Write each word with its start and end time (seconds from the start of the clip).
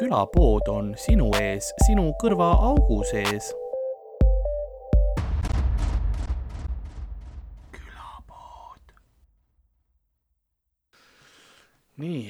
külapood 0.00 0.68
on 0.72 0.86
sinu 0.96 1.26
ees, 1.36 1.66
sinu 1.84 2.06
kõrvaaugu 2.22 3.02
sees. 3.04 3.50
külapood. 7.74 8.94
nii, 12.00 12.22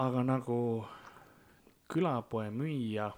aga 0.00 0.22
nagu 0.24 0.56
külapoe 1.92 2.46
müüja 2.48 3.10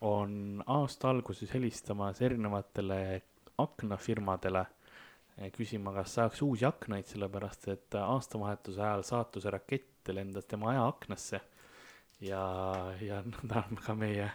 on 0.00 0.62
aasta 0.66 1.10
alguses 1.12 1.52
helistamas 1.52 2.22
erinevatele 2.24 3.20
aknafirmadele 3.66 4.64
eh, 5.36 5.52
küsima, 5.52 5.92
kas 5.98 6.16
saaks 6.16 6.40
uusi 6.48 6.64
aknaid, 6.64 7.04
sellepärast 7.12 7.68
et 7.74 8.00
aastavahetuse 8.00 8.80
ajal 8.80 9.04
saatuse 9.10 9.52
rakett 9.52 10.14
lendas 10.16 10.48
tema 10.48 10.72
ajaaknasse. 10.72 11.42
Ja, 12.20 12.42
ja 13.02 13.22
nõnda 13.32 13.64
on 13.70 13.80
ka 13.80 13.94
meie 13.98 14.28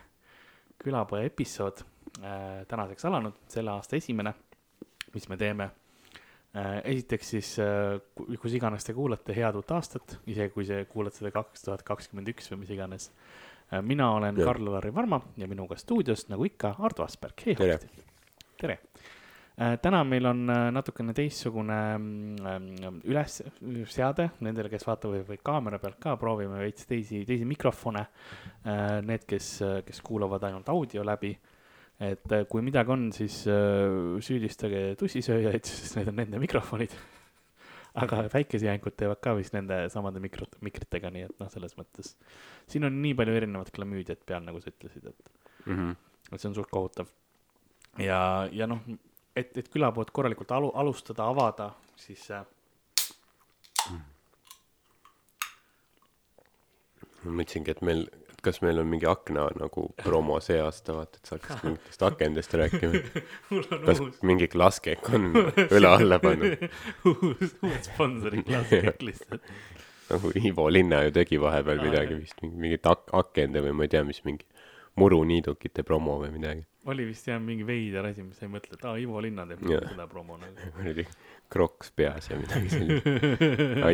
külapoe 0.81 1.26
episood 1.30 1.84
äh, 2.21 2.63
tänaseks 2.70 3.05
alanud, 3.09 3.38
selle 3.52 3.76
aasta 3.76 3.98
esimene, 3.99 4.34
mis 5.13 5.30
me 5.30 5.38
teeme 5.38 5.70
äh,. 6.55 6.81
esiteks 6.94 7.30
siis 7.35 7.54
äh,, 7.62 7.99
kus 8.41 8.57
iganes 8.57 8.88
te 8.88 8.95
kuulate, 8.98 9.35
head 9.38 9.59
uut 9.59 9.71
aastat, 9.77 10.17
isegi 10.26 10.54
kui 10.55 10.67
see 10.67 10.85
kuulate 10.90 11.21
seda 11.21 11.34
kaks 11.35 11.67
tuhat 11.67 11.85
kakskümmend 11.88 12.34
üks 12.34 12.52
või 12.54 12.63
mis 12.63 12.76
iganes 12.77 13.09
äh,. 13.12 13.82
mina 13.82 14.12
olen 14.18 14.41
Karl-Lari 14.41 14.93
Varma 14.93 15.21
ja 15.38 15.49
minuga 15.49 15.77
stuudios, 15.79 16.27
nagu 16.34 16.48
ikka, 16.49 16.76
Ardo 16.79 17.05
Asperg, 17.05 17.45
hei 17.45 17.55
Tere. 17.55 17.77
hoosti. 17.77 18.07
tere 18.62 18.79
Äh, 18.82 19.20
täna 19.81 20.01
meil 20.07 20.26
on 20.26 20.49
äh, 20.49 20.67
natukene 20.73 21.13
teistsugune 21.13 21.77
mm, 21.98 23.01
ülesseade 23.05 24.29
nendele, 24.41 24.71
kes 24.71 24.85
vaatavad 24.87 25.27
või 25.27 25.37
kaamera 25.43 25.77
pealt 25.81 25.99
ka, 26.01 26.15
proovime 26.21 26.62
veits 26.63 26.87
teisi, 26.90 27.21
teisi 27.27 27.45
mikrofone. 27.45 28.05
Need, 29.05 29.26
kes, 29.29 29.51
kes 29.85 30.01
kuulavad 30.05 30.43
ainult 30.48 30.70
audio 30.73 31.05
läbi. 31.05 31.35
et 32.01 32.32
äh, 32.34 32.48
kui 32.49 32.63
midagi 32.65 32.89
on, 32.89 33.12
siis 33.13 33.43
äh, 33.45 34.17
süüdistage 34.26 34.95
tussisööjaid, 34.98 35.67
sest 35.70 35.99
need 35.99 36.09
on 36.09 36.17
nende 36.17 36.39
mikrofonid. 36.41 36.95
aga 38.01 38.23
päikesejäänikud 38.32 38.95
teevad 38.98 39.20
ka 39.21 39.35
vist 39.35 39.54
nende 39.54 39.84
samade 39.91 40.21
mikro, 40.23 40.48
mikritega, 40.63 41.12
nii 41.12 41.27
et 41.27 41.37
noh, 41.43 41.49
selles 41.51 41.76
mõttes. 41.77 42.15
siin 42.71 42.87
on 42.87 42.98
nii 43.04 43.13
palju 43.20 43.35
erinevat 43.35 43.70
klamüüdiat 43.76 44.26
peal, 44.26 44.41
nagu 44.48 44.63
sa 44.63 44.71
ütlesid, 44.71 45.12
et 45.12 45.32
mm. 45.67 45.76
-hmm. 45.76 45.95
et 46.32 46.39
see 46.41 46.49
on 46.49 46.55
suht 46.55 46.71
kohutav. 46.71 47.12
ja, 47.99 48.48
ja 48.51 48.65
noh, 48.65 48.82
et, 49.35 49.57
et 49.57 49.70
külapood 49.71 50.12
korralikult 50.13 50.51
alu, 50.51 50.71
alustada, 50.76 51.27
avada, 51.32 51.71
siis 51.99 52.26
äh, 52.35 52.43
ma 57.26 57.35
mõtlesingi, 57.38 57.73
et 57.73 57.84
meil, 57.85 58.05
et 58.32 58.41
kas 58.46 58.62
meil 58.65 58.82
on 58.82 58.90
mingi 58.90 59.07
akna 59.10 59.48
nagu 59.60 59.88
promo 60.01 60.40
see 60.43 60.60
aasta, 60.62 60.96
vaata, 60.98 61.21
et 61.21 61.29
sa 61.29 61.38
hakkad 61.38 61.63
mingitest 61.68 62.05
akendest 62.07 62.57
rääkima. 62.62 63.04
kas 63.88 64.01
uus, 64.03 64.18
mingi 64.28 64.50
klaskek 64.51 65.09
on 65.16 65.29
õla 65.68 65.95
alla 66.00 66.19
pannud, 66.23 66.66
uus, 67.12 67.56
uus 67.62 67.88
sponsori 67.90 68.44
klassik 68.47 69.06
lihtsalt. 69.06 69.53
nagu 70.12 70.34
Ivo 70.41 70.68
Linna 70.69 71.06
ju 71.06 71.13
tegi 71.16 71.40
vahepeal 71.40 71.85
midagi 71.85 72.18
vist, 72.19 72.41
mingit 72.44 72.88
ak-, 72.90 73.13
akende 73.16 73.63
või 73.63 73.78
ma 73.78 73.88
ei 73.88 73.94
tea, 73.94 74.03
mis 74.07 74.23
mingi 74.28 74.47
muruniidukite 75.00 75.85
promo 75.88 76.18
või 76.19 76.34
midagi. 76.34 76.66
Oli 76.90 77.06
vist 77.06 77.28
jah 77.29 77.40
mingi 77.41 77.66
veider 77.68 78.07
asi, 78.09 78.24
mis 78.25 78.40
sa 78.40 78.47
ei 78.47 78.51
mõtle, 78.53 78.78
et 78.78 78.85
aa, 78.90 78.96
Ivo 79.01 79.22
Linna 79.22 79.46
teeb 79.50 79.62
Jah. 79.69 79.85
seda 79.91 80.07
promo 80.09 80.38
nagu. 80.41 80.72
kuradi 80.78 81.06
kroks 81.51 81.91
peas 81.96 82.29
ja 82.31 82.40
midagi 82.40 82.72
sellist. 82.72 83.07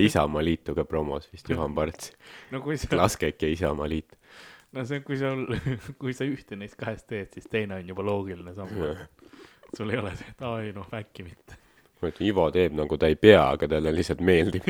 Isamaa 0.07 0.43
liitu 0.45 0.75
ka 0.77 0.85
promos 0.87 1.27
vist 1.33 1.49
Juhan 1.49 1.75
Parts. 1.75 2.13
no 2.53 2.61
sa, 2.63 2.91
klaskek 2.91 3.43
ja 3.43 3.51
Isamaa 3.51 3.89
liit. 3.91 4.15
no 4.71 4.85
see, 4.87 5.01
kui 5.05 5.19
sa, 5.19 5.33
kui 6.01 6.15
sa 6.15 6.27
ühte 6.29 6.59
neist 6.59 6.77
kahest 6.79 7.09
teed, 7.11 7.33
siis 7.35 7.49
teine 7.51 7.81
on 7.81 7.93
juba 7.93 8.05
loogiline 8.07 8.55
samm. 8.55 8.75
sul 9.75 9.91
ei 9.91 9.99
ole 9.99 10.15
see, 10.15 10.31
et 10.31 10.45
aa 10.47 10.61
ei 10.63 10.75
noh, 10.75 10.87
äkki 10.95 11.27
mitte. 11.27 11.59
Ma 12.01 12.09
ütlen, 12.11 12.27
Ivo 12.29 12.47
teeb 12.53 12.75
nagu 12.77 12.97
ta 13.01 13.07
ei 13.09 13.15
pea, 13.19 13.41
aga 13.55 13.67
talle 13.71 13.91
lihtsalt 13.95 14.21
meeldib. 14.25 14.65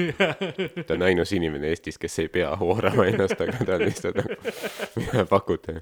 ta 0.88 0.96
on 0.96 1.06
ainus 1.08 1.34
inimene 1.36 1.72
Eestis, 1.74 1.98
kes 2.02 2.20
ei 2.24 2.30
pea 2.32 2.54
hoorama 2.60 3.08
ennast, 3.12 3.40
aga 3.44 3.58
ta 3.68 3.80
lihtsalt 3.82 4.20
nagu, 4.22 4.38
mida 5.00 5.26
pakute. 5.30 5.82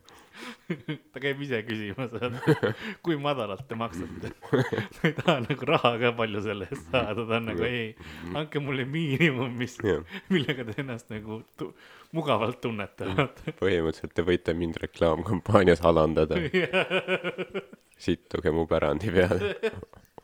ta 1.13 1.21
käib 1.21 1.41
ise 1.45 1.59
küsimas, 1.67 2.15
kui 3.05 3.17
madalalt 3.21 3.67
te 3.69 3.77
maksate. 3.77 4.31
ta 4.41 5.07
ei 5.09 5.13
taha 5.19 5.37
nagu 5.45 5.69
raha 5.69 5.91
ka 6.01 6.11
palju 6.17 6.41
selle 6.45 6.69
eest 6.71 6.89
saada, 6.91 7.25
ta 7.29 7.37
on 7.39 7.51
nagu 7.51 7.67
ei, 7.67 7.91
andke 8.33 8.61
mulle 8.63 8.87
miinimum, 8.89 9.53
mis, 9.59 9.77
millega 10.33 10.65
te 10.71 10.79
ennast 10.81 11.11
nagu 11.13 11.43
tu- 11.59 11.71
mugavalt 12.15 12.61
tunnete. 12.63 13.05
põhimõtteliselt 13.59 14.13
te 14.15 14.23
võite 14.25 14.53
mind 14.57 14.77
reklaamkampaanias 14.81 15.81
alandada, 15.85 16.37
sittuge 17.97 18.51
mu 18.55 18.65
pärandi 18.69 19.11
peale. 19.13 19.53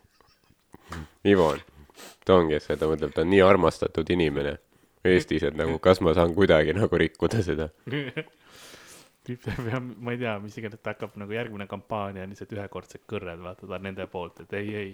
Ivo 1.28 1.52
on, 1.54 1.60
ta 2.26 2.40
ongi 2.40 2.60
see, 2.64 2.78
ta 2.80 2.90
mõtleb, 2.90 3.14
ta 3.14 3.22
on 3.26 3.30
nii 3.34 3.42
armastatud 3.46 4.10
inimene 4.14 4.58
Eestis, 5.06 5.44
et 5.46 5.58
nagu 5.58 5.80
kas 5.82 6.02
ma 6.06 6.14
saan 6.14 6.34
kuidagi 6.38 6.76
nagu 6.78 6.98
rikkuda 6.98 7.42
seda. 7.46 7.70
ma 10.02 10.14
ei 10.14 10.20
tea, 10.22 10.34
mis 10.42 10.58
iganes, 10.58 10.82
ta 10.82 10.94
hakkab 10.94 11.18
nagu 11.22 11.34
järgmine 11.34 11.68
kampaania 11.70 12.26
on 12.26 12.34
lihtsalt 12.34 12.54
ühekordsed 12.58 13.06
kõrred, 13.10 13.42
vaata 13.42 13.70
ta 13.70 13.78
on 13.78 13.86
nende 13.86 14.06
poolt, 14.12 14.44
et 14.46 14.54
ei, 14.58 14.74
ei, 14.78 14.92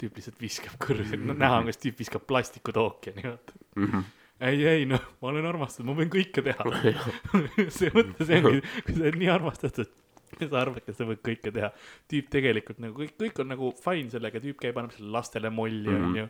tüüp 0.00 0.16
lihtsalt 0.20 0.40
viskab 0.40 0.76
kõrvi, 0.80 1.20
no 1.24 1.36
näha 1.36 1.60
on, 1.60 1.68
kas 1.70 1.80
tüüp 1.80 2.00
viskab 2.00 2.24
plastikut 2.28 2.80
ookeani, 2.80 3.24
vaata. 3.28 4.02
ei, 4.48 4.64
ei 4.74 4.86
noh, 4.88 5.04
ma 5.20 5.32
olen 5.32 5.48
armastatud, 5.52 5.88
ma 5.88 5.96
võin 6.00 6.12
kõike 6.12 6.44
teha. 6.44 6.68
see 7.78 7.92
mõte, 7.96 8.24
see 8.24 8.40
ongi, 8.40 8.64
kui 8.84 8.96
sa 8.96 9.04
oled 9.04 9.20
nii 9.20 9.32
armastatud, 9.32 9.92
sa 10.50 10.62
arvad, 10.62 10.82
et 10.86 10.96
sa 10.96 11.06
võid 11.08 11.22
kõike 11.26 11.52
teha. 11.54 11.70
tüüp 12.10 12.30
tegelikult 12.32 12.82
nagu 12.82 12.96
kõik, 12.96 13.14
kõik 13.20 13.40
on 13.42 13.50
nagu 13.52 13.70
fine 13.84 14.12
sellega, 14.12 14.42
tüüp 14.42 14.60
käib, 14.62 14.78
annab 14.80 14.94
selle 14.96 15.12
lastele 15.14 15.52
molli, 15.54 15.94
onju. 15.94 16.26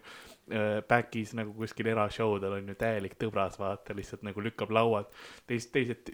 Back'is 0.90 1.34
nagu 1.38 1.52
kuskil 1.54 1.92
erashowdel 1.92 2.56
on 2.56 2.72
ju 2.72 2.78
täielik 2.78 3.14
tõbras, 3.20 3.58
vaata, 3.60 3.94
lihtsalt 3.94 4.24
nagu 4.26 4.42
lükkab 4.42 4.72
lauad. 4.74 5.10
teised, 5.46 5.70
teised 5.74 6.10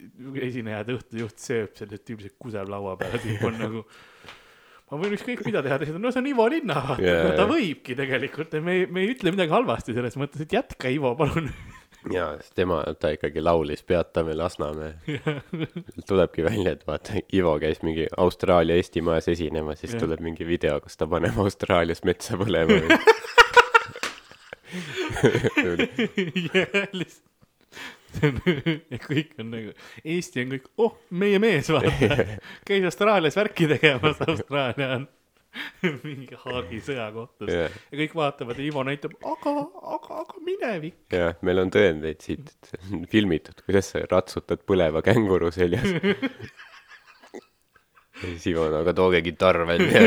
esinejad, 0.48 0.91
õhtujuht 0.97 1.41
sööb 1.41 1.78
selle, 1.78 2.00
tüüp 2.02 2.24
lihtsalt 2.24 2.42
kuseb 2.42 2.72
laua 2.72 2.97
peale, 3.00 3.22
tüüp 3.22 3.47
on 3.48 3.62
nagu 3.62 3.86
ma 4.91 5.00
võin 5.00 5.16
ükskõik 5.16 5.42
mida 5.47 5.62
teha, 5.66 5.80
teised 5.80 5.97
on, 5.98 6.04
no 6.04 6.12
see 6.14 6.22
on 6.22 6.28
Ivo 6.30 6.47
Linna, 6.50 6.82
no, 6.94 7.32
ta 7.38 7.48
võibki 7.50 7.97
tegelikult, 7.98 8.54
me, 8.62 8.84
me 8.86 9.03
ei 9.03 9.16
ütle 9.16 9.32
midagi 9.34 9.54
halvasti 9.54 9.97
selles 9.97 10.18
mõttes, 10.20 10.44
et 10.44 10.54
jätka, 10.58 10.92
Ivo, 10.94 11.16
palun. 11.18 11.50
Ja 12.12 12.36
siis 12.40 12.52
tema, 12.54 12.82
ta 13.00 13.10
ikkagi 13.14 13.42
laulis 13.42 13.82
Peatame 13.82 14.34
Lasnamäe. 14.34 14.94
tulebki 16.08 16.44
välja, 16.44 16.72
et 16.72 16.86
vaata, 16.86 17.20
Ivo 17.34 17.58
käis 17.62 17.82
mingi 17.82 18.06
Austraalia 18.16 18.76
Eestimajas 18.76 19.28
esinemas, 19.28 19.80
siis 19.80 19.92
Jah. 19.94 20.02
tuleb 20.04 20.20
mingi 20.20 20.46
video, 20.46 20.80
kus 20.80 20.96
ta 20.96 21.06
paneb 21.10 21.38
Austraalias 21.38 22.04
metsa 22.04 22.38
põlema 22.40 22.80
jah, 26.54 26.88
lihtsalt. 26.92 27.24
see 28.16 28.30
on, 28.30 28.40
ja 28.90 28.98
kõik 29.02 29.34
on 29.42 29.50
nagu, 29.52 29.74
Eesti 30.04 30.44
on 30.44 30.54
kõik, 30.54 30.70
oh, 30.80 30.96
meie 31.10 31.40
mees, 31.42 31.68
vaata. 31.72 32.26
käis 32.68 32.86
Austraalias 32.88 33.36
värki 33.36 33.68
tegemas, 33.74 34.20
Austraalia 34.24 34.94
on 35.00 35.08
mingi 36.06 36.36
Haagi 36.44 36.80
sõjakohtus 36.84 37.50
Jah. 37.52 37.70
ja 37.90 38.00
kõik 38.02 38.14
vaatavad 38.18 38.60
ja 38.60 38.66
Ivo 38.66 38.84
näitab, 38.86 39.16
aga, 39.24 39.54
aga, 39.96 40.20
aga 40.24 40.42
minevik. 40.46 40.98
jah, 41.12 41.34
meil 41.46 41.58
on 41.62 41.72
tõendeid 41.74 42.20
siit, 42.24 42.52
see 42.66 42.80
on 42.90 43.06
filmitud, 43.10 43.62
kuidas 43.66 43.92
sa 43.92 44.02
ratsutad 44.10 44.60
põleva 44.68 45.02
känguru 45.06 45.50
seljas. 45.54 45.88
ja 47.36 48.24
siis 48.24 48.46
Ivo 48.52 48.68
aga 48.80 48.92
tooge 48.96 49.22
kitarr 49.26 49.66
välja. 49.68 50.00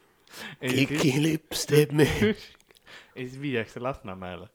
kikilips 0.63 1.65
teeb 1.69 1.91
meelt. 1.97 2.43
ja 3.13 3.21
siis 3.21 3.39
viiakse 3.41 3.79
Lasnamäele. 3.83 4.47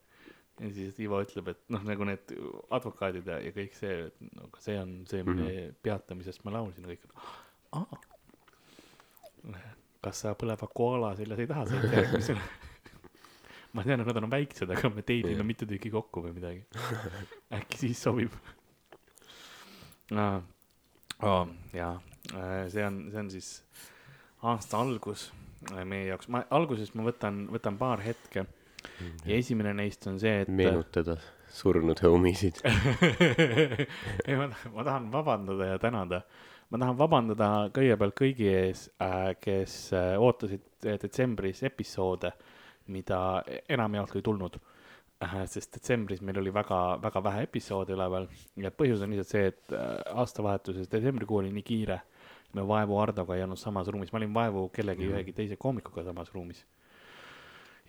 ja 0.60 0.70
siis 0.74 0.98
Ivo 1.02 1.20
ütleb, 1.22 1.52
et 1.52 1.60
noh, 1.72 1.82
nagu 1.86 2.06
need 2.08 2.32
advokaadid 2.74 3.28
ja, 3.28 3.36
ja 3.42 3.52
kõik 3.54 3.76
see, 3.78 4.08
et 4.08 4.16
no 4.32 4.48
aga 4.48 4.64
see 4.64 4.78
on 4.80 4.96
see, 5.10 5.22
mille 5.22 5.44
mm 5.44 5.52
-hmm. 5.58 5.76
peatamisest 5.82 6.44
ma 6.44 6.56
laulsin 6.58 6.88
kõik 6.88 7.04
on, 7.06 7.12
aa. 7.76 8.00
kas 10.04 10.24
sa 10.24 10.34
põleva 10.38 10.68
koala 10.74 11.14
seljas 11.18 11.42
ei 11.42 11.50
taha 11.50 11.66
sõita 11.68 11.92
järgmisena? 11.92 12.44
ma 13.76 13.84
tean, 13.84 14.02
et 14.02 14.08
nad 14.08 14.20
on 14.22 14.30
väiksed, 14.32 14.70
aga 14.74 14.90
me 14.92 15.04
teibime 15.06 15.36
Jah. 15.36 15.46
mitu 15.46 15.68
tükki 15.68 15.90
kokku 15.92 16.22
või 16.24 16.32
midagi. 16.38 16.64
äkki 17.58 17.82
siis 17.82 18.00
sobib. 18.02 18.32
Oh, 20.08 21.50
jaa, 21.76 21.98
see 22.72 22.84
on, 22.86 23.02
see 23.12 23.20
on 23.20 23.30
siis 23.32 23.50
aasta 24.48 24.80
algus 24.80 25.28
äh, 25.74 25.82
meie 25.84 26.06
jaoks, 26.08 26.30
ma 26.32 26.44
alguses 26.54 26.94
ma 26.96 27.04
võtan, 27.08 27.42
võtan 27.52 27.76
paar 27.80 28.00
hetke 28.04 28.46
ja 29.26 29.34
esimene 29.36 29.74
neist 29.76 30.06
on 30.08 30.18
see, 30.22 30.44
et. 30.44 30.48
meenutada 30.48 31.18
surnud 31.52 32.00
homisid. 32.04 32.60
ei, 34.26 34.36
ma, 34.36 34.48
ma 34.74 34.84
tahan 34.84 35.10
vabandada 35.12 35.72
ja 35.72 35.78
tänada. 35.82 36.22
Ma 36.68 36.80
tahan 36.80 36.98
vabandada 36.98 37.50
kõigepealt 37.74 38.16
kõigi 38.18 38.48
ees 38.52 38.88
äh,, 39.00 39.34
kes 39.40 39.92
äh, 39.96 40.16
ootasid 40.20 40.64
äh, 40.84 40.98
detsembris 41.00 41.62
episoode, 41.68 42.32
mida 42.92 43.42
enamjaolt 43.68 44.16
ei 44.16 44.24
tulnud 44.24 44.58
sest 45.50 45.74
detsembris 45.74 46.20
meil 46.22 46.38
oli 46.38 46.52
väga, 46.54 46.98
väga 47.02 47.22
vähe 47.24 47.46
episoode 47.48 47.94
üleval 47.96 48.28
ja 48.62 48.70
põhjus 48.70 49.02
on 49.02 49.10
lihtsalt 49.10 49.32
see, 49.32 49.48
et 49.50 49.74
aastavahetuses 50.14 50.90
detsembrikuu 50.90 51.40
oli 51.40 51.50
nii 51.56 51.64
kiire. 51.66 52.00
me 52.54 52.62
Vaevu 52.64 52.96
Hardoga 52.96 53.34
ei 53.36 53.42
olnud 53.42 53.58
samas 53.58 53.88
ruumis, 53.88 54.12
ma 54.12 54.18
olin 54.22 54.34
Vaevu 54.34 54.68
kellegi 54.72 55.04
ühegi 55.10 55.34
teise 55.36 55.56
koomikuga 55.56 56.04
samas 56.04 56.30
ruumis. 56.32 56.64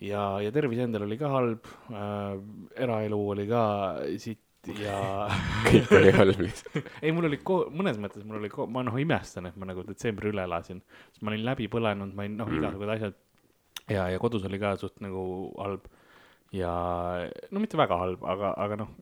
ja, 0.01 0.41
ja 0.41 0.51
tervis 0.51 0.79
endal 0.79 1.05
oli 1.05 1.17
ka 1.17 1.29
halb 1.29 1.69
äh,, 1.93 2.41
eraelu 2.75 3.21
oli 3.29 3.47
ka 3.47 3.63
sitt 4.17 4.41
ja 4.79 5.29
kõik 5.69 6.19
oli 6.23 6.35
lihtsalt. 6.43 6.89
ei, 7.03 7.11
mul 7.15 7.29
oli 7.29 7.39
ko-, 7.43 7.65
mõnes 7.71 7.99
mõttes 8.01 8.25
mul 8.27 8.41
oli 8.41 8.51
ko-, 8.53 8.67
ma 8.67 8.83
noh 8.85 8.97
imestan, 8.99 9.47
et 9.49 9.57
ma 9.59 9.69
nagu 9.69 9.85
detsembri 9.87 10.33
üle 10.33 10.43
elasin, 10.43 10.81
sest 11.13 11.23
ma 11.23 11.31
olin 11.33 11.45
läbi 11.47 11.69
põlenud, 11.71 12.13
ma 12.15 12.25
olin 12.25 12.37
noh, 12.41 12.49
Mm. 12.49 12.59
igasugused 12.59 12.95
asjad 12.95 13.19
ja, 13.89 14.07
ja 14.09 14.19
kodus 14.19 14.45
oli 14.45 14.59
ka 14.61 14.75
suht 14.77 14.99
nagu 15.01 15.21
halb 15.57 15.85
ja 16.55 16.71
no 17.51 17.61
mitte 17.61 17.77
väga 17.77 17.97
halb, 17.97 18.23
aga, 18.25 18.53
aga 18.57 18.79
noh, 18.83 18.93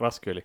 raske 0.00 0.30
oli. 0.30 0.42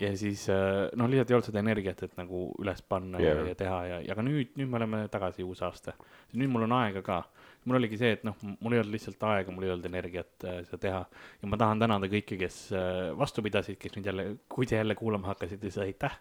ja 0.00 0.10
siis 0.16 0.48
äh, 0.48 0.88
noh, 0.96 1.08
lihtsalt 1.10 1.30
ei 1.30 1.36
olnud 1.36 1.48
seda 1.50 1.60
energiat, 1.60 2.02
et 2.06 2.16
nagu 2.18 2.46
üles 2.62 2.80
panna 2.88 3.20
yeah. 3.20 3.42
Ja, 3.42 3.48
ja 3.50 3.58
teha 3.58 3.80
ja, 3.86 3.98
ja 4.06 4.14
aga 4.14 4.24
nüüd, 4.26 4.54
nüüd 4.58 4.70
me 4.70 4.80
oleme 4.80 5.02
tagasi 5.12 5.44
uus 5.44 5.62
aasta. 5.62 5.94
nüüd 6.34 6.50
mul 6.50 6.66
on 6.66 6.72
aega 6.80 7.02
ka. 7.04 7.22
Mul 7.64 7.78
oligi 7.78 7.98
see, 8.00 8.12
et 8.16 8.24
noh, 8.26 8.36
mul 8.60 8.76
ei 8.76 8.82
olnud 8.82 8.94
lihtsalt 8.94 9.22
aega, 9.28 9.52
mul 9.54 9.66
ei 9.66 9.72
olnud 9.74 9.88
energiat 9.88 10.46
äh, 10.48 10.58
seda 10.66 10.80
teha 10.82 11.02
ja 11.42 11.50
ma 11.50 11.58
tahan 11.60 11.80
tänada 11.84 12.10
kõiki, 12.12 12.38
kes 12.40 12.58
äh, 12.76 13.10
vastu 13.18 13.44
pidasid, 13.44 13.78
kes 13.80 13.96
nüüd 13.96 14.10
jälle, 14.10 14.26
kui 14.52 14.68
te 14.68 14.78
jälle 14.78 14.96
kuulama 14.98 15.32
hakkasite, 15.32 15.70
siis 15.70 15.80
aitäh. 15.84 16.18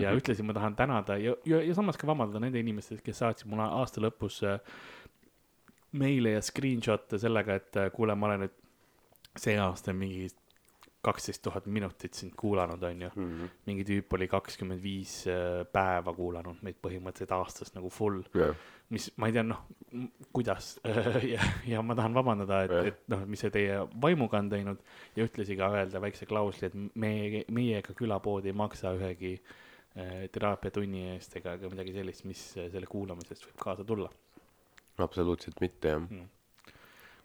ja 0.00 0.14
ühtlasi 0.16 0.46
ma 0.46 0.54
tahan 0.56 0.76
tänada 0.78 1.18
ja, 1.20 1.34
ja, 1.48 1.62
ja 1.62 1.74
samas 1.74 1.98
ka 1.98 2.08
vabandada 2.08 2.42
nende 2.44 2.62
inimeste 2.62 3.00
kes 3.04 3.22
saatsid 3.22 3.50
mulle 3.50 3.66
aasta 3.80 4.02
lõpus 4.04 4.42
äh, 4.46 4.60
meile 5.96 6.36
ja 6.36 6.42
screenshot'e 6.44 7.18
sellega, 7.20 7.60
et 7.60 7.80
äh, 7.80 7.90
kuule, 7.94 8.14
ma 8.18 8.30
olen 8.30 8.46
nüüd 8.46 8.56
see 9.36 9.56
aasta 9.60 9.94
mingi 9.96 10.28
kaksteist 11.06 11.42
tuhat 11.44 11.66
minutit 11.70 12.16
sind 12.18 12.34
kuulanud, 12.38 12.82
onju. 12.90 13.10
mingi 13.68 13.84
tüüp 13.86 14.16
oli 14.18 14.28
kakskümmend 14.30 14.82
viis 14.82 15.22
äh, 15.30 15.62
päeva 15.72 16.14
kuulanud 16.16 16.62
meid 16.66 16.80
põhimõtteliselt 16.82 17.34
aastas 17.36 17.74
nagu 17.76 17.90
full, 17.92 18.24
jah, 18.36 18.54
mis 18.94 19.08
ma 19.18 19.30
ei 19.30 19.34
tea, 19.34 19.44
noh, 19.46 19.64
kuidas 20.34 20.76
ja, 21.34 21.42
ja 21.66 21.82
ma 21.82 21.96
tahan 21.98 22.14
vabandada, 22.16 22.62
et 22.66 22.74
Jah., 22.76 22.90
et 22.92 23.00
noh, 23.12 23.24
mis 23.30 23.42
see 23.42 23.52
teie 23.54 23.80
vaimuga 24.02 24.40
on 24.42 24.50
teinud 24.52 24.82
ja 25.16 25.26
ühtlasi 25.26 25.58
ka 25.58 25.70
öelda 25.74 26.02
väikse 26.02 26.28
klausli, 26.30 26.70
et 26.70 26.76
me, 26.94 27.12
meiega 27.54 27.96
külapood 27.98 28.46
ei 28.46 28.54
maksa 28.56 28.94
ühegi 28.98 29.34
äh, 29.38 30.26
teraapiatunni 30.32 31.10
eest 31.16 31.38
ega 31.40 31.56
ka 31.60 31.72
midagi 31.72 31.96
sellist, 31.96 32.26
mis 32.30 32.46
äh, 32.60 32.70
selle 32.72 32.90
kuulamisest 32.90 33.48
võib 33.48 33.60
kaasa 33.66 33.86
tulla. 33.86 34.10
absoluutselt 35.02 35.60
mitte 35.64 35.96
jah. 35.96 36.08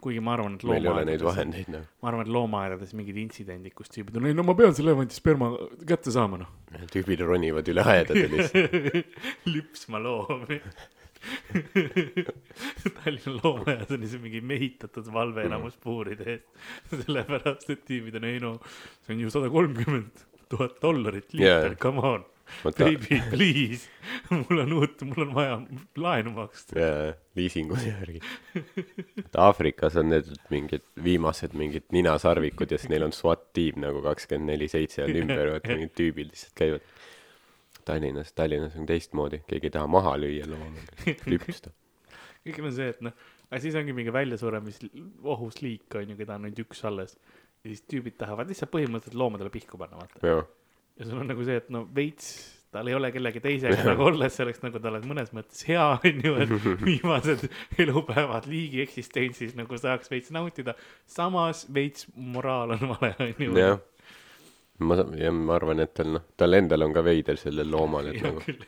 Kuigi 0.01 0.21
ma 0.23 0.35
arvan, 0.37 0.57
et 0.57 0.65
meil 0.69 0.87
ei 0.87 0.91
ole 0.91 1.03
neid 1.07 1.25
vahendeid 1.25 1.69
noh. 1.73 1.83
ma 2.01 2.11
arvan, 2.11 2.25
et 2.25 2.33
loomaaedades 2.37 2.95
mingid 2.97 3.19
intsidendid, 3.21 3.75
kus 3.77 3.91
tüübid 3.93 4.17
on, 4.19 4.29
ei 4.29 4.37
no 4.37 4.45
ma 4.47 4.55
pean 4.57 4.73
selle 4.77 4.93
elevanti 4.93 5.17
sperma 5.17 5.51
kätte 5.87 6.13
saama, 6.13 6.41
noh. 6.41 6.87
tüübid 6.93 7.21
ronivad 7.27 7.69
üle 7.71 7.85
aedade 7.93 8.25
lihtsalt. 8.33 9.13
lüpsma 9.53 10.01
loomi. 10.01 10.61
Tallinna 12.97 13.33
loomaaias 13.43 13.91
on 13.93 14.05
siis 14.07 14.21
mingi 14.23 14.41
mehitatud 14.41 15.09
valve 15.13 15.45
enamus 15.45 15.77
puuride 15.83 16.27
eest, 16.33 16.47
sellepärast 17.03 17.69
et 17.75 17.83
tüübid 17.87 18.17
on, 18.17 18.27
ei 18.29 18.41
no 18.41 18.55
see 19.05 19.15
on 19.15 19.23
ju 19.25 19.33
sada 19.33 19.51
kolmkümmend 19.53 20.25
tuhat 20.51 20.81
dollarit 20.83 21.33
liiter 21.37 21.71
Jaa. 21.71 21.81
come 21.81 22.01
on, 22.07 22.25
baby, 22.77 23.21
please, 23.29 23.89
mul 24.29 24.63
on 24.63 24.73
uut, 24.73 25.01
mul 25.07 25.25
on 25.25 25.33
vaja 25.35 25.57
laenu 25.97 26.33
maksta. 26.35 26.79
jaa, 26.79 27.13
liisingu 27.35 27.77
järgi. 27.85 28.21
Aafrikas 29.37 29.97
on 30.01 30.11
need 30.13 30.29
mingid 30.53 30.85
viimased 31.03 31.55
mingid 31.57 31.87
ninasarvikud 31.95 32.71
ja 32.71 32.79
siis 32.81 32.91
neil 32.93 33.07
on 33.07 33.15
SWAT 33.15 33.47
tiim 33.57 33.81
nagu 33.83 34.03
kakskümmend 34.05 34.53
neli 34.53 34.69
seitse 34.71 35.05
on 35.05 35.15
ümber, 35.23 35.55
vaata 35.55 35.73
mingid 35.77 35.95
tüübid 35.97 36.31
lihtsalt 36.31 36.57
käivad. 36.61 36.87
Tallinnas, 37.85 38.33
Tallinnas 38.37 38.75
on 38.77 38.85
teistmoodi, 38.85 39.41
keegi 39.47 39.71
ei 39.71 39.73
taha 39.73 39.89
maha 39.89 40.13
lüüa 40.21 40.45
looma, 40.49 40.83
lüpsta. 41.31 41.73
kõigil 42.45 42.67
on 42.69 42.75
see, 42.75 42.89
et 42.93 42.99
noh, 43.05 43.15
aga 43.49 43.61
siis 43.63 43.77
ongi 43.79 43.95
mingi 43.97 44.13
väljasuremis-ohus 44.13 45.61
liik 45.65 45.97
on 45.97 46.13
ju, 46.13 46.17
keda 46.19 46.37
on 46.37 46.45
ainult 46.49 46.61
üks 46.65 46.85
alles. 46.85 47.17
ja 47.63 47.71
siis 47.71 47.81
tüübid 47.89 48.17
tahavad 48.21 48.49
lihtsalt 48.49 48.71
põhimõtteliselt 48.73 49.17
loomadele 49.17 49.53
pihku 49.53 49.81
panna, 49.81 49.97
vaata. 50.01 50.21
jah, 50.97 51.05
ja 51.05 51.09
sul 51.09 51.21
on 51.21 51.29
nagu 51.31 51.45
see, 51.47 51.59
et 51.61 51.69
no 51.73 51.83
veits, 51.95 52.31
tal 52.71 52.87
ei 52.87 52.95
ole 52.95 53.11
kellegi 53.11 53.41
teisega 53.43 53.83
nagu 53.87 54.07
olles, 54.07 54.35
see 54.35 54.45
oleks 54.45 54.63
nagu 54.63 54.81
talle 54.83 55.01
mõnes 55.07 55.33
mõttes 55.35 55.65
hea, 55.67 55.87
on 56.07 56.23
ju, 56.27 56.35
et 56.45 56.55
viimased 56.87 57.47
elupäevad 57.81 58.47
liigi 58.51 58.83
eksistentsis 58.85 59.55
nagu 59.59 59.79
saaks 59.79 60.11
veits 60.11 60.31
nautida. 60.35 60.75
samas 61.07 61.65
veits 61.73 62.07
moraal 62.15 62.77
on 62.77 62.87
vale, 62.95 63.15
on 63.19 63.45
ju. 63.47 63.51
jah. 63.59 63.77
ma, 64.79 65.01
ja 65.19 65.35
ma 65.35 65.57
arvan, 65.59 65.83
et 65.83 65.93
tal 65.97 66.17
noh, 66.17 66.31
tal 66.37 66.59
endal 66.59 66.87
on 66.87 66.95
ka 66.95 67.05
veider 67.05 67.39
sellel 67.39 67.71
loomal, 67.71 68.11
et 68.11 68.21
hea 68.21 68.31
nagu 68.31 68.59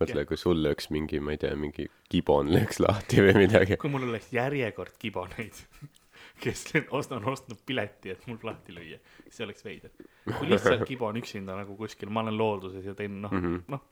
mõtle, 0.00 0.24
kui 0.28 0.38
sul 0.40 0.60
lööks 0.64 0.90
mingi, 0.92 1.20
ma 1.24 1.34
ei 1.34 1.40
tea, 1.40 1.54
mingi 1.58 1.88
gibon 2.12 2.50
lööks 2.52 2.80
lahti 2.84 3.22
või 3.24 3.46
midagi. 3.46 3.78
kui 3.80 3.92
mul 3.92 4.08
oleks 4.10 4.28
järjekord 4.34 4.96
kiboneid, 5.00 5.62
kes 6.40 6.66
ost- 6.90 7.14
on 7.16 7.28
ostnud 7.32 7.60
pileti, 7.66 8.12
et 8.14 8.26
mul 8.30 8.40
lahti 8.46 8.74
lüüa, 8.76 8.98
see 9.28 9.44
oleks 9.46 9.64
veider. 9.66 9.92
kui 10.26 10.50
lihtsalt 10.50 10.86
kibon 10.90 11.18
üksinda 11.20 11.56
nagu 11.58 11.76
kuskil, 11.78 12.10
ma 12.12 12.24
olen 12.26 12.38
looduses 12.38 12.84
ja 12.86 12.94
teen 12.94 13.20
noh 13.22 13.32
mm. 13.32 13.46
-hmm., 13.46 13.62
noh, 13.72 13.86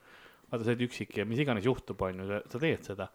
vaata, 0.50 0.64
sa 0.64 0.74
oled 0.74 0.84
üksik 0.88 1.16
ja 1.20 1.28
mis 1.28 1.40
iganes 1.42 1.66
juhtub, 1.66 2.02
on 2.04 2.20
ju, 2.22 2.42
sa 2.50 2.60
teed 2.60 2.84
seda. 2.86 3.08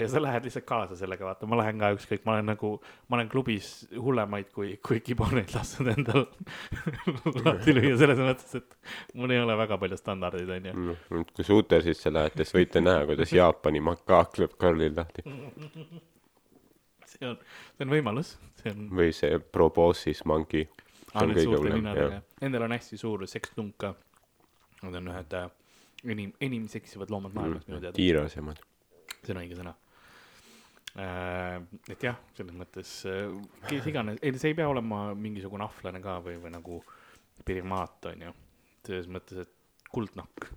ja 0.00 0.06
sa 0.10 0.18
lähed 0.22 0.44
lihtsalt 0.48 0.64
kaasa 0.66 0.96
sellega, 0.98 1.24
vaata, 1.28 1.46
ma 1.46 1.60
lähen 1.60 1.78
ka 1.78 1.92
ükskõik, 1.94 2.24
ma 2.26 2.34
olen 2.34 2.48
nagu, 2.50 2.72
ma 3.08 3.16
olen 3.16 3.28
klubis 3.30 3.68
hullemaid 3.94 4.50
kui, 4.54 4.72
kui 4.82 4.98
kiboneid 5.00 5.54
lasknud 5.54 5.92
endal 5.94 6.26
lahti 7.46 7.76
lüüa, 7.76 7.94
selles 8.00 8.18
mõttes, 8.18 8.56
et 8.58 9.14
mul 9.14 9.30
ei 9.30 9.38
ole 9.38 9.54
väga 9.62 9.78
palju 9.78 10.00
standardeid, 10.00 10.50
on 10.56 10.70
ju. 10.72 10.74
Mm, 10.74 11.28
kui 11.36 11.46
suutersisse 11.46 12.10
lähete, 12.12 12.42
siis 12.42 12.56
võite 12.58 12.82
näha, 12.82 13.06
kuidas 13.12 13.36
Jaapani 13.36 13.84
makaak 13.92 14.42
lööb 14.42 14.58
Karlil 14.58 14.96
lahti 14.98 15.22
see 17.20 17.28
on, 17.28 17.36
see 17.76 17.86
on 17.86 17.92
võimalus, 17.92 18.34
see 18.62 18.72
on 18.72 18.86
või 18.96 19.12
see 19.16 19.38
proboscis 19.52 20.24
monkey. 20.28 20.66
aa, 21.12 21.24
on 21.24 21.34
kõige 21.36 21.58
hullem, 21.58 21.90
jah., 21.92 22.16
nendel 22.40 22.66
on 22.66 22.76
hästi 22.76 23.00
suur 23.00 23.26
sekstung 23.30 23.74
ka. 23.80 23.94
Nad 24.80 24.96
on 24.96 25.10
ühed 25.12 25.34
äh, 25.36 25.50
enim, 26.08 26.32
enim 26.40 26.66
seksivad 26.72 27.12
loomad 27.12 27.36
maailmas 27.36 27.66
minu 27.68 27.82
teada, 27.82 27.96
kiirasemad. 27.98 28.62
see 29.20 29.34
on 29.34 29.42
õige 29.42 29.58
sõna. 29.58 29.74
et 30.96 32.02
jah, 32.02 32.16
selles 32.34 32.56
mõttes, 32.56 32.94
kes 33.68 33.90
iganes, 33.92 34.18
ei 34.24 34.32
see 34.40 34.54
ei 34.54 34.58
pea 34.58 34.68
olema 34.68 35.10
mingisugune 35.14 35.68
ahvlane 35.68 36.00
ka 36.02 36.16
või, 36.24 36.40
või 36.40 36.54
nagu 36.56 36.80
primaat 37.46 38.10
on 38.10 38.24
ju, 38.26 38.32
selles 38.88 39.12
mõttes, 39.12 39.44
et 39.44 39.86
kuldnokk. 39.92 40.48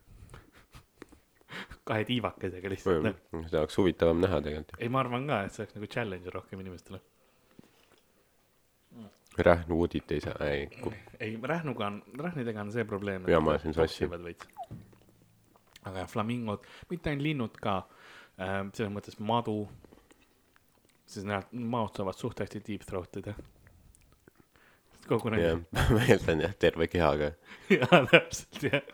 Kahe 1.88 2.06
tiivakesega 2.08 2.72
lihtsalt, 2.72 3.04
noh. 3.04 3.44
seda 3.48 3.63
oleks 3.63 3.78
huvitavam 3.78 4.22
näha 4.24 4.40
tegelikult. 4.44 4.80
ei, 4.80 4.90
ma 4.94 5.02
arvan 5.04 5.28
ka, 5.28 5.42
et 5.48 5.56
see 5.56 5.66
oleks 5.66 5.78
nagu 5.78 5.90
challenge 5.96 6.34
rohkem 6.36 6.63
inimestele. 6.63 7.02
Rähnu 9.44 9.80
uudit 9.82 10.12
ei 10.13 10.22
saa, 10.22 10.36
ei, 10.46 10.68
ei, 11.20 11.38
rähnuga 11.42 11.88
on, 11.90 12.04
rähnidega 12.20 12.62
on 12.62 12.72
see 12.72 12.86
probleem. 12.86 13.25
Jaa, 13.28 13.42
ma 13.42 13.56
ajasin 13.56 13.74
sassi. 13.74 14.06
aga 15.84 16.04
jah, 16.04 16.10
flamingod, 16.10 16.68
mitte 16.90 17.10
ainult 17.10 17.25
linnud 17.25 17.58
ka 17.62 17.80
äh,, 17.82 18.62
selles 18.78 18.94
mõttes 18.94 19.18
madu, 19.20 19.66
siis 21.10 21.25
nad, 21.28 21.50
maod 21.52 21.98
saavad 21.98 22.20
suht 22.20 22.40
hästi 22.46 22.62
deep 22.68 22.86
throat 22.88 23.20
ida. 23.20 23.34
kogu 25.10 25.34
jah 25.34 25.58
nende,, 25.58 25.88
ma 25.98 26.06
eeldan 26.06 26.46
jah, 26.46 26.54
terve 26.60 26.88
kehaga. 26.88 27.34
jaa, 27.74 28.06
täpselt 28.13 28.70
jah. 28.70 28.94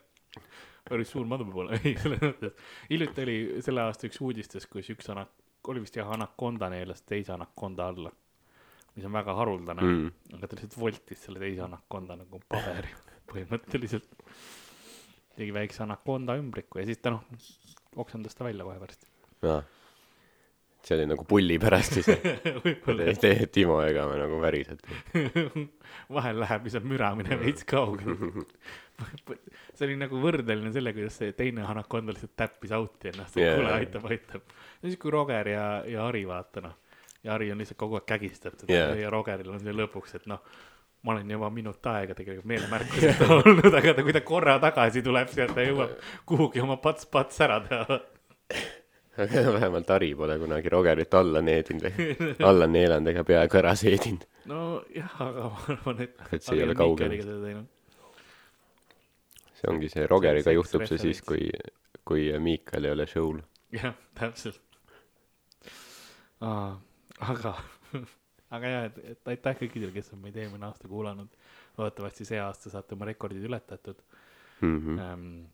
Päris 0.89 1.11
suur 1.13 1.27
madu 1.29 1.47
olema, 1.49 1.77
ei 1.83 1.95
selles 1.99 2.23
mõttes. 2.23 2.55
hiljuti 2.89 3.25
oli 3.25 3.37
selle 3.65 3.85
aasta 3.85 4.09
üks 4.09 4.21
uudistes, 4.25 4.67
kus 4.71 4.89
üks 4.93 5.11
anak, 5.13 5.31
oli 5.69 5.83
vist 5.83 5.99
jah, 5.99 6.09
anakonda 6.15 6.71
neelas 6.73 7.03
teise 7.07 7.35
anakonda 7.35 7.89
alla. 7.93 8.11
mis 8.95 9.05
on 9.05 9.13
väga 9.13 9.35
haruldane 9.37 9.85
mm., 9.85 10.33
aga 10.37 10.47
ta 10.47 10.57
lihtsalt 10.57 10.79
voltis 10.81 11.21
selle 11.25 11.39
teise 11.39 11.61
anakonda 11.67 12.17
nagu 12.19 12.41
paberi 12.49 12.91
põhimõtteliselt. 13.29 14.09
tegi 15.39 15.53
väikse 15.55 15.83
anakonda 15.85 16.35
ümbriku 16.39 16.81
ja 16.81 16.87
siis 16.89 16.99
ta 16.99 17.13
noh, 17.13 17.23
oksendas 18.01 18.35
ta 18.35 18.47
välja 18.47 18.65
kohe 18.67 18.79
varsti. 18.81 19.07
aa, 19.47 19.61
see 20.85 20.95
oli 20.95 21.05
nagu 21.09 21.25
pulli 21.27 21.57
pärast 21.61 21.97
siis. 21.99 22.07
ei 22.09 23.15
tee 23.19 23.47
Timo 23.51 23.79
ega 23.83 24.07
me 24.09 24.17
nagu 24.21 24.39
väriselt. 24.41 24.85
vahel 26.15 26.39
läheb 26.41 26.67
lihtsalt 26.67 26.87
müramine 26.89 27.37
veits 27.39 27.65
kaugele. 27.69 28.45
see 29.77 29.87
oli 29.87 29.97
nagu 29.99 30.19
võrdeline 30.23 30.71
selle, 30.75 30.93
kuidas 30.95 31.19
see 31.21 31.33
teine 31.37 31.65
anakonda 31.67 32.15
lihtsalt 32.15 32.35
täppis 32.39 32.73
out'i 32.75 33.13
ennast, 33.13 33.37
Jaa. 33.39 33.55
kuule 33.57 33.71
aitab, 33.75 34.07
aitab. 34.11 34.57
ja 34.81 34.87
siis, 34.87 34.99
kui 35.01 35.13
Roger 35.13 35.53
ja, 35.53 35.65
ja 35.87 36.07
Harri 36.07 36.25
vaata 36.27 36.63
noh, 36.65 36.75
ja 37.23 37.35
Harri 37.35 37.51
on 37.53 37.61
lihtsalt 37.61 37.79
kogu 37.79 37.99
aeg 37.99 38.09
kägistab 38.09 38.57
teda 38.59 38.75
Jaa. 38.75 38.97
ja 39.03 39.13
Rogeril 39.13 39.53
on 39.55 39.63
see 39.63 39.75
lõpuks, 39.75 40.17
et 40.19 40.27
noh, 40.31 40.43
ma 41.07 41.15
olen 41.15 41.31
juba 41.31 41.49
minut 41.53 41.91
aega 41.93 42.15
tegelikult 42.17 42.49
meelemärkuseta 42.53 43.29
olnud, 43.39 43.71
aga 43.71 43.95
ta, 43.95 44.05
kui 44.05 44.15
ta 44.15 44.23
korra 44.25 44.59
tagasi 44.63 45.03
tuleb 45.05 45.31
sealt, 45.31 45.55
ta 45.55 45.67
jõuab 45.67 45.95
kuhugi 46.29 46.63
oma 46.65 46.79
pats-pats 46.83 47.45
ära 47.45 47.61
teha. 47.67 48.01
vähemalt 49.55 49.89
Harri 49.89 50.13
pole 50.15 50.37
kunagi 50.41 50.69
Rogerit 50.73 51.13
alla 51.19 51.41
needinud 51.41 51.85
või 51.97 52.29
alla 52.49 52.67
neelanud 52.67 53.11
ega 53.13 53.23
peaaegu 53.27 53.59
ära 53.61 53.73
seedinud. 53.79 54.25
nojah, 54.49 55.17
aga 55.25 55.49
ma 55.49 55.65
arvan, 55.73 56.01
et. 56.05 56.23
Et 56.33 56.45
see 56.45 56.57
ei 56.59 56.63
ole 56.67 56.75
kaugel. 56.79 57.17
see 59.59 59.71
ongi 59.73 59.91
see, 59.91 60.07
Rogeriga 60.07 60.53
juhtub 60.55 60.85
see 60.89 61.01
siis, 61.01 61.21
kui, 61.25 61.49
kui 62.07 62.29
Miikal 62.39 62.87
ei 62.87 62.95
ole 62.95 63.07
show'l. 63.09 63.41
jah, 63.75 63.97
täpselt. 64.19 64.61
aga, 66.39 67.53
aga 68.55 68.73
jaa, 68.75 68.87
et, 68.89 69.03
et 69.15 69.35
aitäh 69.35 69.59
kõikidele, 69.65 69.93
kes 69.95 70.13
on 70.15 70.23
meid 70.23 70.39
eelmine 70.39 70.69
aasta 70.71 70.87
kuulanud. 70.87 71.29
loodetavasti 71.77 72.25
see 72.27 72.39
aasta 72.39 72.71
saate 72.71 72.95
oma 72.95 73.07
rekordid 73.11 73.43
ületatud 73.47 74.01
Mhm. 74.61 74.99
ähm,. 74.99 75.45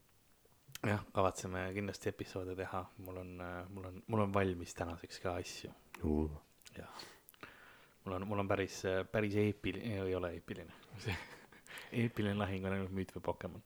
jah, 0.86 1.04
kavatseme 1.14 1.66
kindlasti 1.74 2.10
episoode 2.12 2.56
teha, 2.58 2.82
mul 3.06 3.18
on, 3.22 3.36
mul 3.74 3.90
on, 3.90 4.02
mul 4.08 4.26
on 4.26 4.34
valmis 4.34 4.74
tänaseks 4.78 5.20
ka 5.24 5.36
asju. 5.42 5.72
mul 8.06 8.18
on, 8.18 8.28
mul 8.28 8.40
on 8.44 8.48
päris, 8.48 8.84
päris 9.12 9.36
eepiline, 9.36 10.00
ei 10.06 10.16
ole 10.16 10.32
eepiline. 10.38 10.74
eepiline 12.04 12.38
lahing 12.38 12.66
on 12.66 12.78
ainult 12.78 12.94
müüt 12.94 13.14
või 13.16 13.26
Pokemon. 13.32 13.64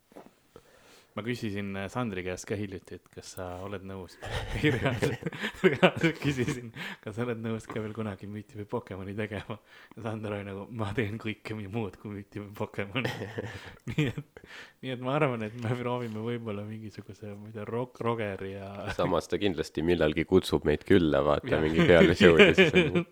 Ma 1.18 1.24
küsisin 1.26 1.72
äh, 1.78 1.88
Sandri 1.92 2.24
käest 2.26 2.46
ka 2.50 2.58
hiljuti, 2.58 3.00
et 3.00 3.08
kas 3.14 3.34
sa 3.38 3.48
oled 3.66 3.84
nõus, 3.88 4.16
ei 4.60 4.72
reaalselt, 4.76 5.26
reaalselt 5.66 6.20
küsisin, 6.22 6.72
kas 7.04 7.18
sa 7.18 7.26
oled 7.26 7.42
nõus 7.44 7.66
ka 7.70 7.82
veel 7.82 7.96
kunagi 7.98 8.30
müüti 8.30 8.60
või 8.60 8.68
Pokemoni 8.70 9.16
tegema. 9.18 9.58
ja 9.96 10.06
Sander 10.06 10.38
oli 10.38 10.48
nagu, 10.48 10.66
ma 10.82 10.92
teen 10.98 11.18
kõike 11.22 11.58
muud 11.60 11.98
kui 12.02 12.14
müüti 12.18 12.44
või 12.44 12.52
Pokemoni. 12.60 13.14
nii 13.94 14.10
et, 14.12 14.44
nii 14.84 14.94
et 14.96 15.04
ma 15.06 15.16
arvan, 15.18 15.48
et 15.48 15.58
me 15.64 15.74
proovime 15.80 16.24
võib-olla 16.26 16.66
mingisuguse, 16.68 17.34
ma 17.34 17.50
ei 17.50 17.58
tea, 17.58 17.66
Rog-, 17.70 18.00
Rogeri 18.06 18.54
ja 18.56 18.70
samas 19.00 19.30
ta 19.32 19.42
kindlasti 19.42 19.86
millalgi 19.86 20.28
kutsub 20.30 20.68
meid 20.70 20.86
külla, 20.88 21.24
vaata 21.26 21.56
Jah. 21.56 21.66
mingi 21.66 21.90
peale 21.90 22.16
show'd 22.18 22.46
ja 22.46 22.54
siis 22.58 22.76
on 22.80 23.04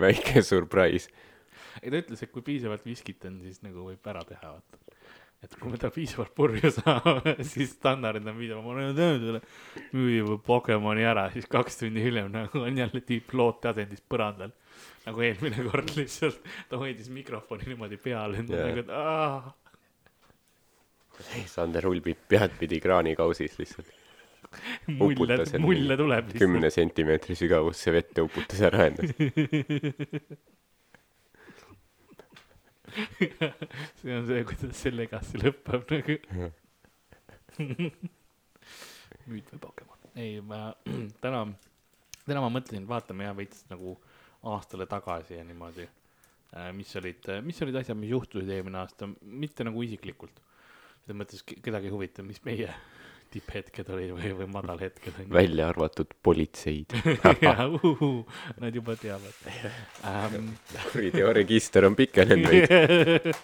väike 0.00 0.42
surprise. 0.42 1.12
ei 1.82 1.90
ta 1.90 2.00
ütles, 2.00 2.22
et 2.24 2.32
kui 2.32 2.42
piisavalt 2.46 2.84
viskit 2.86 3.24
on, 3.28 3.40
siis 3.44 3.60
nagu 3.66 3.86
võib 3.90 4.10
ära 4.10 4.24
teha, 4.26 4.56
vaata. 4.56 4.93
Et 5.44 5.56
kui 5.60 5.72
me 5.72 5.78
tal 5.80 5.92
piisavalt 5.94 6.32
purju 6.36 6.70
saame, 6.72 7.34
siis 7.52 7.74
standardid 7.76 8.28
on 8.30 8.38
piisav, 8.38 8.62
ma 8.64 8.72
olen 8.74 8.90
öelnud 8.92 9.26
sulle, 9.28 9.40
müüa 9.96 10.38
Pokemoni 10.46 11.04
ära, 11.06 11.26
siis 11.34 11.48
kaks 11.50 11.82
tundi 11.82 12.04
hiljem 12.04 12.30
nagu 12.32 12.62
on 12.62 12.78
jälle 12.80 13.02
tüüp 13.04 13.34
looteasendis 13.36 14.04
põrandal. 14.10 14.54
nagu 15.04 15.20
eelmine 15.24 15.66
kord 15.68 15.92
lihtsalt, 15.98 16.40
ta 16.70 16.80
hoidis 16.80 17.10
mikrofoni 17.12 17.68
niimoodi 17.72 18.00
peal, 18.00 18.38
et 18.40 18.48
Jaa. 18.48 18.70
nagu, 18.70 18.78
et 18.84 18.90
aa. 18.94 19.54
Sander 21.46 21.86
ulbib 21.86 22.24
peadpidi 22.28 22.80
kraanikausis 22.82 23.60
lihtsalt. 23.60 23.92
mulle 24.98 25.36
mulle 25.62 25.96
tuleb 25.98 26.34
kümne 26.38 26.70
sentimeetri 26.70 27.34
sügavusse 27.38 27.92
vette 27.94 28.22
uputas 28.22 28.60
ära 28.66 28.88
ennast. 28.90 29.18
see 34.00 34.14
on 34.14 34.26
see, 34.28 34.44
kuidas 34.48 34.78
see 34.78 34.92
Legacy 34.94 35.40
lõpeb 35.42 35.90
nagu. 35.94 36.16
müüt 39.30 39.50
või 39.54 39.60
Pokemon? 39.62 39.98
ei, 40.14 40.38
ma 40.44 40.68
täna, 41.24 41.44
täna 42.24 42.44
ma 42.44 42.50
mõtlesin, 42.54 42.86
vaatame 42.88 43.28
ja 43.28 43.34
veits 43.36 43.64
nagu 43.70 43.96
aastale 44.50 44.86
tagasi 44.90 45.38
ja 45.38 45.44
niimoodi. 45.46 45.86
mis 46.76 46.96
olid, 47.00 47.30
mis 47.42 47.62
olid 47.64 47.80
asjad, 47.80 47.98
mis 47.98 48.12
juhtusid 48.12 48.50
eelmine 48.54 48.78
aasta, 48.82 49.08
mitte 49.22 49.66
nagu 49.66 49.82
isiklikult. 49.82 50.42
selles 51.04 51.18
mõttes 51.20 51.42
ke- 51.46 51.60
kedagi 51.64 51.90
ei 51.90 51.94
huvita, 51.94 52.22
mis 52.22 52.42
meie 52.44 52.70
tipphetked 53.32 53.88
olid 53.94 54.12
või, 54.16 54.34
või 54.40 54.48
madalhetked 54.52 55.18
on 55.18 55.26
ju. 55.26 55.32
välja 55.34 55.68
arvatud 55.72 56.14
politseid. 56.22 56.94
jaa, 57.46 57.68
nad 58.62 58.74
juba 58.74 58.96
teavad 59.00 59.50
um,. 60.38 60.52
kuriteoregister 60.92 61.88
on 61.88 61.98
pikenenud 61.98 62.50
veidi. 62.50 63.34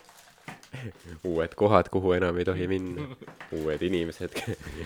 uued 1.31 1.55
kohad, 1.59 1.89
kuhu 1.91 2.13
enam 2.13 2.39
ei 2.39 2.45
tohi 2.45 2.69
minna. 2.71 3.07
uued 3.59 3.83
inimesed, 3.83 4.37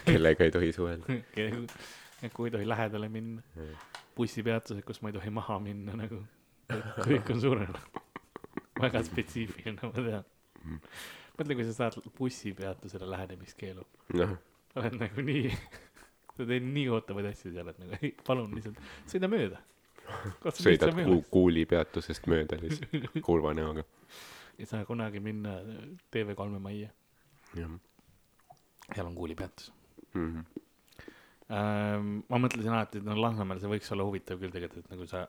kellega 0.06 0.44
ei 0.44 0.50
tohi 0.54 0.72
suhelda. 0.72 1.18
kui 2.32 2.48
ei 2.48 2.54
tohi 2.54 2.68
lähedale 2.68 3.08
minna, 3.08 3.42
bussipeatused, 4.16 4.82
kus 4.86 5.02
ma 5.02 5.12
ei 5.12 5.18
tohi 5.18 5.32
maha 5.34 5.58
minna 5.62 5.96
nagu, 5.98 6.22
kõik 7.04 7.34
on 7.34 7.42
suurenenud. 7.42 8.00
väga 8.80 9.04
spetsiifiline, 9.06 9.78
ma 9.82 9.92
tean. 9.98 10.24
mõtle, 11.38 11.58
kui 11.58 11.68
sa 11.68 11.76
saad 11.76 12.00
bussipeatusele 12.18 13.10
lähenemiskeelu, 13.10 13.86
noh, 14.20 14.36
oled 14.80 14.98
nagu 15.00 15.24
nii, 15.24 15.52
sa 16.36 16.46
teed 16.48 16.66
nii 16.66 16.88
ootavaid 16.94 17.30
asju 17.30 17.52
seal, 17.54 17.70
et 17.72 17.80
nagu 17.82 18.00
ei, 18.00 18.12
palun 18.26 18.54
lihtsalt 18.56 18.80
sõida 19.10 19.30
mööda. 19.30 19.60
sõidad 20.52 20.92
ku-, 20.98 21.22
kuuli 21.32 21.64
peatusest 21.68 22.28
mööda 22.30 22.58
lihtsalt 22.60 23.14
kurva 23.28 23.54
näoga. 23.56 23.86
ei 24.58 24.68
saa 24.70 24.84
kunagi 24.88 25.22
minna 25.24 25.56
TV3 26.14 26.60
majja, 26.62 26.90
jah. 27.58 27.78
seal 28.90 29.08
on 29.08 29.16
kuulipeatus. 29.18 29.72
Mhm. 30.14 30.44
Ähm, 31.54 32.12
ma 32.30 32.38
mõtlesin 32.40 32.72
alati, 32.72 33.02
et 33.02 33.04
no 33.04 33.14
Lasnamäel 33.20 33.58
see 33.60 33.68
võiks 33.68 33.90
olla 33.92 34.06
huvitav 34.08 34.38
küll 34.40 34.52
tegelikult, 34.54 34.86
et 34.86 34.94
nagu 34.94 35.04
sa, 35.08 35.26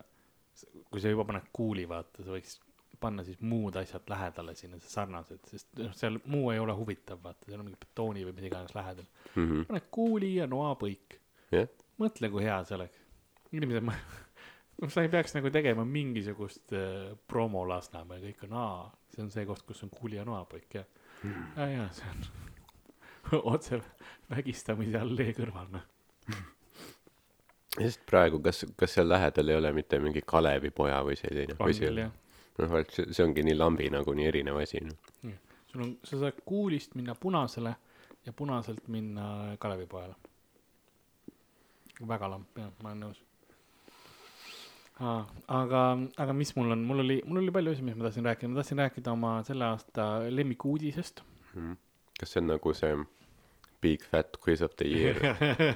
kui 0.87 1.01
sa 1.03 1.11
juba 1.11 1.25
paned 1.27 1.49
kuuli, 1.53 1.83
vaata, 1.89 2.23
sa 2.23 2.31
võiks 2.31 2.55
panna 2.99 3.23
siis 3.23 3.39
muud 3.41 3.75
asjad 3.79 4.09
lähedale 4.09 4.55
sinna, 4.55 4.79
sarnased, 4.79 5.41
sest 5.49 5.71
noh, 5.79 5.93
seal 5.97 6.19
muu 6.31 6.49
ei 6.53 6.59
ole 6.59 6.75
huvitav, 6.77 7.21
vaata, 7.23 7.47
seal 7.49 7.61
on 7.61 7.69
mingi 7.69 7.79
betooni 7.81 8.25
või 8.27 8.35
mis 8.37 8.49
iganes 8.49 8.75
lähedal. 8.75 9.07
Mhm. 9.35 9.65
paned 9.69 9.89
kuuli 9.91 10.35
ja 10.35 10.47
noapõik. 10.49 11.19
jah, 11.51 11.67
mõtle, 12.01 12.31
kui 12.31 12.45
hea 12.45 12.61
see 12.63 12.77
oleks. 12.77 13.01
inimesed, 13.55 13.85
noh, 14.81 14.91
sa 14.91 15.05
ei 15.05 15.11
peaks 15.11 15.35
nagu 15.37 15.51
tegema 15.53 15.85
mingisugust 15.87 16.73
äh, 16.73 17.13
promo 17.27 17.65
Lasnamäel, 17.67 18.23
kõik 18.29 18.47
on, 18.49 18.57
aa, 18.59 18.89
see 19.13 19.23
on 19.23 19.31
see 19.33 19.45
koht, 19.45 19.65
kus 19.67 19.83
on 19.83 19.93
kuuli 19.93 20.19
ja 20.19 20.25
noapõik 20.27 20.79
ja, 20.79 20.83
ja, 21.23 21.69
ja 21.69 21.87
see 21.95 22.11
on 22.11 22.27
otse 23.55 23.81
vägistamise 24.29 24.99
allee 25.01 25.33
kõrval, 25.37 25.71
noh. 25.73 25.87
sest 27.77 28.05
praegu, 28.09 28.39
kas, 28.43 28.65
kas 28.77 28.97
seal 28.97 29.09
lähedal 29.09 29.51
ei 29.51 29.59
ole 29.59 29.71
mitte 29.75 29.99
mingi 29.99 30.23
Kalevipoja 30.25 31.01
või 31.05 31.17
selline 31.19 31.57
on 31.59 31.73
küll, 31.73 32.05
jah. 32.05 32.13
noh, 32.59 32.71
vot 32.71 32.95
see, 32.95 33.23
ongi 33.25 33.43
nii 33.45 33.57
lambi 33.57 33.89
nagu 33.93 34.15
nii 34.15 34.29
erinev 34.31 34.61
asi, 34.61 34.81
noh. 34.85 35.35
sul 35.71 35.85
on, 35.85 35.93
sa 36.07 36.19
saad 36.21 36.41
kuulist 36.47 36.95
minna 36.99 37.15
punasele 37.19 37.75
ja 38.25 38.33
punaselt 38.33 38.87
minna 38.87 39.55
Kalevipojale. 39.59 40.15
väga 42.07 42.29
lamp 42.29 42.59
jah, 42.59 42.71
ma 42.83 42.91
olen 42.91 43.03
nõus. 43.05 43.21
aga, 45.59 45.81
aga 46.23 46.33
mis 46.33 46.55
mul 46.55 46.71
on, 46.75 46.85
mul 46.87 47.03
oli, 47.03 47.21
mul 47.25 47.43
oli 47.43 47.53
palju 47.55 47.75
asju, 47.75 47.85
mis 47.87 47.97
ma 47.99 48.07
tahtsin 48.07 48.29
rääkida, 48.29 48.51
ma 48.51 48.61
tahtsin 48.61 48.83
rääkida 48.83 49.11
oma 49.11 49.35
selle 49.47 49.67
aasta 49.71 50.07
lemmikuudisest. 50.29 51.21
kas 52.19 52.31
see 52.31 52.41
on 52.41 52.51
nagu 52.53 52.73
see 52.73 52.95
Big 53.81 54.03
Fat 54.03 54.37
Quiz 54.41 54.61
of 54.65 54.75
the 54.79 54.87
Year? 54.87 55.19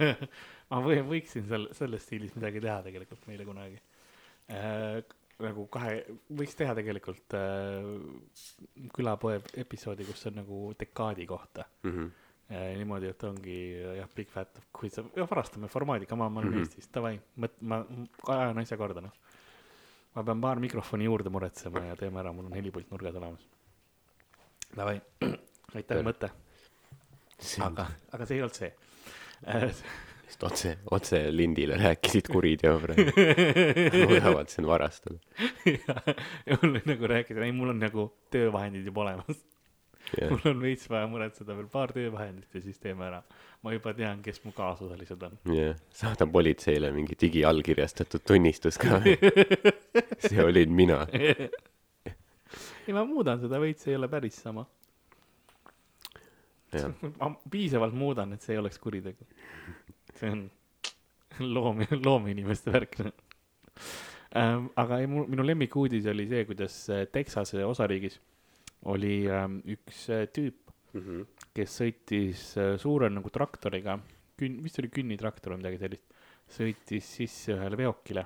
ma 0.72 0.82
või, 0.86 1.02
võiksin 1.06 1.46
seal 1.50 1.68
selles 1.78 2.06
stiilis 2.08 2.36
midagi 2.38 2.62
teha 2.64 2.82
tegelikult 2.86 3.28
meile 3.30 3.46
kunagi 3.48 3.80
äh,. 4.50 5.02
Nagu 5.40 5.68
kahe, 5.72 6.04
võiks 6.36 6.56
teha 6.60 6.74
tegelikult 6.76 7.34
äh, 7.38 7.86
külapoe 8.96 9.38
episoodi, 9.62 10.06
kus 10.08 10.26
on 10.28 10.36
nagu 10.42 10.62
dekaadi 10.80 11.26
kohta 11.30 11.66
Mhm. 11.88 12.10
äh,. 12.52 12.76
niimoodi, 12.78 13.08
et 13.14 13.24
ongi 13.24 13.58
jah, 14.00 14.10
Big 14.16 14.30
Fat 14.34 14.60
Quiz, 14.76 14.98
varastame 15.16 15.68
formaadi, 15.72 16.06
come 16.10 16.24
on, 16.26 16.34
ma 16.34 16.42
olen 16.42 16.52
Mhm. 16.52 16.60
Eestis, 16.66 16.90
davai, 16.94 17.20
mõt-, 17.40 17.62
ma 17.62 17.84
ajan 18.28 18.58
asja 18.58 18.78
korda 18.78 19.02
noh. 19.02 19.14
ma 20.16 20.24
pean 20.24 20.42
paar 20.42 20.60
mikrofoni 20.60 21.06
juurde 21.06 21.30
muretsema 21.30 21.86
ja 21.86 21.96
teeme 21.96 22.20
ära, 22.20 22.34
mul 22.34 22.46
on 22.50 22.54
helipult 22.58 22.90
nurgas 22.92 23.16
olemas. 23.16 23.44
Davai, 24.76 25.00
aitäh 25.78 26.02
mõte, 26.04 26.32
aga, 27.62 27.86
aga 28.12 28.26
see 28.26 28.36
ei 28.36 28.42
olnud 28.42 28.56
see 28.58 28.74
sest 30.30 30.44
otse, 30.44 30.78
otse 30.94 31.20
lindile 31.34 31.78
rääkisid 31.80 32.30
kuriteo 32.32 32.78
praegu. 32.84 33.14
võivad 34.12 34.52
sind 34.54 34.70
varastada. 34.70 35.18
ja 36.46 36.58
mul 36.62 36.76
oli 36.76 36.84
nagu 36.86 37.10
rääkida, 37.10 37.46
ei, 37.46 37.54
mul 37.56 37.74
on 37.74 37.82
nagu 37.82 38.10
töövahendid 38.34 38.86
juba 38.86 39.08
olemas. 39.08 39.42
jah, 40.14 40.30
mul 40.30 40.46
on 40.52 40.62
veits 40.62 40.90
vaja 40.90 41.10
muretseda 41.10 41.58
veel 41.58 41.70
paar 41.72 41.94
töövahendit 41.96 42.54
ja 42.54 42.62
siis 42.62 42.78
teeme 42.82 43.08
ära. 43.10 43.24
ma 43.66 43.74
juba 43.74 43.94
tean, 43.98 44.22
kes 44.26 44.44
mu 44.46 44.54
kaasosalised 44.56 45.26
on. 45.26 45.38
jah, 45.56 45.78
saada 45.90 46.30
politseile 46.30 46.94
mingi 46.94 47.18
digiallkirjastatud 47.20 48.26
tunnistus 48.28 48.78
ka. 48.82 49.02
see 50.28 50.44
olin 50.46 50.74
mina. 50.74 51.06
ei, 51.16 52.94
ma 52.94 53.06
muudan 53.06 53.42
seda 53.42 53.62
veits, 53.62 53.90
ei 53.90 53.98
ole 53.98 54.12
päris 54.12 54.38
sama. 54.46 54.68
ma 57.18 57.34
piisavalt 57.50 57.98
muudan, 57.98 58.38
et 58.38 58.46
see 58.46 58.54
ei 58.54 58.62
oleks 58.62 58.78
kuritegu. 58.78 59.26
See 60.20 60.32
on 60.36 60.46
loom, 61.56 61.84
loomeinimeste 62.04 62.72
värk 62.74 63.00
ähm,. 64.36 64.70
aga 64.76 65.00
ei, 65.02 65.08
mu, 65.10 65.26
minu 65.30 65.46
lemmikuudis 65.46 66.08
oli 66.12 66.28
see, 66.30 66.46
kuidas 66.50 66.76
äh, 66.94 67.06
Texase 67.12 67.64
osariigis 67.66 68.20
oli 68.90 69.28
ähm, 69.28 69.60
üks 69.68 70.06
äh, 70.14 70.26
tüüp, 70.32 70.70
kes 71.56 71.74
sõitis 71.82 72.44
äh, 72.58 72.76
suure 72.80 73.10
nagu 73.12 73.30
traktoriga, 73.34 73.98
künn-, 74.40 74.62
vist 74.64 74.80
oli 74.80 74.92
künnitraktor 74.94 75.54
või 75.54 75.64
midagi 75.64 75.82
sellist, 75.82 76.16
sõitis 76.50 77.10
sisse 77.20 77.54
ühele 77.58 77.78
veokile 77.78 78.24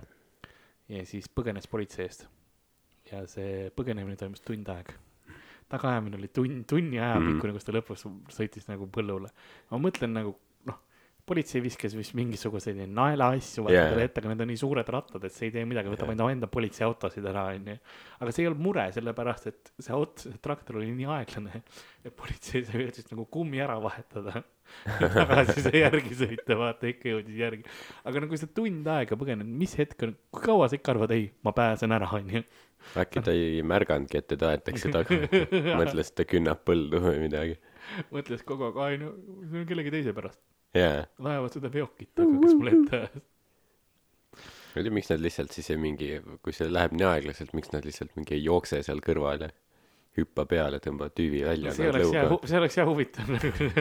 ja 0.93 1.01
siis 1.09 1.27
põgenes 1.31 1.67
politsei 1.71 2.05
eest. 2.05 2.27
ja 3.11 3.23
see 3.27 3.69
põgenemine 3.75 4.15
toimus 4.19 4.43
tund 4.45 4.69
aega. 4.71 4.95
tagaajamine 5.73 6.19
oli 6.19 6.29
tund, 6.29 6.65
tunni 6.69 6.99
aja 6.99 7.17
Mhm. 7.19 7.33
pikkune, 7.33 7.53
kus 7.53 7.65
ta 7.67 7.73
lõpuks 7.73 8.05
sõitis 8.31 8.69
nagu 8.69 8.87
põllule. 8.87 9.29
ma 9.71 9.77
mõtlen 9.81 10.13
nagu 10.13 10.37
politsei 11.27 11.61
viskas 11.63 11.93
vist 11.95 12.15
mingisuguseid 12.19 12.81
naelaasju 12.91 13.63
vaata 13.63 13.83
talle 13.93 14.07
ette, 14.09 14.19
aga 14.19 14.31
need 14.33 14.43
on 14.43 14.49
nii 14.51 14.59
suured 14.59 14.89
rattad, 14.91 15.23
et 15.23 15.35
see 15.35 15.47
ei 15.47 15.53
tee 15.55 15.63
midagi, 15.67 15.91
võtab 15.93 16.11
Jaa. 16.11 16.31
enda 16.33 16.49
politseiautosid 16.51 17.27
ära, 17.31 17.45
onju. 17.55 17.75
aga 18.19 18.33
see 18.33 18.43
ei 18.43 18.49
olnud 18.49 18.63
mure, 18.65 18.83
sellepärast 18.95 19.47
et 19.51 19.71
see 19.77 19.95
auto, 19.95 20.25
see 20.25 20.41
traktor 20.43 20.81
oli 20.81 20.89
nii 20.91 21.07
aeglane, 21.15 21.63
et 22.03 22.15
politsei 22.19 22.65
sai 22.67 22.89
siis 22.91 23.07
nagu 23.13 23.25
kummi 23.31 23.63
ära 23.63 23.79
vahetada. 23.83 24.43
tagasi 25.13 25.63
sai 25.63 25.81
järgi 25.83 26.15
sõita, 26.17 26.57
vaata 26.59 26.87
ikka 26.89 27.11
jõudis 27.11 27.39
järgi. 27.39 27.65
aga 28.09 28.27
kui 28.27 28.39
sa 28.41 28.47
tund 28.59 28.87
aega 28.91 29.17
põgened, 29.19 29.47
mis 29.63 29.75
hetk 29.79 30.07
on, 30.07 30.15
kui 30.33 30.47
kaua 30.47 30.67
sa 30.67 30.79
ikka 30.79 30.95
arvad, 30.95 31.13
ei, 31.15 31.29
ma 31.45 31.55
pääsen 31.55 31.95
ära, 31.95 32.09
onju. 32.19 32.43
äkki 32.99 33.23
ta 33.23 33.35
ei 33.35 33.61
märganudki, 33.63 34.19
et 34.19 34.27
teda 34.33 34.51
aetakse 34.51 34.91
taga, 34.91 35.19
mõtles, 35.79 36.09
et 36.09 36.17
ta 36.19 36.27
künnab 36.27 36.65
põldu 36.67 36.99
või 37.05 37.21
midagi. 37.27 37.59
mõtles 38.11 38.43
kogu 38.47 38.67
aeg, 38.67 38.81
ai 38.83 38.99
no 39.03 39.13
see 39.47 39.61
on 39.61 39.69
kellegi 39.69 39.93
teise 39.93 40.15
pärast, 40.15 40.41
jaa, 40.77 41.03
ajavad 41.21 41.57
seda 41.57 41.71
veokit, 41.73 42.11
aga 42.17 42.41
kes 42.45 42.57
mulle 42.59 42.75
ette 42.77 43.01
ajas. 43.01 43.25
ma 44.73 44.81
ei 44.81 44.87
tea, 44.87 44.95
miks 44.99 45.11
nad 45.13 45.21
lihtsalt 45.21 45.53
siis 45.53 45.69
ei 45.73 45.81
mingi, 45.81 46.13
kui 46.45 46.55
see 46.55 46.69
läheb 46.71 46.95
nii 46.97 47.09
aeglaselt, 47.09 47.53
miks 47.57 47.73
nad 47.75 47.85
lihtsalt 47.85 48.15
mingi 48.17 48.37
ei 48.37 48.45
jookse 48.47 48.81
seal 48.85 49.03
kõrval 49.05 49.47
ja 49.47 49.51
hüppa 50.17 50.45
peale, 50.49 50.77
tõmba 50.81 51.07
tüübi 51.13 51.41
välja. 51.45 51.73
see 51.73 51.89
oleks 51.89 52.11
hea, 52.13 52.25
see 52.49 52.59
oleks 52.59 52.77
hea 52.77 52.85
huvitav 52.85 53.31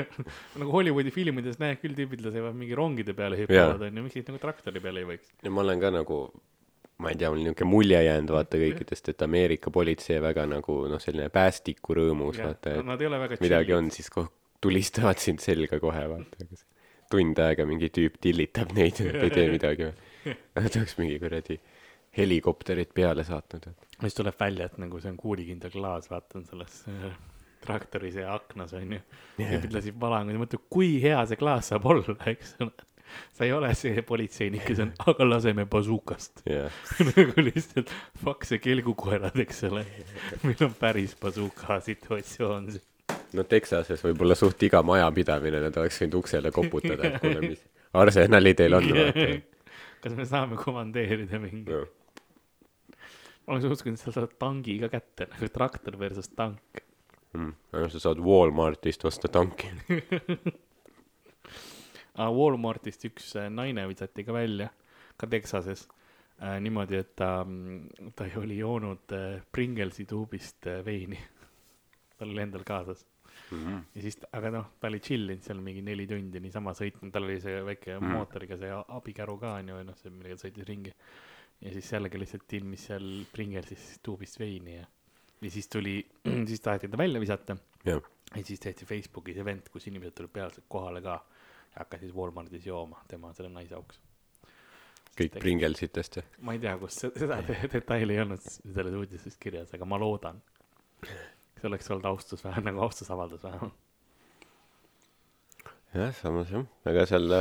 nagu 0.60 0.72
Hollywoodi 0.72 1.12
filmides 1.12 1.58
näed 1.60 1.80
küll 1.82 1.96
tüübid 1.96 2.24
lasevad 2.24 2.56
mingi 2.56 2.76
rongide 2.78 3.16
peale 3.16 3.40
hüppavad 3.42 3.84
onju, 3.88 4.06
miks 4.06 4.16
siis 4.16 4.28
nagu 4.28 4.40
traktori 4.40 4.80
peale 4.84 5.04
ei 5.04 5.10
võiks? 5.12 5.34
ja 5.44 5.52
ma 5.52 5.64
olen 5.64 5.82
ka 5.82 5.92
nagu, 5.92 6.20
ma 7.04 7.12
ei 7.12 7.20
tea, 7.20 7.32
mul 7.32 7.42
niisugune 7.44 7.68
mulje 7.68 8.00
jäänud 8.08 8.32
vaata 8.36 8.60
kõikidest, 8.64 9.12
et 9.12 9.26
Ameerika 9.28 9.72
politsei 9.74 10.20
väga 10.24 10.48
nagu 10.48 10.78
noh, 10.92 11.02
selline 11.04 11.28
päästikurõõmus 11.32 12.40
vaata, 12.40 12.78
et 12.80 13.08
väga 13.16 13.40
midagi 13.44 13.76
on, 13.76 13.92
siis 13.92 14.08
tulistavad 14.62 15.20
sind 15.20 15.44
selga 15.44 15.80
kohe 15.82 16.04
vaata. 16.16 16.48
Tund 17.12 17.38
aega 17.44 17.66
mingi 17.68 17.92
tüüp 17.92 18.18
tillitab 18.24 18.72
neid 18.76 19.00
ja 19.00 19.12
nad 19.12 19.26
ei 19.26 19.34
tee 19.34 19.50
midagi. 19.52 19.92
Nad 20.56 20.76
oleks 20.78 20.94
mingi 21.00 21.18
kuradi 21.18 21.56
helikopterid 22.16 22.92
peale 22.94 23.24
saatnud. 23.24 23.68
siis 24.00 24.14
tuleb 24.14 24.38
välja, 24.40 24.68
et 24.68 24.78
nagu 24.78 25.00
see 25.00 25.10
on 25.10 25.16
kuulikindel 25.16 25.72
klaas, 25.72 26.10
vaatan 26.10 26.44
selles 26.46 26.82
äh, 26.90 27.12
traktoris 27.64 28.18
ja 28.20 28.34
aknas 28.34 28.74
onju. 28.76 29.00
tüübid 29.38 29.76
lasid 29.76 29.98
valanguid 30.00 30.36
ja 30.36 30.42
mõtled, 30.42 30.64
kui 30.72 30.96
hea 31.02 31.20
see 31.28 31.40
klaas 31.40 31.72
saab 31.72 31.88
olla, 31.88 32.16
eks 32.34 32.56
ole. 32.60 32.88
sa 33.36 33.44
ei 33.44 33.52
ole 33.52 33.72
see 33.76 34.04
politseinik, 34.08 34.64
kes 34.68 34.84
on, 34.84 34.92
aga 35.08 35.28
laseme 35.28 35.66
bazukast. 35.72 36.44
jah, 36.48 36.82
nagu 37.08 37.46
lihtsalt 37.48 37.92
fuck 38.22 38.48
see 38.48 38.60
kelgukoerad, 38.62 39.36
eks 39.46 39.64
ole. 39.70 39.86
meil 40.44 40.68
on 40.68 40.76
päris 40.78 41.16
bazuka 41.20 41.80
situatsioon 41.88 42.72
siin. 42.74 42.88
No 43.38 43.46
Texases 43.48 44.04
võib-olla 44.04 44.36
suht 44.38 44.62
iga 44.66 44.82
majapidamine, 44.86 45.62
nad 45.64 45.80
oleks 45.80 46.02
võinud 46.02 46.20
uksele 46.20 46.52
koputada, 46.54 47.08
et 47.08 47.18
kuule, 47.22 47.40
mis 47.52 47.64
arsenali 47.92 48.54
teil 48.58 48.78
on, 48.78 48.92
kas 50.04 50.14
me 50.18 50.28
saame 50.28 50.60
komandeerida 50.60 51.40
mingi, 51.42 51.70
no 51.70 51.86
ma 53.46 53.56
oleks 53.56 53.68
uskunud, 53.76 53.98
et 53.98 54.04
sa 54.04 54.14
saad 54.14 54.34
tangi 54.40 54.78
ka 54.82 54.90
kätte 54.92 55.28
nagu 55.32 55.48
traktor 55.52 55.98
versus 56.00 56.30
tank. 56.36 56.82
mm.. 57.34 57.54
aga 57.74 57.88
sa 57.92 58.02
saad 58.06 58.20
Walmartist 58.22 59.04
osta 59.08 59.30
tanki. 59.32 59.70
aga 62.20 62.30
Walmartist 62.36 63.08
üks 63.10 63.34
äh, 63.40 63.50
naine 63.50 63.86
visati 63.90 64.24
ka 64.26 64.36
välja, 64.36 64.70
ka 65.16 65.26
Texases 65.26 65.88
äh,. 66.38 66.58
niimoodi, 66.62 67.00
et 67.02 67.14
ta, 67.18 67.34
ta 68.16 68.30
oli 68.40 68.60
joonud 68.60 69.16
äh, 69.16 69.42
Pringlesi 69.52 70.06
tuubist 70.06 70.70
äh, 70.70 70.84
veini. 70.86 71.18
Tal 72.22 72.30
oli 72.36 72.46
endal 72.48 72.64
kaasas 72.68 73.04
Mm. 73.52 73.78
ja 73.96 74.02
siis, 74.04 74.16
aga 74.36 74.50
noh, 74.52 74.66
ta 74.80 74.88
oli 74.90 74.98
chill 75.00 75.28
inud 75.32 75.44
seal 75.44 75.58
mingi 75.64 75.80
neli 75.84 76.04
tundi 76.08 76.40
niisama 76.40 76.72
sõitnud, 76.76 77.10
tal 77.12 77.24
oli 77.26 77.38
see 77.40 77.58
väike 77.64 77.94
Mm. 77.98 78.04
mm. 78.06 78.12
mootoriga 78.16 78.56
see 78.60 78.70
abikäru 78.96 79.34
ka 79.40 79.54
onju, 79.60 79.76
või 79.78 79.86
noh, 79.88 79.96
see 80.00 80.12
millega 80.12 80.36
ta 80.36 80.46
sõitis 80.46 80.66
ringi. 80.68 80.92
ja 81.62 81.72
siis 81.72 81.88
jällegi 81.92 82.20
lihtsalt 82.20 82.44
tilmis 82.48 82.84
seal 82.88 83.06
Pringlesis 83.32 83.98
tuubist 84.04 84.38
veini 84.40 84.74
ja, 84.78 84.84
ja 85.42 85.50
siis 85.50 85.68
tuli, 85.72 85.94
siis 86.50 86.60
taheti 86.64 86.88
ta 86.92 87.00
välja 87.00 87.20
visata 87.24 87.56
jah, 87.88 88.00
ja 88.36 88.44
siis 88.44 88.60
tehti 88.60 88.84
Facebookis 88.88 89.36
event, 89.44 89.68
kus 89.72 89.86
inimesed 89.88 90.14
tulid 90.20 90.32
peale 90.32 90.64
kohale 90.68 91.00
ka 91.04 91.16
ja 91.72 91.82
hakkasid 91.84 92.12
Walmartis 92.16 92.66
jooma 92.68 93.00
tema 93.08 93.32
selle 93.36 93.48
naise 93.52 93.74
auks. 93.80 94.00
kõik 95.16 95.38
Pringlesitest 95.40 96.16
ja. 96.20 96.22
ma 96.40 96.52
ei 96.56 96.60
tea, 96.60 96.76
kus 96.80 97.00
se- 97.04 97.12
seda 97.16 97.40
de- 97.48 97.68
detaili 97.72 98.16
ei 98.16 98.24
olnud 98.26 98.44
selles 98.48 98.94
uudises 98.96 99.36
kirjas, 99.40 99.72
aga 99.76 99.84
ma 99.88 99.98
loodan. 100.00 100.40
See 101.62 101.70
oleks 101.70 101.90
olnud 101.90 102.06
austus 102.10 102.44
vähe 102.44 102.60
nagu 102.68 102.82
austusavaldus 102.82 103.44
vähemalt. 103.44 103.74
jah, 105.94 106.14
samas 106.18 106.50
jah, 106.50 106.64
aga 106.88 107.06
seal, 107.06 107.36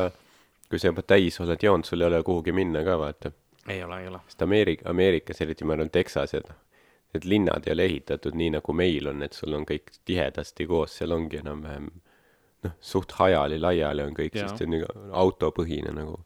kui 0.69 0.81
sa 0.81 0.91
juba 0.91 1.05
täis 1.07 1.39
oled 1.41 1.63
joonud, 1.63 1.87
sul 1.87 2.03
ei 2.03 2.11
ole 2.11 2.21
kuhugi 2.27 2.53
minna 2.55 2.83
ka 2.87 2.97
vaata. 3.01 3.31
ei 3.67 3.83
ole, 3.83 4.01
ei 4.03 4.11
ole. 4.11 4.21
sest 4.27 4.45
Ameerika, 4.45 4.89
Ameerikas, 4.89 5.41
eriti 5.41 5.65
ma 5.65 5.77
arvan 5.77 5.89
Texas 5.89 6.35
ja 6.37 6.43
noh, 6.45 6.59
need 7.15 7.27
linnad 7.27 7.67
ei 7.67 7.73
ole 7.75 7.87
ehitatud 7.89 8.37
nii 8.37 8.53
nagu 8.57 8.73
meil 8.77 9.09
on, 9.11 9.23
et 9.25 9.37
sul 9.37 9.57
on 9.57 9.65
kõik 9.67 9.93
tihedasti 10.07 10.67
koos, 10.69 10.97
seal 11.01 11.15
ongi 11.17 11.41
enam-vähem 11.41 11.89
noh, 12.67 12.75
suht 12.93 13.15
hajali-laiali 13.17 14.05
on 14.05 14.17
kõik, 14.17 14.37
Jaa. 14.37 14.47
sest 14.47 14.61
see 14.61 14.69
on 14.69 14.77
nagu 14.77 15.07
autopõhine 15.23 15.95
nagu 15.97 16.19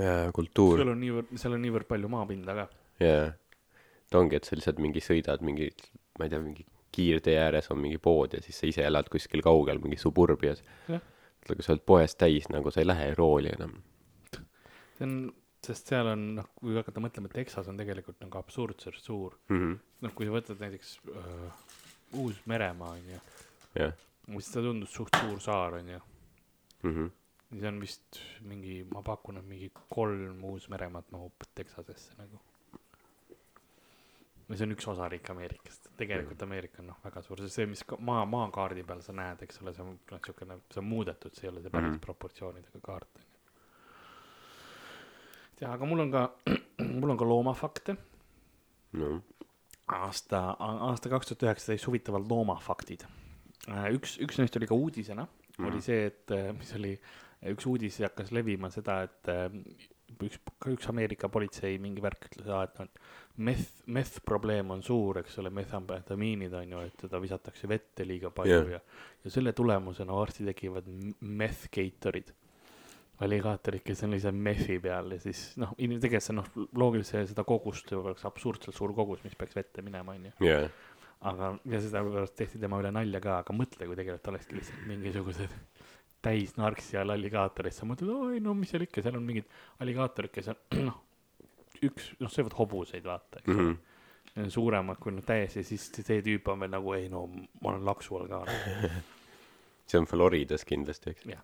äh, 0.00 0.30
kultuur 0.36 0.80
seal 0.80 0.94
on 0.94 1.02
niivõrd, 1.04 1.34
seal 1.36 1.58
on 1.58 1.62
niivõrd 1.66 1.90
palju 1.90 2.10
maapinda 2.14 2.56
ka. 2.62 2.70
ja 3.04 3.18
et 4.06 4.16
ongi, 4.16 4.38
et 4.38 4.48
sa 4.48 4.56
lihtsalt 4.56 4.80
mingi 4.82 5.02
sõidad 5.04 5.44
mingi, 5.44 5.68
ma 6.16 6.26
ei 6.26 6.32
tea, 6.32 6.40
mingi 6.40 6.66
kiirtee 6.96 7.36
ääres 7.40 7.70
on 7.74 7.80
mingi 7.82 7.98
pood 8.02 8.36
ja 8.36 8.42
siis 8.44 8.60
sa 8.60 8.70
ise 8.70 8.86
elad 8.86 9.10
kuskil 9.12 9.44
kaugel 9.44 9.82
mingi 9.82 9.98
suburbias. 10.00 10.62
Kui 11.46 11.62
sa 11.62 11.74
oled 11.74 11.84
poest 11.86 12.18
täis 12.18 12.48
nagu 12.50 12.72
sa 12.74 12.82
ei 12.82 12.88
lähe 12.88 13.12
rooli 13.14 13.52
enam. 13.54 13.76
see 14.96 15.04
on, 15.06 15.18
sest 15.62 15.92
seal 15.92 16.08
on 16.08 16.24
noh, 16.40 16.48
kui 16.56 16.74
hakata 16.74 17.02
mõtlema, 17.04 17.28
Texas 17.32 17.68
on 17.70 17.78
tegelikult 17.78 18.18
nagu 18.24 18.40
absurdselt 18.40 18.98
suur. 19.02 19.36
mm. 19.48 19.60
-hmm. 19.60 19.78
noh, 20.06 20.14
kui 20.14 20.26
sa 20.26 20.34
võtad 20.34 20.64
näiteks 20.64 20.98
äh, 21.12 21.64
Uus-Meremaa 22.16 22.96
onju, 22.96 23.20
jah 23.76 23.94
siis 24.34 24.50
ta 24.52 24.62
tundus 24.64 24.94
suht 24.94 25.16
suur 25.20 25.40
saar 25.40 25.78
onju. 25.80 26.00
mm. 26.82 26.92
-hmm. 26.92 27.10
see 27.60 27.68
on 27.68 27.80
vist 27.80 28.20
mingi, 28.40 28.84
ma 28.94 29.02
pakun, 29.02 29.38
et 29.38 29.46
mingi 29.46 29.70
kolm 29.88 30.44
Uus-Meremaad 30.44 31.10
mahub 31.10 31.32
Texasesse 31.54 32.14
nagu. 32.18 32.40
Või 34.48 34.56
see 34.56 34.66
on 34.68 34.72
üks 34.76 34.86
osariik 34.88 35.30
Ameerikast, 35.30 35.88
tegelikult 35.98 36.42
Ameerika 36.42 36.82
on 36.82 36.86
noh, 36.92 36.98
väga 37.04 37.22
suur, 37.22 37.40
see, 37.50 37.66
mis 37.66 37.82
maa, 37.98 38.24
maakaardi 38.30 38.84
peal 38.86 39.00
sa 39.02 39.12
näed, 39.12 39.42
eks 39.42 39.60
ole, 39.62 39.72
see 39.74 39.82
on 39.82 39.98
noh, 40.10 40.20
siukene, 40.26 40.60
see 40.70 40.80
on 40.82 40.86
muudetud, 40.90 41.34
see 41.34 41.48
ei 41.48 41.52
ole 41.52 41.62
see 41.62 41.70
päris 41.70 41.82
mm 41.86 41.90
Mhm. 41.90 41.96
-hmm. 41.96 42.04
proportsioonidega 42.06 42.80
kaart 42.82 43.08
onju. 43.16 43.26
jah, 45.60 45.72
aga 45.72 45.84
mul 45.88 46.00
on 46.04 46.10
ka, 46.12 46.22
mul 47.00 47.10
on 47.10 47.18
ka 47.18 47.24
loomafakte 47.28 47.96
no 48.92 49.22
aasta, 49.92 50.56
aasta 50.60 51.08
kaks 51.08 51.26
tuhat 51.30 51.42
üheksateist 51.48 51.86
huvitavad 51.86 52.26
loomafaktid. 52.30 53.04
üks, 53.94 54.18
üks 54.22 54.38
neist 54.38 54.56
oli 54.56 54.66
ka 54.66 54.74
uudisena 54.74 55.22
mm, 55.24 55.30
Mhm. 55.56 55.64
-hmm. 55.64 55.72
oli 55.72 55.80
see, 55.82 56.06
et 56.06 56.30
äh, 56.30 56.52
mis 56.58 56.72
oli, 56.76 57.00
üks 57.52 57.66
uudis 57.66 57.98
hakkas 58.04 58.32
levima 58.32 58.70
seda, 58.70 59.02
et 59.02 59.28
üks, 60.24 60.40
üks 60.72 60.88
Ameerika 60.90 61.28
politsei 61.32 61.76
mingi 61.82 62.02
värk 62.04 62.28
ütles, 62.30 62.48
et 62.48 62.80
noh, 62.80 63.12
meth, 63.48 63.82
meth 63.92 64.22
probleem 64.26 64.72
on 64.74 64.82
suur, 64.86 65.20
eks 65.22 65.38
ole, 65.42 65.52
methamfetamiinid 65.54 66.56
on 66.56 66.74
ju, 66.76 66.82
et 66.88 66.96
teda 67.04 67.20
visatakse 67.22 67.68
vette 67.70 68.06
liiga 68.08 68.32
palju 68.34 68.56
yeah. 68.56 68.74
ja, 68.78 68.80
ja 69.24 69.32
selle 69.32 69.52
tulemusena 69.56 70.16
varsti 70.16 70.46
tekivad 70.48 70.88
m- 70.92 71.14
meth-gaitorid 71.42 72.32
alligaatorid, 73.24 73.80
kes 73.84 74.02
on 74.04 74.12
lihtsalt 74.12 74.36
methi 74.36 74.76
peal 74.82 75.14
ja 75.14 75.20
siis 75.20 75.54
noh, 75.60 75.72
tegelikult 75.76 76.26
see 76.26 76.36
noh, 76.36 76.50
loogiliselt 76.76 77.30
seda 77.30 77.46
kogust 77.48 77.92
oleks 77.96 78.26
absurdselt 78.28 78.76
suur 78.76 78.92
kogus, 78.96 79.22
mis 79.24 79.36
peaks 79.38 79.56
vette 79.56 79.84
minema, 79.84 80.16
onju. 80.18 80.34
jaa, 80.44 80.66
aga, 81.30 81.54
ja 81.72 81.80
seda 81.80 82.02
tehti 82.36 82.60
tema 82.60 82.80
üle 82.82 82.92
nalja 82.92 83.22
ka, 83.24 83.40
aga 83.44 83.56
mõtle, 83.56 83.88
kui 83.88 83.96
tegelikult 83.96 84.32
olekski 84.34 84.58
lihtsalt 84.58 84.84
mingisugused 84.90 85.56
täis 86.26 86.54
narksi 86.58 86.98
all 87.00 87.14
alligaatorid, 87.14 87.74
sa 87.74 87.88
mõtled, 87.88 88.10
oi 88.12 88.40
no 88.42 88.54
mis 88.58 88.72
seal 88.72 88.86
ikka, 88.86 89.04
seal 89.04 89.18
on 89.18 89.26
mingid 89.26 89.50
alligaatorid, 89.82 90.32
kes 90.34 90.50
on 90.52 90.58
noh, 90.88 90.98
üks, 91.86 92.12
noh, 92.22 92.32
söövad 92.32 92.56
hobuseid, 92.58 93.04
vaata, 93.06 93.42
eks 93.42 93.52
ole. 93.54 93.76
Need 94.36 94.48
on 94.48 94.52
suuremad 94.52 94.98
kui 95.00 95.14
nad 95.14 95.24
täiesti, 95.24 95.62
siis 95.64 95.86
see 95.94 96.18
tüüp 96.24 96.48
on 96.52 96.60
veel 96.60 96.72
nagu 96.74 96.92
ei 96.92 97.06
no 97.08 97.22
ma 97.30 97.70
olen 97.70 97.86
laksu 97.86 98.18
all 98.18 98.26
ka. 98.32 98.42
see 99.88 100.00
on 100.00 100.08
Floridas 100.10 100.66
kindlasti, 100.68 101.14
eks. 101.14 101.24
jah. 101.30 101.42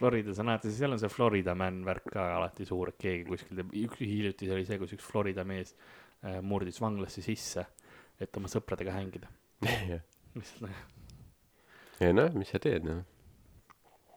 Florida, 0.00 0.32
sa 0.34 0.46
näed, 0.48 0.64
seal 0.72 0.96
on 0.96 1.00
see 1.02 1.12
Florida 1.12 1.52
man 1.54 1.82
värk 1.84 2.06
ka 2.14 2.22
alati 2.38 2.64
suur, 2.66 2.88
et 2.90 2.98
keegi 3.02 3.26
kuskil 3.28 3.60
teeb, 3.60 3.74
üks 3.82 4.00
hiljuti 4.00 4.48
see 4.48 4.56
oli 4.56 4.64
see, 4.68 4.78
kus 4.80 4.94
üks 4.96 5.04
Florida 5.04 5.44
mees 5.46 5.74
äh, 5.76 6.40
murdis 6.40 6.80
vanglasse 6.80 7.22
sisse, 7.22 7.66
et 8.16 8.40
oma 8.40 8.48
sõpradega 8.50 8.96
hängida. 8.96 9.28
lihtsalt 9.60 10.64
nagu 10.64 10.99
ja 12.00 12.12
noh, 12.16 12.30
mis 12.36 12.50
sa 12.52 12.60
teed, 12.62 12.86
noh. 12.88 13.02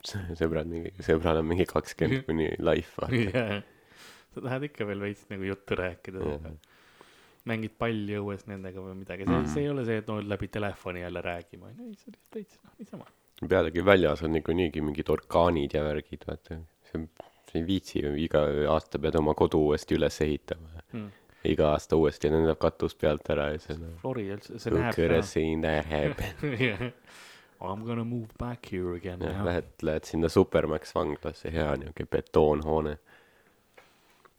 sõbrad 0.40 0.68
mingi, 0.68 0.92
sõbral 1.06 1.40
on 1.40 1.48
mingi 1.48 1.66
kakskümmend 1.70 2.26
kuni 2.28 2.50
life, 2.60 2.96
vaata. 3.00 3.24
jah. 3.32 3.58
sa 4.34 4.44
tahad 4.44 4.66
ikka 4.68 4.88
veel 4.90 5.04
veits 5.06 5.28
nagu 5.32 5.46
juttu 5.48 5.78
rääkida 5.80 6.24
Jah. 6.26 6.48
mängid 7.48 7.76
palli 7.80 8.16
õues 8.20 8.48
nendega 8.50 8.82
või 8.84 8.96
midagi 9.00 9.28
see 9.28 9.36
Mhm. 9.38 9.52
see 9.54 9.64
ei 9.64 9.70
ole 9.70 9.86
see 9.86 10.00
et 10.02 10.08
no 10.08 10.20
läbi 10.22 10.48
telefoni 10.48 11.04
jälle 11.04 11.22
räägima 11.22 11.70
onju 11.70 11.88
ei 11.88 11.96
see 12.00 12.10
on 12.10 12.16
lihtsalt 12.18 12.36
veits 12.40 12.60
noh 12.64 12.74
niisama 12.80 13.06
pealegi 13.50 13.86
väljas 13.86 14.24
on 14.24 14.32
niikuinii 14.36 14.82
mingid 14.82 15.10
orkaanid 15.10 15.76
ja 15.78 15.84
värgid 15.84 16.24
vaata 16.28 16.60
see 16.92 17.06
sa 17.54 17.60
ei 17.60 17.66
viitsi 17.68 18.02
ju 18.02 18.14
iga 18.18 18.42
aasta 18.74 19.00
pead 19.00 19.16
oma 19.20 19.36
kodu 19.38 19.60
uuesti 19.68 19.96
üles 20.00 20.18
ehitama 20.26 20.82
hmm. 20.94 21.12
iga 21.52 21.70
aasta 21.76 22.00
uuesti 22.00 22.32
lendab 22.34 22.58
katus 22.64 22.96
pealt 22.96 23.30
ära 23.36 23.52
ja 23.54 23.60
see 23.62 23.78
on 23.78 23.94
Florida 24.02 24.40
üldse 24.40 24.60
see 24.64 24.74
näeb 24.74 24.96
could 24.96 25.12
have 25.12 25.30
seen 25.30 25.62
that 27.64 27.70
happen 27.70 27.74
Yeah. 27.74 27.74
I 27.74 27.74
m 27.74 27.86
gonna 27.86 28.04
move 28.04 28.28
back 28.38 28.66
here 28.72 28.96
again 28.96 29.20
jah 29.20 29.46
lähed 29.46 29.64
lähed 29.82 30.04
sinna 30.04 30.30
Supermax 30.30 30.96
vanglasse. 30.96 31.52
Hea 31.52 31.76
niuke 31.78 32.06
betoonhoone. 32.06 32.98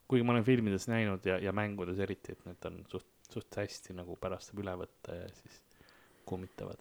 Kuigi 0.09 0.25
ma 0.25 0.33
olen 0.33 0.45
filmides 0.45 0.89
näinud 0.89 1.25
ja 1.25 1.39
ja 1.39 1.53
mängudes 1.53 1.99
eriti 1.99 2.33
et 2.33 2.45
need 2.47 2.65
on 2.65 2.85
suht 2.89 3.07
suht 3.31 3.57
hästi 3.57 3.95
nagu 3.95 4.17
pärast 4.17 4.51
saab 4.51 4.59
üle 4.63 4.77
võtta 4.77 5.15
ja 5.15 5.29
siis 5.29 5.63
kummitavad. 6.25 6.77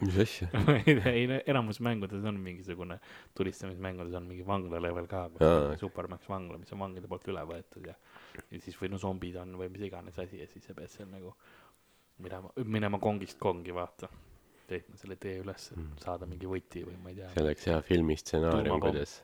Mis 0.00 0.16
asja? 0.18 0.48
Ei 1.12 1.26
enamus 1.46 1.80
mängudes 1.80 2.24
on 2.24 2.40
mingisugune 2.40 3.00
tulistamismängudes 3.34 4.14
on 4.14 4.22
mingi 4.22 4.46
vangla 4.46 4.80
level 4.80 5.06
ka 5.06 5.28
kus 5.28 5.42
on 5.42 5.78
Supermax 5.78 6.28
vangla 6.28 6.58
mis 6.58 6.72
on 6.72 6.78
vangide 6.78 7.06
poolt 7.08 7.28
üle 7.28 7.44
võetud 7.44 7.86
ja 7.86 7.94
ja 8.50 8.60
siis 8.60 8.80
või 8.80 8.88
no 8.88 8.98
zombid 8.98 9.36
on 9.36 9.58
või 9.58 9.68
mis 9.68 9.82
iganes 9.82 10.18
asi 10.18 10.40
ja 10.40 10.46
siis 10.46 10.64
sa 10.64 10.74
pead 10.74 10.88
seal 10.88 11.08
nagu 11.10 11.34
minema 12.18 12.50
minema 12.64 12.98
kongist 12.98 13.38
kongi 13.38 13.74
vaata 13.74 14.08
leidma 14.70 14.96
selle 15.00 15.16
tee 15.20 15.38
üles 15.42 15.70
et 15.72 15.76
Mm. 15.78 15.96
saada 16.04 16.26
mingi 16.30 16.46
võti 16.50 16.84
või 16.86 16.96
ma 17.02 17.10
ei 17.12 17.18
tea. 17.20 17.28
See 17.34 17.42
oleks 17.44 17.66
hea 17.70 17.80
filmistsenaarium 17.88 18.80
kuidas 18.84 19.18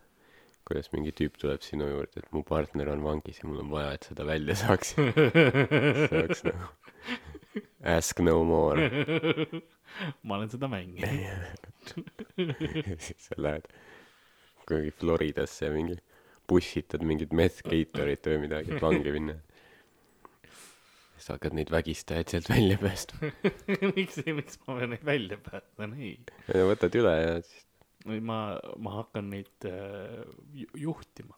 kuidas 0.66 0.88
mingi 0.92 1.12
tüüp 1.14 1.36
tuleb 1.38 1.62
sinu 1.62 1.86
juurde 1.86 2.18
et 2.22 2.32
mu 2.34 2.42
partner 2.42 2.88
on 2.90 3.04
vangis 3.04 3.38
ja 3.38 3.46
mul 3.48 3.60
on 3.62 3.70
vaja 3.70 3.92
et 3.94 4.08
seda 4.10 4.26
välja 4.26 4.56
saaks. 4.58 4.94
See 4.98 6.18
oleks 6.18 6.42
nagu 6.48 6.72
ask 7.86 8.18
no 8.26 8.40
more. 8.44 8.88
Ma 10.26 10.36
olen 10.36 10.50
seda 10.52 10.68
mänginud. 10.68 11.06
Siis 12.98 13.22
sa 13.30 13.38
lähed 13.40 13.68
kuhugi 14.66 14.90
Floridasse 14.98 15.68
ja 15.68 15.72
mingi 15.72 15.96
bussitad 16.50 17.02
mingit 17.06 17.32
meth 17.32 17.62
Gatorit 17.66 18.26
või 18.26 18.42
midagi 18.48 18.74
et 18.74 18.82
vangi 18.82 19.12
minna 19.14 19.38
siis 21.26 21.34
hakkad 21.34 21.56
neid 21.58 21.70
vägistajaid 21.74 22.30
sealt 22.30 22.50
välja 22.52 22.78
päästma. 22.78 23.32
Miks 23.96 24.20
miks 24.26 24.60
ma 24.66 24.76
pean 24.78 24.92
neid 24.94 25.06
välja 25.06 25.38
päästma? 25.42 25.88
Ei. 25.98 26.18
Ja 26.54 26.66
võtad 26.68 26.94
üle 27.00 27.14
ja 27.18 27.32
siis 27.42 27.64
või 28.06 28.20
ma 28.22 28.38
ma 28.78 28.92
hakkan 29.00 29.26
neid 29.32 29.66
äh, 29.66 30.22
ju- 30.54 30.70
juhtima. 30.86 31.34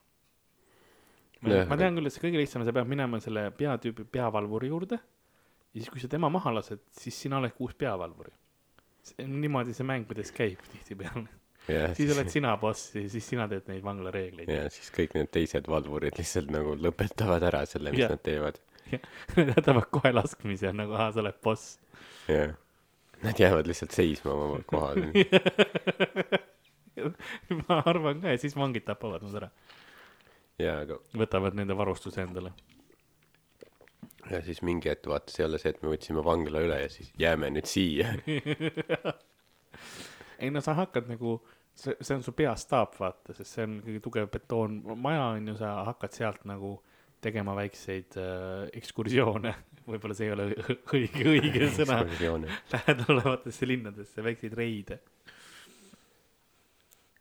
Jah, 1.48 1.64
ma 1.70 1.78
tean 1.78 1.94
küll 1.96 2.10
et 2.10 2.12
see 2.12 2.24
kõige 2.24 2.40
lihtsam 2.42 2.64
sa 2.66 2.74
pead 2.74 2.88
minema 2.90 3.20
selle 3.22 3.46
peatüübi 3.56 4.04
peavalvuri 4.12 4.68
juurde 4.72 4.98
ja 4.98 5.80
siis 5.80 5.88
kui 5.94 6.02
sa 6.02 6.10
tema 6.10 6.28
maha 6.34 6.52
lased 6.58 6.82
siis 6.98 7.14
sina 7.24 7.38
oled 7.38 7.54
uus 7.62 7.76
peavalvur 7.78 8.32
niimoodi 9.22 9.72
see 9.72 9.86
mängudes 9.88 10.32
käib 10.36 10.60
tihtipeale. 10.72 11.28
Ja 11.70 11.92
siis 11.94 12.10
oled 12.12 12.28
sina 12.32 12.56
boss 12.60 12.90
ja 12.96 13.04
siis 13.12 13.26
sina 13.30 13.46
teed 13.48 13.70
neid 13.70 13.84
vangla 13.86 14.10
reegleid 14.12 14.50
ja 14.50 14.66
siis 14.72 14.90
kõik 14.92 15.14
need 15.16 15.30
teised 15.32 15.70
valvurid 15.70 16.18
lihtsalt 16.18 16.50
nagu 16.52 16.74
lõpetavad 16.76 17.44
ära 17.48 17.62
selle 17.70 17.94
mis 17.94 18.02
Jah. 18.02 18.12
nad 18.12 18.24
teevad 18.24 18.60
Nad 19.36 19.52
jätavad 19.56 19.88
kohe 19.90 20.12
laskmise 20.12 20.70
ja 20.70 20.74
nagu 20.76 20.96
aa 20.98 21.10
sa 21.12 21.22
oled 21.22 21.38
boss. 21.44 21.78
Jah. 22.28 22.54
Nad 23.22 23.40
jäävad 23.40 23.66
lihtsalt 23.66 23.96
seisma 23.96 24.32
oma 24.32 24.62
kohal. 24.66 25.02
Ma 27.68 27.82
arvan 27.86 28.20
ka 28.22 28.34
ja 28.34 28.38
siis 28.38 28.56
vangid 28.58 28.86
tapavad 28.86 29.22
nad 29.26 29.34
ära. 29.42 29.50
Ja 30.58 30.80
aga 30.82 30.98
võtavad 31.18 31.54
nende 31.58 31.76
varustuse 31.78 32.22
endale. 32.22 32.52
Ja 34.30 34.42
siis 34.44 34.60
mingi 34.66 34.90
hetk 34.90 35.06
vaata 35.08 35.32
see 35.32 35.44
ei 35.44 35.48
ole 35.48 35.58
see 35.62 35.70
et 35.72 35.82
me 35.82 35.92
võtsime 35.92 36.24
vangla 36.24 36.62
üle 36.66 36.76
ja 36.82 36.88
siis 36.92 37.12
jääme 37.18 37.50
nüüd 37.54 37.68
siia. 37.70 38.06
Ei 40.38 40.50
no 40.54 40.60
sa 40.62 40.74
hakkad 40.78 41.08
nagu 41.10 41.38
see 41.78 41.94
see 42.00 42.18
on 42.18 42.24
su 42.26 42.34
peastaap 42.36 42.96
vaata 42.98 43.34
sest 43.36 43.54
see 43.54 43.66
on 43.66 43.78
kõige 43.86 44.02
tugev 44.04 44.30
betoonmaja 44.34 45.24
on 45.36 45.52
ju 45.52 45.56
sa 45.60 45.72
hakkad 45.88 46.14
sealt 46.14 46.44
nagu 46.50 46.74
tegema 47.24 47.54
väikseid 47.58 48.18
äh, 48.20 48.68
ekskursioone. 48.78 49.54
Võib-olla 49.88 50.16
see 50.16 50.28
ei 50.28 50.34
ole 50.34 50.48
õige 50.94 51.26
õige 51.32 51.68
sõna. 51.78 52.02
Ekskursioone. 52.02 52.58
lähedal 52.74 53.14
olevatesse 53.16 53.68
linnadesse 53.68 54.24
väikseid 54.24 54.56
reide. 54.58 55.00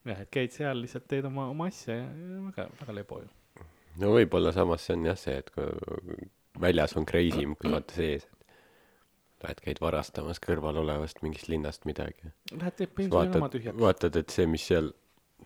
Jah 0.07 0.23
et 0.23 0.31
käid 0.31 0.53
seal 0.55 0.79
lihtsalt 0.79 1.07
teed 1.11 1.25
oma 1.27 1.49
oma 1.51 1.67
asja 1.67 1.97
ja, 1.99 2.07
väga 2.47 2.69
väga 2.79 2.95
lebo 2.95 3.21
ju. 3.25 3.65
No 3.99 4.13
võib-olla 4.13 4.53
samas 4.55 4.85
see 4.85 4.95
on 4.95 5.07
jah 5.09 5.17
see 5.19 5.35
et 5.41 5.49
kui 5.55 6.29
väljas 6.61 6.95
on 6.97 7.05
crazy 7.09 7.43
im 7.43 7.57
kui 7.59 7.73
vaata 7.73 7.97
sees 7.97 8.23
et 8.27 9.43
lähed 9.43 9.59
käid 9.65 9.81
varastamas 9.83 10.39
kõrval 10.41 10.79
olevast 10.81 11.19
mingist 11.25 11.49
linnast 11.51 11.83
midagi. 11.89 12.31
Lähed 12.53 12.77
teed 12.79 12.93
pensionijaama 12.95 13.43
vaatad 13.43 13.57
tühjaks. 13.57 13.81
vaatad 13.81 14.21
et 14.21 14.33
see 14.33 14.47
mis 14.49 14.63
seal 14.69 14.93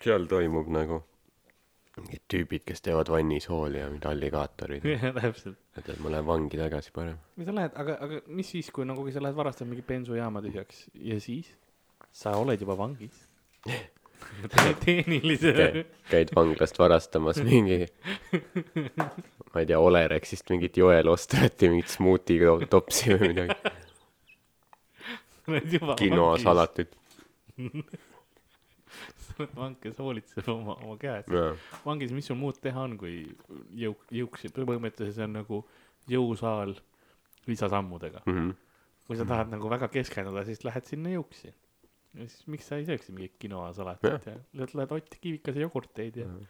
seal 0.02 0.28
toimub 0.32 0.70
nagu 0.72 1.02
mingid 2.00 2.22
tüübid 2.32 2.64
kes 2.66 2.82
teevad 2.86 3.10
vannisooli 3.12 3.82
ja 3.82 3.90
mingid 3.92 4.06
alligaatorid. 4.08 4.86
Jah 4.94 5.08
täpselt. 5.18 5.58
Ütled 5.82 6.00
ma 6.04 6.12
lähen 6.16 6.28
vangi 6.30 6.60
tagasi 6.60 6.94
parem. 6.96 7.18
Või 7.38 7.48
sa 7.50 7.56
lähed 7.58 7.76
aga 7.84 7.98
aga 8.08 8.22
mis 8.32 8.52
siis 8.56 8.70
kui 8.72 8.86
nagu 8.88 9.04
sa 9.12 9.24
lähed 9.24 9.36
varastama 9.38 9.74
mingi 9.74 9.84
bensujaama 9.90 10.42
tühjaks 10.46 10.86
ja 10.96 11.20
siis? 11.24 11.52
Sa 12.12 12.34
oled 12.40 12.60
juba 12.64 12.78
vangis. 12.80 13.18
Tehnilise 14.86 15.52
Käi- 15.58 15.84
käid 16.12 16.30
vanglast 16.38 16.78
varastamas 16.78 17.40
mingi 17.42 17.88
ma 19.02 19.62
ei 19.64 19.66
tea 19.66 19.80
Olerexist 19.82 20.50
mingit 20.54 20.78
Joel 20.78 21.10
Ostrati 21.10 21.70
mingit 21.72 21.90
smuuti 21.90 22.38
to- 22.44 22.60
topsi 22.70 23.16
või 23.16 23.32
midagi. 23.32 23.58
Oled 25.50 25.74
juba 25.74 25.96
quinoa-salatit 26.00 26.94
vang 29.62 29.78
kes 29.82 29.98
hoolitseb 30.00 30.48
oma 30.54 30.76
oma 30.84 30.98
käe 31.02 31.18
eest 31.22 31.32
jaa. 31.36 31.54
Vangis 31.86 32.12
mis 32.16 32.28
sul 32.32 32.38
muud 32.40 32.60
teha 32.62 32.84
on 32.88 32.98
kui 33.02 33.24
jõuk 33.84 34.06
jõuksi 34.12 34.52
põhimõtteliselt 34.56 35.16
see 35.20 35.28
on 35.28 35.34
nagu 35.42 35.62
jõusaal 36.12 36.76
lisasammudega. 37.50 38.22
Mhm. 38.28 38.52
Kui 39.08 39.18
sa 39.20 39.26
tahad 39.28 39.50
nagu 39.52 39.68
väga 39.72 39.90
keskenduda 39.92 40.46
siis 40.48 40.62
lähed 40.64 40.86
sinna 40.88 41.10
jõuksi. 41.16 41.52
Ja 42.16 42.26
siis 42.28 42.44
miks 42.52 42.68
sa 42.68 42.78
ei 42.80 42.86
sööks 42.88 43.08
mingit 43.12 43.38
quinoa-salatit 43.40 44.26
ja 44.28 44.36
lihtsalt 44.54 44.74
lähed 44.80 44.92
Ott 44.98 45.16
Kivikase 45.22 45.62
jogurteid 45.64 46.18
ja 46.22 46.28
Või 46.28 46.42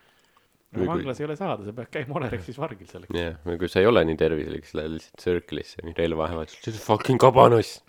aga 0.72 0.80
kui- 0.80 0.88
vanglas 0.88 1.20
ei 1.20 1.26
ole 1.28 1.36
saada 1.36 1.66
sa 1.68 1.74
pead 1.76 1.90
käima 1.92 2.16
Olerexis 2.18 2.58
vargil 2.58 2.88
selleks. 2.88 3.12
Jah 3.18 3.36
või 3.46 3.58
kui 3.60 3.70
sa 3.70 3.82
ei 3.84 3.90
ole 3.90 4.02
nii 4.08 4.18
tervislik 4.18 4.66
siis 4.66 4.78
lähed 4.80 4.94
lihtsalt 4.96 5.22
Circle'isse 5.26 5.84
mingi 5.86 6.00
relvaevad 6.02 6.54
fucking 6.86 7.20
kabanoss 7.22 7.82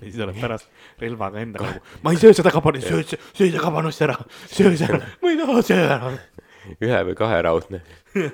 ja 0.00 0.04
siis 0.10 0.20
oled 0.24 0.40
pärast 0.40 0.70
relvaga 1.00 1.42
endaga 1.44 1.70
nagu 1.70 1.82
ma 2.04 2.12
ei 2.14 2.20
söö 2.22 2.34
seda 2.36 2.50
kabanossi 2.54 2.88
söö 2.90 3.02
see 3.10 3.20
söö 3.38 3.50
see 3.50 3.62
kabanossi 3.62 4.04
ära 4.06 4.16
söö 4.50 4.74
see 4.76 4.88
ära. 4.88 5.00
Ma 5.22 5.30
ei 5.32 5.38
taha 5.40 5.62
söö 5.70 5.84
ära. 5.96 6.14
Ühe 6.80 7.00
või 7.10 7.16
kaheraudne 7.18 7.82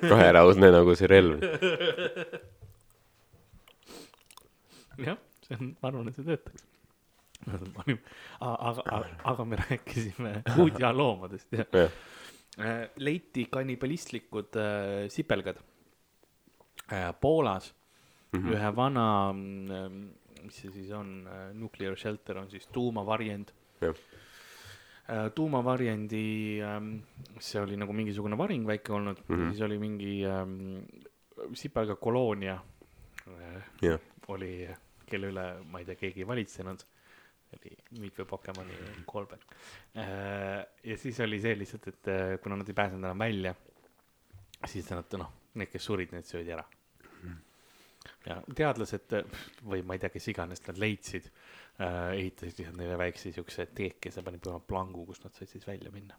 kaheraudne 0.07 0.71
nagu 0.71 0.95
see 0.95 1.09
relv. 1.11 1.43
Jah 5.01 5.17
see 5.47 5.57
on 5.59 5.73
ma 5.81 5.89
arvan 5.91 6.11
et 6.11 6.17
see 6.19 6.27
töötaks. 6.27 6.67
Aga 7.49 8.69
aga 8.69 9.01
aga 9.33 9.45
me 9.49 9.57
rääkisime 9.63 10.33
uudjaloomadest 10.61 11.57
ja 11.57 11.65
jah. 11.73 11.99
Äh, 12.59 12.81
leiti 12.99 13.45
kannibalistlikud 13.49 14.57
äh, 14.59 15.07
sipelgad. 15.09 15.61
Äh, 16.91 17.13
Poolas 17.21 17.71
Mhm. 18.31 18.53
ühe 18.55 18.69
vana 18.75 19.05
mm, 19.33 20.03
mis 20.45 20.61
see 20.63 20.73
siis 20.73 20.91
on 20.95 21.27
äh, 21.27 21.47
nuclear 21.57 21.97
shelter 21.97 22.37
on 22.41 22.49
siis 22.51 22.67
tuumavarjend 22.73 23.53
äh, 23.83 25.31
tuumavarjendi 25.35 26.61
ähm, 26.65 26.93
see 27.39 27.61
oli 27.61 27.79
nagu 27.79 27.93
mingisugune 27.93 28.37
varing 28.37 28.67
väike 28.67 28.93
olnud 28.93 29.23
mm. 29.27 29.35
-hmm. 29.35 29.49
siis 29.49 29.61
oli 29.67 29.79
mingi 29.79 30.13
ähm, 30.25 30.79
sipelga 31.53 31.95
koloonia 31.95 32.59
äh, 33.27 33.63
jah. 33.81 33.99
oli 34.27 34.69
kelle 35.05 35.31
üle 35.33 35.45
ma 35.67 35.79
ei 35.79 35.85
tea 35.85 35.99
keegi 35.99 36.23
ei 36.23 36.27
valitsenud. 36.27 36.87
Oli 37.51 37.73
Meet 37.99 38.15
või 38.21 38.27
Pokemoni 38.29 38.75
callback 39.11 39.55
äh, 39.99 40.61
ja 40.87 40.95
siis 40.97 41.19
oli 41.19 41.41
see 41.43 41.57
lihtsalt 41.59 41.87
et 41.91 42.07
äh, 42.07 42.37
kuna 42.39 42.55
nad 42.55 42.69
ei 42.69 42.77
pääsenud 42.77 43.03
enam 43.03 43.19
välja 43.19 43.51
siis 44.71 44.87
nad 44.93 45.17
noh 45.19 45.33
need 45.59 45.67
kes 45.67 45.83
surid 45.83 46.13
need 46.15 46.23
söödi 46.23 46.53
ära 46.55 46.63
ja 48.25 48.37
teadlased 48.55 49.15
äh, 49.17 49.41
või 49.65 49.83
ma 49.85 49.95
ei 49.95 50.03
tea 50.03 50.11
kes 50.13 50.27
iganes 50.33 50.63
nad 50.67 50.79
leidsid 50.81 51.27
äh, 51.27 52.11
ehitasid 52.17 52.59
lihtsalt 52.59 52.79
neile 52.79 52.97
väikse 53.01 53.33
siukse 53.35 53.67
teekese 53.77 54.23
panid 54.25 54.43
põhimõtteliselt 54.43 54.69
plangu 54.69 55.05
kust 55.07 55.25
nad 55.25 55.37
said 55.37 55.49
siis 55.49 55.67
välja 55.67 55.91
minna. 55.93 56.17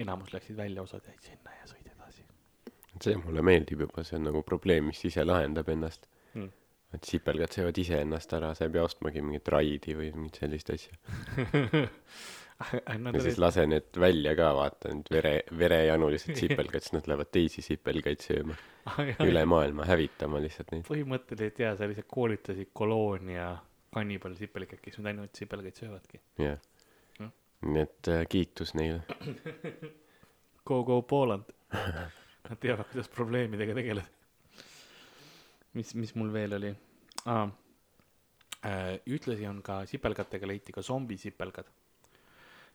Enamus 0.00 0.32
läksid 0.32 0.56
välja 0.56 0.82
osad 0.82 1.06
jäid 1.08 1.20
sinna 1.24 1.56
ja 1.58 1.68
sõid 1.68 1.88
edasi. 1.90 2.24
See 3.00 3.16
mulle 3.20 3.44
meeldib 3.46 3.86
juba 3.86 4.04
see 4.04 4.18
on 4.20 4.28
nagu 4.28 4.42
probleem 4.46 4.90
mis 4.90 5.04
ise 5.08 5.24
lahendab 5.24 5.68
ennast. 5.72 6.08
Mm. 6.30 6.52
et 6.94 7.06
sipelgad 7.06 7.50
söövad 7.54 7.78
iseennast 7.78 8.32
ära 8.34 8.52
sa 8.54 8.66
ei 8.66 8.70
pea 8.74 8.84
ostmagi 8.86 9.18
mingit 9.22 9.48
raidi 9.50 9.96
või 9.98 10.12
mingit 10.14 10.36
sellist 10.38 10.70
asja 10.70 10.94
ja 13.14 13.22
siis 13.24 13.38
lase 13.40 13.64
need 13.68 13.96
välja 14.00 14.34
ka, 14.38 14.50
vaata 14.56 14.92
need 14.92 15.08
vere, 15.12 15.32
verejanulised 15.58 16.36
sipelgad, 16.42 16.84
siis 16.84 16.96
nad 16.98 17.08
lähevad 17.10 17.30
teisi 17.32 17.64
sipelgaid 17.64 18.24
sööma. 18.24 18.56
üle 19.24 19.44
maailma 19.48 19.86
hävitama 19.88 20.42
lihtsalt 20.44 20.74
neid. 20.74 20.84
põhimõtteliselt 20.88 21.62
jaa, 21.64 21.76
sa 21.78 21.88
lihtsalt 21.88 22.10
koolitasid 22.10 22.72
koloonia 22.76 23.52
kannibal 23.94 24.36
sipelgaid, 24.38 24.82
kes 24.84 25.00
nüüd 25.00 25.12
ainult 25.12 25.40
sipelgaid 25.40 25.80
söövadki. 25.80 26.20
jah 26.42 26.60
Jah.. 27.18 27.32
nii 27.66 27.82
et 27.86 28.12
äh, 28.12 28.22
kiitus 28.30 28.74
neile. 28.78 29.02
Go 30.70 30.84
go 30.86 31.00
Poland. 31.02 31.48
Nad 31.72 32.58
teavad, 32.60 32.86
kuidas 32.90 33.08
probleemidega 33.10 33.74
tegeleda. 33.74 34.06
mis, 35.74 35.94
mis 35.94 36.12
mul 36.18 36.32
veel 36.34 36.56
oli 36.56 36.70
ah,? 37.30 37.50
ühtlasi 39.08 39.46
on 39.48 39.62
ka 39.64 39.80
sipelgatega 39.88 40.48
leiti 40.50 40.74
ka 40.74 40.82
zombisipelgad. 40.84 41.70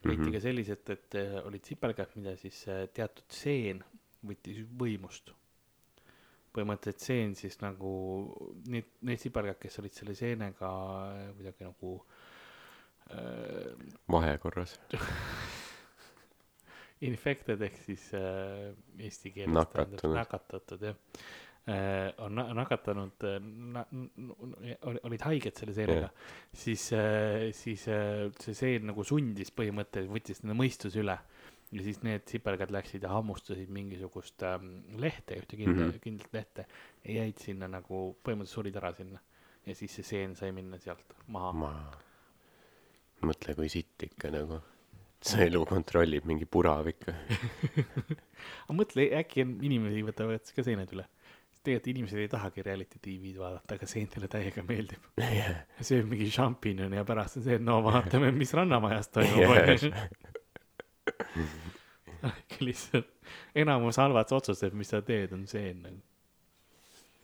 Leiti 0.04 0.22
Mhm. 0.28 0.34
ka 0.34 0.40
sellised, 0.44 0.90
et 0.90 1.16
äh, 1.16 1.40
olid 1.46 1.66
sipelgad, 1.66 2.12
mida 2.16 2.36
siis 2.38 2.68
äh, 2.68 2.86
teatud 2.94 3.26
seen 3.30 3.84
võttis 4.26 4.64
võimust. 4.78 5.32
põhimõtteliselt 6.56 7.02
seen 7.04 7.34
siis 7.36 7.58
nagu 7.60 7.90
need, 8.72 8.86
need 9.02 9.20
sipelgad, 9.20 9.58
kes 9.60 9.80
olid 9.82 9.92
selle 9.92 10.14
seenega 10.16 10.70
äh, 11.12 11.34
kuidagi 11.36 11.66
nagu 11.68 12.06
äh, 13.12 13.74
vahekorras. 14.08 14.78
infected 17.06 17.62
ehk 17.62 17.76
siis 17.84 18.06
äh, 18.16 18.72
eesti 19.04 19.32
keeles 19.36 19.52
Nakatunud. 19.54 20.00
tähendab 20.00 20.22
nakatatud 20.22 20.86
jah 20.88 20.96
on 22.22 22.36
na- 22.38 22.52
nakatanud 22.54 23.26
äh, 23.26 23.40
olid, 25.10 25.24
haiged 25.26 25.58
selle 25.58 25.74
seenega 25.74 26.08
Jah. 26.08 26.34
siis 26.54 26.84
äh,, 26.94 27.50
siis 27.58 27.88
äh, 27.90 28.28
see 28.42 28.54
seen 28.58 28.86
nagu 28.92 29.04
sundis 29.08 29.50
põhimõtteliselt, 29.56 30.14
võttis 30.14 30.44
nende 30.44 30.60
mõistuse 30.60 31.02
üle 31.02 31.18
ja 31.74 31.86
siis 31.88 32.04
need 32.06 32.28
sipelgad 32.30 32.70
läksid 32.74 33.04
ja 33.04 33.16
hammustasid 33.16 33.72
mingisugust 33.74 34.46
ähm, 34.46 34.78
lehte, 35.02 35.40
ühte 35.42 35.58
kindla 35.58 35.88
mm. 35.88 35.92
-hmm. 35.92 36.04
kindlat 36.04 36.38
lehte 36.38 36.68
ja 37.04 37.24
jäid 37.24 37.42
sinna 37.42 37.68
nagu, 37.72 38.12
põhimõtteliselt 38.22 38.62
surid 38.62 38.78
ära 38.82 38.94
sinna 38.94 39.22
ja 39.66 39.76
siis 39.76 39.98
see 39.98 40.06
seen 40.06 40.36
sai 40.38 40.52
minna 40.54 40.78
sealt 40.82 41.18
maha 41.34 41.52
ma, 41.58 41.74
mõtle, 43.26 43.56
kui 43.58 43.70
sitt 43.72 44.06
ikka 44.08 44.32
nagu. 44.34 44.62
see 45.26 45.48
elu 45.48 45.64
kontrollib 45.66 46.26
mingi 46.30 46.46
puravik. 46.46 47.08
aga 48.66 48.76
mõtle, 48.78 49.08
äkki 49.18 49.42
on 49.42 49.56
inimesi 49.66 50.04
võtavad 50.06 50.52
ka 50.54 50.66
seened 50.66 50.92
üle. 50.94 51.08
Tegelikult 51.66 51.92
inimesed 51.92 52.22
ei 52.22 52.30
tahagi 52.32 52.64
reality 52.66 53.02
tv-d 53.02 53.42
vaadata, 53.42 53.78
aga 53.78 53.90
seentele 53.90 54.30
täiega 54.32 54.64
meeldib. 54.68 55.10
sööb 55.82 56.10
mingi 56.12 56.30
šampinjoni 56.34 57.00
ja 57.00 57.06
pärast 57.08 57.40
on 57.42 57.48
see, 57.48 57.60
et 57.60 57.66
no 57.66 57.82
vaatame, 57.86 58.32
mis 58.36 58.54
Rannamajas 58.56 59.12
toimub. 59.14 59.50
lihtsalt 62.66 63.10
enamus 63.58 63.98
halvad 64.02 64.32
otsused, 64.38 64.74
mis 64.78 64.90
sa 64.94 65.02
teed, 65.06 65.34
on 65.36 65.46
seen 65.50 65.82
nagu. 65.84 66.02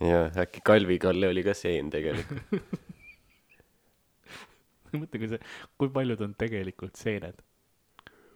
jah, 0.01 0.31
äkki 0.43 0.63
Kalvi 0.65 0.97
Kalle 1.01 1.29
oli 1.31 1.43
ka 1.45 1.53
seen 1.57 1.89
tegelikult. 1.93 2.41
mõtle, 4.99 5.21
kui 5.21 5.29
see, 5.31 5.39
kui 5.79 5.91
paljud 5.93 6.21
on 6.25 6.35
tegelikult 6.39 6.99
seened. 6.99 7.41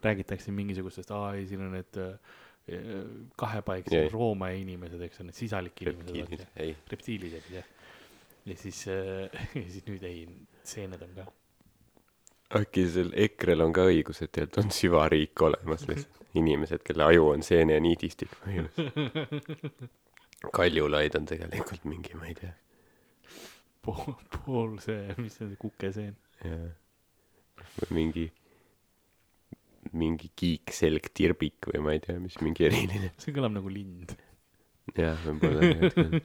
räägitakse 0.06 0.52
mingisugustest, 0.54 1.12
aa 1.18 1.34
ei, 1.34 1.48
siin 1.50 1.64
on 1.66 1.72
need 1.74 1.98
äh, 1.98 2.36
kahepaiksed. 3.38 4.10
Rooma 4.14 4.50
inimesed, 4.58 5.02
eks 5.06 5.22
ole, 5.22 5.30
need 5.30 5.38
sisalik 5.38 5.82
inimesed. 5.86 6.48
reptiilid 6.92 7.38
olid 7.38 7.58
jah. 7.60 7.72
ja 8.50 8.58
siis 8.58 8.86
äh, 8.90 9.30
ja 9.62 9.66
siis 9.70 9.86
nüüd 9.86 10.06
ei, 10.08 10.26
seened 10.66 11.02
on 11.06 11.14
ka. 11.20 11.26
äkki 12.62 12.88
sel 12.90 13.12
EKRE-l 13.28 13.66
on 13.68 13.74
ka 13.76 13.86
õigus, 13.92 14.24
et 14.24 14.32
tegelikult 14.34 14.64
on 14.64 14.74
süvariik 14.74 15.46
olemas 15.46 15.86
lihtsalt. 15.90 16.22
inimesed, 16.42 16.82
kelle 16.84 17.06
aju 17.06 17.30
on 17.32 17.46
seene 17.48 17.78
ja 17.78 17.84
niidistik 17.84 18.34
põhimõtteliselt. 18.42 19.86
Kaljulaid 20.54 21.16
on 21.16 21.30
tegelikult 21.30 21.86
mingi, 21.88 22.18
ma 22.20 22.28
ei 22.28 22.36
tea, 22.36 22.52
pool, 23.86 24.18
pool 24.34 24.74
see, 24.84 25.16
mis 25.22 25.38
see 25.38 25.48
on, 25.48 25.54
kukeseen. 25.62 26.18
jah. 26.44 26.66
või 27.78 27.96
mingi, 28.02 28.26
mingi 29.94 30.32
kiikselgtirbik 30.36 31.70
või 31.72 31.84
ma 31.86 31.96
ei 31.96 32.02
tea, 32.04 32.18
mis 32.22 32.38
mingi 32.44 32.68
eriline. 32.70 33.12
see 33.22 33.36
kõlab 33.36 33.54
nagu 33.58 33.72
lind. 33.72 34.16
jah, 34.98 35.20
võib-olla 35.26 36.24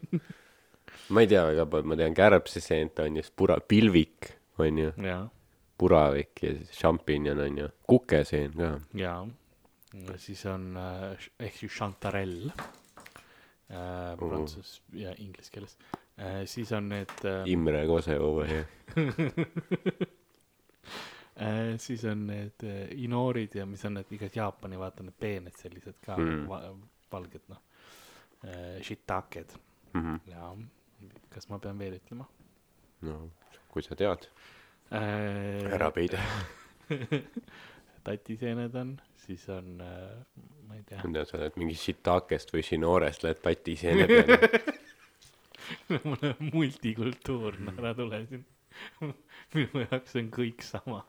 ma 1.15 1.25
ei 1.25 1.31
tea 1.31 1.45
väga 1.49 1.67
palju, 1.71 1.91
ma 1.91 1.99
tean 1.99 2.17
kärbseseent 2.17 3.03
on 3.05 3.19
ju, 3.19 3.27
siis 3.27 3.37
pura-, 3.37 3.61
pilvik 3.61 4.33
on 4.61 4.81
ju, 4.85 4.91
puravik 5.81 6.45
ja 6.45 6.55
siis 6.59 6.81
šampinjon 6.81 7.41
on 7.47 7.63
ju, 7.63 7.71
kukeseen 7.91 8.57
ka. 8.59 8.75
jaa. 9.01 9.23
siis 10.23 10.45
on 10.51 10.71
äh, 10.79 11.31
ehk 11.41 11.57
siis 11.63 11.75
chantarell 11.75 12.51
äh, 12.53 14.15
prantsus 14.21 14.79
ja 14.95 15.15
inglise 15.19 15.51
keeles 15.55 15.77
äh,. 16.19 16.45
siis 16.47 16.73
on 16.77 16.89
need 16.93 17.17
äh,, 17.25 17.43
Imre 17.51 17.87
Kosevoo 17.89 18.45
ja 18.45 18.65
äh, 21.43 21.75
siis 21.79 22.05
on 22.09 22.27
need 22.27 22.65
äh, 22.67 22.87
inoorid 23.05 23.55
ja 23.61 23.67
mis 23.67 23.85
on 23.85 23.99
need 23.99 24.13
igast 24.17 24.37
Jaapani, 24.37 24.79
vaata 24.81 25.07
need 25.07 25.19
peened 25.21 25.57
sellised 25.59 26.01
ka 26.05 26.17
Mm. 26.17 26.31
mm. 26.35 26.49
va, 26.49 26.61
valged 27.13 27.49
noh 27.49 27.63
äh,, 28.45 28.81
shiitaked 28.83 29.57
mm. 29.95 30.01
-hmm. 30.01 30.21
ja 30.31 30.57
kas 31.31 31.49
ma 31.49 31.59
pean 31.59 31.79
veel 31.79 31.99
ütlema 31.99 32.27
no 33.07 33.31
kui 33.71 33.83
sa 33.83 33.95
tead, 33.95 34.27
äh,? 34.91 35.73
ära 35.73 35.91
peida. 35.95 36.19
tatiseened 38.05 38.75
on, 38.75 38.95
siis 39.17 39.49
on 39.49 39.81
äh,, 39.81 40.17
ma 40.69 40.77
ei 40.77 40.83
tea 40.89 41.03
ma 41.05 41.13
tean, 41.13 41.27
sa 41.27 41.39
oled 41.39 41.59
mingi 41.61 41.77
shiitakest 41.79 42.55
või 42.55 42.65
shinoorest 42.67 43.27
lähed 43.27 43.43
patiseene 43.45 44.07
peale. 44.11 44.39
mul 46.05 46.25
on 46.31 46.51
multikultuurne, 46.55 47.75
ära 47.79 47.95
tule 47.99 48.25
siin. 48.27 48.45
minu 49.55 49.85
jaoks 49.85 50.17
on 50.21 50.31
kõik 50.35 50.65
sama. 50.67 51.03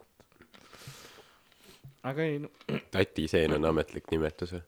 Aga 2.04 2.26
ei, 2.26 2.40
no, 2.44 2.50
tatiseen 2.94 3.54
on 3.58 3.66
ametlik 3.72 4.12
nimetus 4.12 4.56
või? 4.58 4.64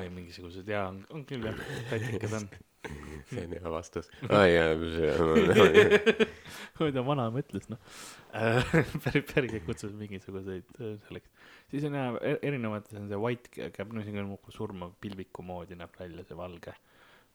ei 0.00 0.08
mingisugused 0.12 0.68
jaa, 0.68 0.86
on, 1.12 1.24
küll 1.28 1.44
jah, 1.44 1.58
tatikad 1.90 2.38
on. 2.40 2.46
see 3.30 3.44
on 3.46 3.52
hea 3.56 3.70
vastus. 3.72 4.08
aa 4.28 4.44
jaa, 4.48 4.72
see 4.92 6.28
mida 6.80 7.04
vanaema 7.10 7.40
ütles, 7.40 7.68
noh. 7.72 7.80
päris, 9.04 9.26
päriselt 9.30 9.64
kutsus 9.68 9.94
mingisuguseid 9.96 10.72
äh, 10.80 10.94
selleks. 11.06 11.50
siis 11.72 11.86
on 11.88 11.98
jah, 11.98 12.18
erinevad, 12.42 12.88
see 12.90 13.00
on 13.00 13.10
see 13.12 13.20
white 13.20 13.52
cap, 13.76 13.92
no 13.92 14.04
on 14.04 14.20
nagu 14.20 14.56
surmav 14.56 14.96
pilviku 15.00 15.44
moodi 15.46 15.78
näeb 15.80 15.96
välja, 16.00 16.24
see 16.28 16.38
valge, 16.38 16.76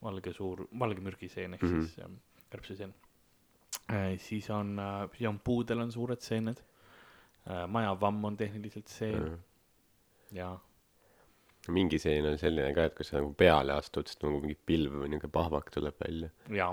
valge 0.05 0.33
suur, 0.37 0.65
valge 0.79 1.05
mürgiseen 1.05 1.57
ehk 1.57 1.63
mm 1.65 1.69
Mhm. 1.69 1.81
-hmm. 1.81 1.87
siis 1.87 2.05
ähm, 2.05 2.17
kärbseseen 2.49 2.93
äh,. 3.89 4.17
siis 4.17 4.49
on 4.49 4.79
äh,, 4.79 5.09
siis 5.17 5.29
on 5.29 5.39
puudel 5.39 5.79
on 5.85 5.91
suured 5.91 6.21
seened 6.21 6.57
äh,. 6.57 6.68
Majavamm 7.45 8.25
on 8.29 8.37
tehniliselt 8.37 8.87
seen 8.91 9.37
ja 10.35 10.51
mingi 11.73 11.99
seen 11.99 12.25
on 12.29 12.37
selline 12.39 12.71
ka, 12.75 12.87
et 12.87 12.95
kui 12.97 13.07
sa 13.07 13.17
nagu 13.19 13.33
peale 13.37 13.73
astud, 13.75 14.07
siis 14.07 14.21
nagu 14.23 14.39
mingi 14.43 14.55
pilv 14.55 15.01
või 15.01 15.11
niuke 15.13 15.29
pahvak 15.31 15.71
tuleb 15.73 15.97
välja. 16.01 16.29
ja 16.55 16.69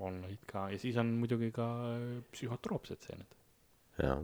on 0.00 0.20
neid 0.24 0.44
ka 0.48 0.68
ja 0.72 0.78
siis 0.80 0.98
on 1.00 1.14
muidugi 1.20 1.50
ka 1.54 1.66
äh, 1.90 2.20
psühhotroopsed 2.34 3.06
seened. 3.06 3.38
jaa. 4.00 4.20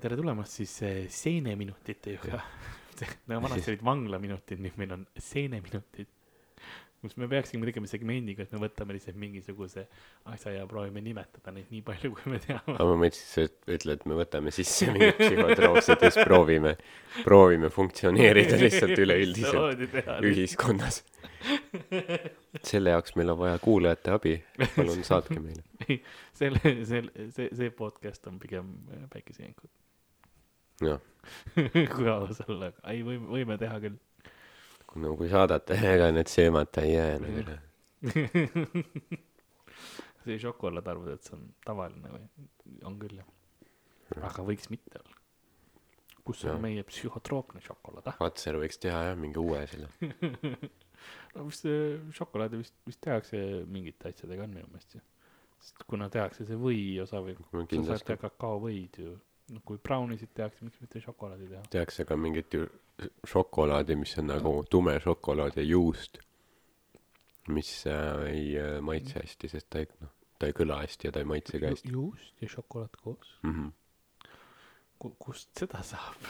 tere 0.00 0.18
tulemast 0.18 0.60
siis 0.60 0.76
äh, 0.86 1.02
seeneminutite 1.08 2.16
juurde. 2.16 2.40
no 3.30 3.42
vanasti 3.42 3.70
olid 3.74 3.84
vanglaminutid, 3.84 4.62
nüüd 4.64 4.80
meil 4.80 4.96
on 4.98 5.06
seeneminutid. 5.18 6.16
Kus 7.00 7.16
me 7.16 7.28
peaksime 7.30 7.64
tegema 7.68 7.88
segmendi, 7.88 8.34
kus 8.36 8.50
me 8.52 8.60
võtame 8.60 8.94
lihtsalt 8.96 9.16
mingisuguse 9.20 9.86
asja 10.28 10.52
ja 10.58 10.66
proovime 10.68 11.00
nimetada 11.04 11.52
neid 11.54 11.70
nii 11.72 11.80
palju, 11.86 12.12
kui 12.16 12.34
me 12.34 12.40
teame. 12.42 12.74
aga 12.76 12.88
ma 12.90 12.98
mõtlesin, 13.00 13.28
sa 13.30 13.44
ütled, 13.48 13.94
et 13.94 14.04
me 14.10 14.18
võtame 14.18 14.52
sisse 14.54 14.90
mingid 14.92 15.16
psühhotroopsed 15.16 16.04
ja 16.04 16.10
siis 16.12 16.28
proovime, 16.28 16.74
proovime 17.24 17.72
funktsioneerida 17.72 18.60
lihtsalt 18.60 19.00
üleüldiselt 19.00 19.96
ühiskonnas. 20.28 21.02
selle 22.68 22.92
jaoks 22.92 23.16
meil 23.16 23.32
on 23.32 23.40
vaja 23.40 23.60
kuulajate 23.64 24.12
abi, 24.12 24.34
palun 24.74 25.00
saatke 25.06 25.40
meile. 25.40 25.64
selle, 26.36 26.60
selle, 26.84 27.28
see, 27.32 27.48
see 27.48 27.70
podcast 27.72 28.28
on 28.28 28.36
pigem 28.42 28.74
äh, 28.92 29.06
päikesejänkud, 29.14 29.72
jah, 30.84 31.00
kui 31.94 32.12
aus 32.12 32.44
olla, 32.46 32.74
ei 32.92 33.00
võime, 33.06 33.24
võime 33.32 33.56
teha 33.60 33.80
küll. 33.86 33.96
No 34.98 35.14
kui 35.18 35.30
saadate, 35.30 35.78
ega 35.94 36.10
need 36.14 36.30
söömata 36.30 36.82
ei 36.86 36.96
jää 36.96 37.18
nagu 37.22 37.44
üle. 37.44 37.58
see 40.24 40.38
šokolaad 40.40 40.88
arvad, 40.92 41.14
et 41.14 41.26
see 41.26 41.36
on 41.36 41.46
tavaline 41.66 42.12
või? 42.12 42.26
on 42.88 42.98
küll 43.00 43.20
jah. 43.20 43.30
aga 44.26 44.44
võiks 44.46 44.70
mitte 44.72 45.00
olla. 45.00 45.16
kus 46.24 46.44
on 46.44 46.54
Jah. 46.54 46.60
meie 46.62 46.84
psühhotroopne 46.86 47.62
šokolaad, 47.64 48.10
ah? 48.12 48.18
Vatser 48.20 48.58
võiks 48.60 48.80
teha 48.82 49.00
jah, 49.10 49.16
mingi 49.18 49.40
uue 49.40 49.62
selle. 49.70 49.88
no 51.34 51.46
vist 51.48 51.66
šokolaadi 52.16 52.60
vist, 52.60 52.76
vist 52.88 53.00
tehakse 53.04 53.40
mingite 53.70 54.12
asjadega 54.12 54.46
on 54.46 54.58
minu 54.58 54.68
meelest 54.72 54.98
ju. 54.98 55.02
sest 55.60 55.84
kuna 55.88 56.10
tehakse 56.12 56.46
see 56.48 56.60
või 56.60 56.84
osa 57.02 57.22
või, 57.24 57.36
sa 57.50 57.84
saad 57.92 58.06
ka 58.08 58.20
kakaovõid 58.28 59.02
ju 59.04 59.16
noh, 59.50 59.62
kui 59.66 59.80
brownisid 59.82 60.32
tehakse, 60.36 60.64
miks 60.66 60.80
mitte 60.82 61.02
šokolaadi 61.02 61.48
teha. 61.50 61.62
tehakse 61.72 62.06
ka 62.08 62.16
mingit 62.18 62.54
ju 62.54 62.66
šokolaadi, 63.28 63.96
mis 63.98 64.16
on 64.20 64.30
nagu 64.30 64.54
tume 64.70 64.96
šokolaad 65.02 65.58
ja 65.58 65.66
juust, 65.66 66.20
mis 67.50 67.72
äh, 67.90 68.24
ei 68.30 68.46
äh, 68.60 68.78
maitse 68.84 69.20
hästi, 69.22 69.50
sest 69.50 69.70
ta 69.72 69.82
ei, 69.82 69.90
noh, 70.02 70.12
ta 70.38 70.50
ei 70.50 70.56
kõla 70.56 70.80
hästi 70.84 71.08
ja 71.08 71.14
ta 71.14 71.22
ei 71.22 71.28
maitse 71.28 71.60
ka 71.60 71.72
hästi 71.72 71.94
juust 71.94 72.42
ja 72.44 72.50
šokolaad 72.56 72.98
koos. 73.02 73.36
mm. 73.42 73.54
-hmm. 73.56 75.14
kust 75.18 75.50
seda 75.58 75.82
saab? 75.82 76.28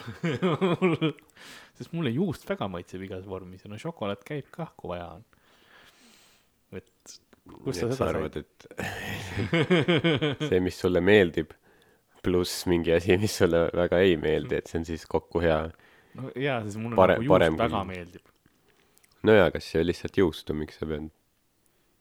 sest 1.78 1.92
mulle 1.92 2.14
juust 2.14 2.48
väga 2.48 2.68
maitseb 2.68 3.02
igas 3.09 3.26
vormis 3.26 3.64
ja 3.64 3.72
no 3.72 3.78
šokolaad 3.78 4.24
käib 4.26 4.50
kah, 4.54 4.72
kui 4.76 4.94
vaja 4.94 5.09
on. 5.18 5.24
et 6.72 7.20
kust 7.64 7.80
sa 7.80 7.90
seda 7.90 8.12
said? 8.12 8.37
et 8.37 8.68
see, 10.48 10.61
mis 10.62 10.78
sulle 10.78 11.02
meeldib, 11.02 11.52
pluss 12.22 12.66
mingi 12.70 12.92
asi, 12.96 13.16
mis 13.20 13.35
sulle 13.42 13.66
väga 13.76 13.98
ei 14.04 14.16
meeldi, 14.20 14.54
et 14.61 14.66
see 14.70 14.78
on 14.80 14.85
siis 14.88 15.06
kokku 15.09 15.40
hea. 15.44 15.61
no 16.18 16.30
jaa, 16.37 16.59
sest 16.66 16.78
mulle 16.83 16.96
Pare- 16.98 17.16
nagu 17.18 17.24
juust 17.26 17.35
parem 17.37 17.56
väga 17.61 17.78
kui- 17.85 17.88
meeldib. 17.94 18.24
no 19.22 19.33
jaa, 19.37 19.50
kas 19.54 19.64
see 19.70 19.80
on 19.83 19.87
lihtsalt 19.90 20.16
juustu, 20.22 20.54
miks 20.56 20.78
sa 20.80 20.87
pead? 20.90 21.11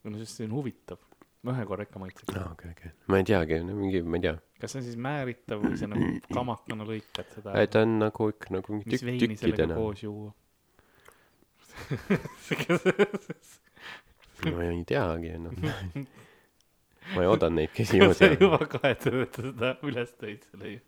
no 0.04 0.18
sest 0.24 0.34
see 0.40 0.46
on 0.50 0.54
huvitav. 0.58 0.98
ma 1.44 1.54
ühe 1.56 1.66
korra 1.70 1.84
ikka 1.88 2.00
maitsen. 2.04 2.36
aa, 2.40 2.52
okei, 2.52 2.72
okei. 2.76 2.92
ma 3.08 3.18
ei 3.22 3.24
teagi, 3.32 3.62
no 3.64 3.76
mingi, 3.80 4.02
ma 4.04 4.16
ei 4.20 4.24
tea. 4.28 4.36
kas 4.60 4.72
see 4.76 4.80
on 4.82 4.86
siis 4.90 4.98
määritav 5.08 5.58
või 5.64 5.78
see 5.80 5.88
nagu 5.92 6.08
kamakana 6.38 6.84
lõikad 6.90 7.28
seda? 7.36 7.50
ei, 7.62 7.68
ta 7.72 7.86
on 7.88 7.98
nagu 8.04 8.30
ikka 8.34 8.48
nagu 8.58 8.68
mingi 8.76 8.90
mis 8.92 9.00
tükk, 9.02 9.08
veini 9.12 9.38
sellega 9.40 9.64
tükkidena. 9.64 9.76
koos 9.80 10.04
juua? 10.04 10.32
ma 14.56 14.64
ei 14.66 14.84
teagi, 14.88 15.32
noh. 15.44 15.54
ma 17.16 17.24
ei 17.24 17.32
oodanud 17.32 17.60
neid, 17.60 17.74
kes 17.78 17.92
sa 18.20 18.30
juba 18.34 18.62
kahetsed, 18.70 19.18
et 19.24 19.36
sa 19.40 19.46
seda 19.50 19.74
üles 19.88 20.14
tõid 20.20 20.46
selle 20.50 20.74
ju. 20.76 20.82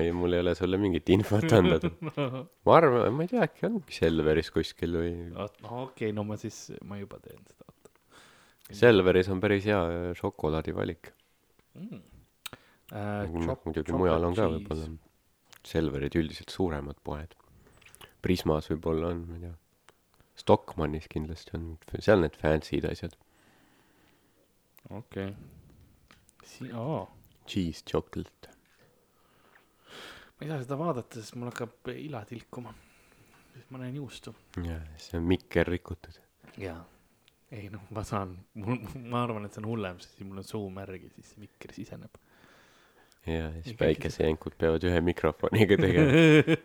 ei, 0.00 0.10
mul 0.16 0.36
ei 0.36 0.42
ole 0.44 0.54
sulle 0.58 0.80
mingit 0.80 1.12
infot 1.12 1.46
anda. 1.56 1.78
ma 2.66 2.76
arvan, 2.78 3.08
ma 3.14 3.26
ei 3.26 3.32
tea, 3.32 3.44
äkki 3.46 3.68
ongi 3.68 3.96
Selveris 3.96 4.52
kuskil 4.54 4.98
või. 5.00 5.14
no 5.34 5.46
okei 5.46 5.80
okay,, 5.82 6.12
no 6.16 6.26
ma 6.28 6.38
siis, 6.40 6.68
ma 6.88 7.00
juba 7.00 7.20
teen 7.24 7.42
seda. 7.42 7.66
Selveris 8.74 9.28
on 9.30 9.40
päris 9.42 9.66
hea 9.68 9.78
äh, 9.78 10.06
šokolaadivalik. 10.18 11.12
mm.. 11.78 12.00
noh, 13.46 13.60
muidugi 13.66 13.94
mujal 13.94 14.26
on 14.26 14.38
ka 14.38 14.48
võib-olla. 14.56 14.88
Selverid 15.66 16.14
üldiselt 16.18 16.52
suuremad 16.54 16.98
poed. 17.06 17.32
Prismas 18.22 18.70
võib-olla 18.70 19.12
on, 19.12 19.22
ma 19.28 19.38
ei 19.38 19.46
tea. 19.46 19.54
Stockmannis 20.36 21.06
kindlasti 21.10 21.54
on, 21.56 21.68
seal 21.98 22.20
need 22.22 22.36
fancy'd 22.38 22.86
asjad. 22.88 23.14
Okei 24.90 25.28
okay.. 25.28 25.34
siin, 26.44 26.74
aa, 26.74 27.06
Cheese 27.46 27.84
chocolate. 27.90 28.48
ma 30.36 30.44
ei 30.44 30.48
saa 30.48 30.60
seda 30.62 30.78
vaadata, 30.78 31.20
sest 31.20 31.36
mul 31.38 31.50
hakkab 31.50 31.90
ila 31.94 32.24
tilkuma. 32.28 32.74
sest 33.54 33.70
ma 33.70 33.80
näen 33.82 33.96
juustu. 33.96 34.34
jaa, 34.64 34.82
see 35.00 35.18
on 35.18 35.26
mikker 35.30 35.68
rikutud. 35.68 36.20
jaa. 36.60 36.78
ei 37.50 37.70
noh, 37.72 37.86
ma 37.90 38.04
saan, 38.06 38.36
mul, 38.54 38.82
ma 39.10 39.24
arvan, 39.24 39.48
et 39.48 39.56
see 39.56 39.64
on 39.64 39.70
hullem, 39.72 40.00
sest 40.02 40.18
siis 40.18 40.28
mul 40.28 40.42
on 40.42 40.48
suu 40.48 40.70
märg 40.74 41.08
ja 41.08 41.14
siis 41.14 41.34
see 41.34 41.46
mikker 41.46 41.74
siseneb. 41.74 42.20
ja 43.26 43.50
siis 43.62 43.78
päikesejänkud 43.78 44.58
peavad 44.58 44.86
ühe 44.86 45.00
mikrofoniga 45.10 45.80
tegema. 45.82 46.58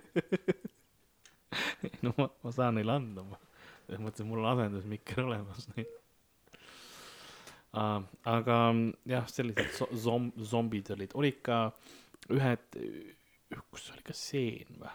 no 2.06 2.14
ma, 2.18 2.30
ma 2.44 2.54
saan 2.54 2.78
neile 2.78 2.94
anda, 3.00 3.26
ma, 3.26 3.42
selles 3.88 4.06
mõttes, 4.06 4.22
et 4.22 4.30
mul 4.30 4.46
on 4.46 4.54
asendusmikker 4.54 5.26
olemas. 5.26 5.68
Uh, 7.72 8.02
aga 8.28 8.58
jah, 9.08 9.28
sellised 9.32 9.78
so- 9.78 9.88
zom-, 9.96 10.34
zombid 10.44 10.90
olid, 10.92 11.14
olid 11.16 11.38
ka 11.46 11.60
ühed, 12.36 12.66
kus 13.72 13.86
oli 13.94 14.04
ka 14.04 14.16
seen 14.16 14.76
või? 14.82 14.92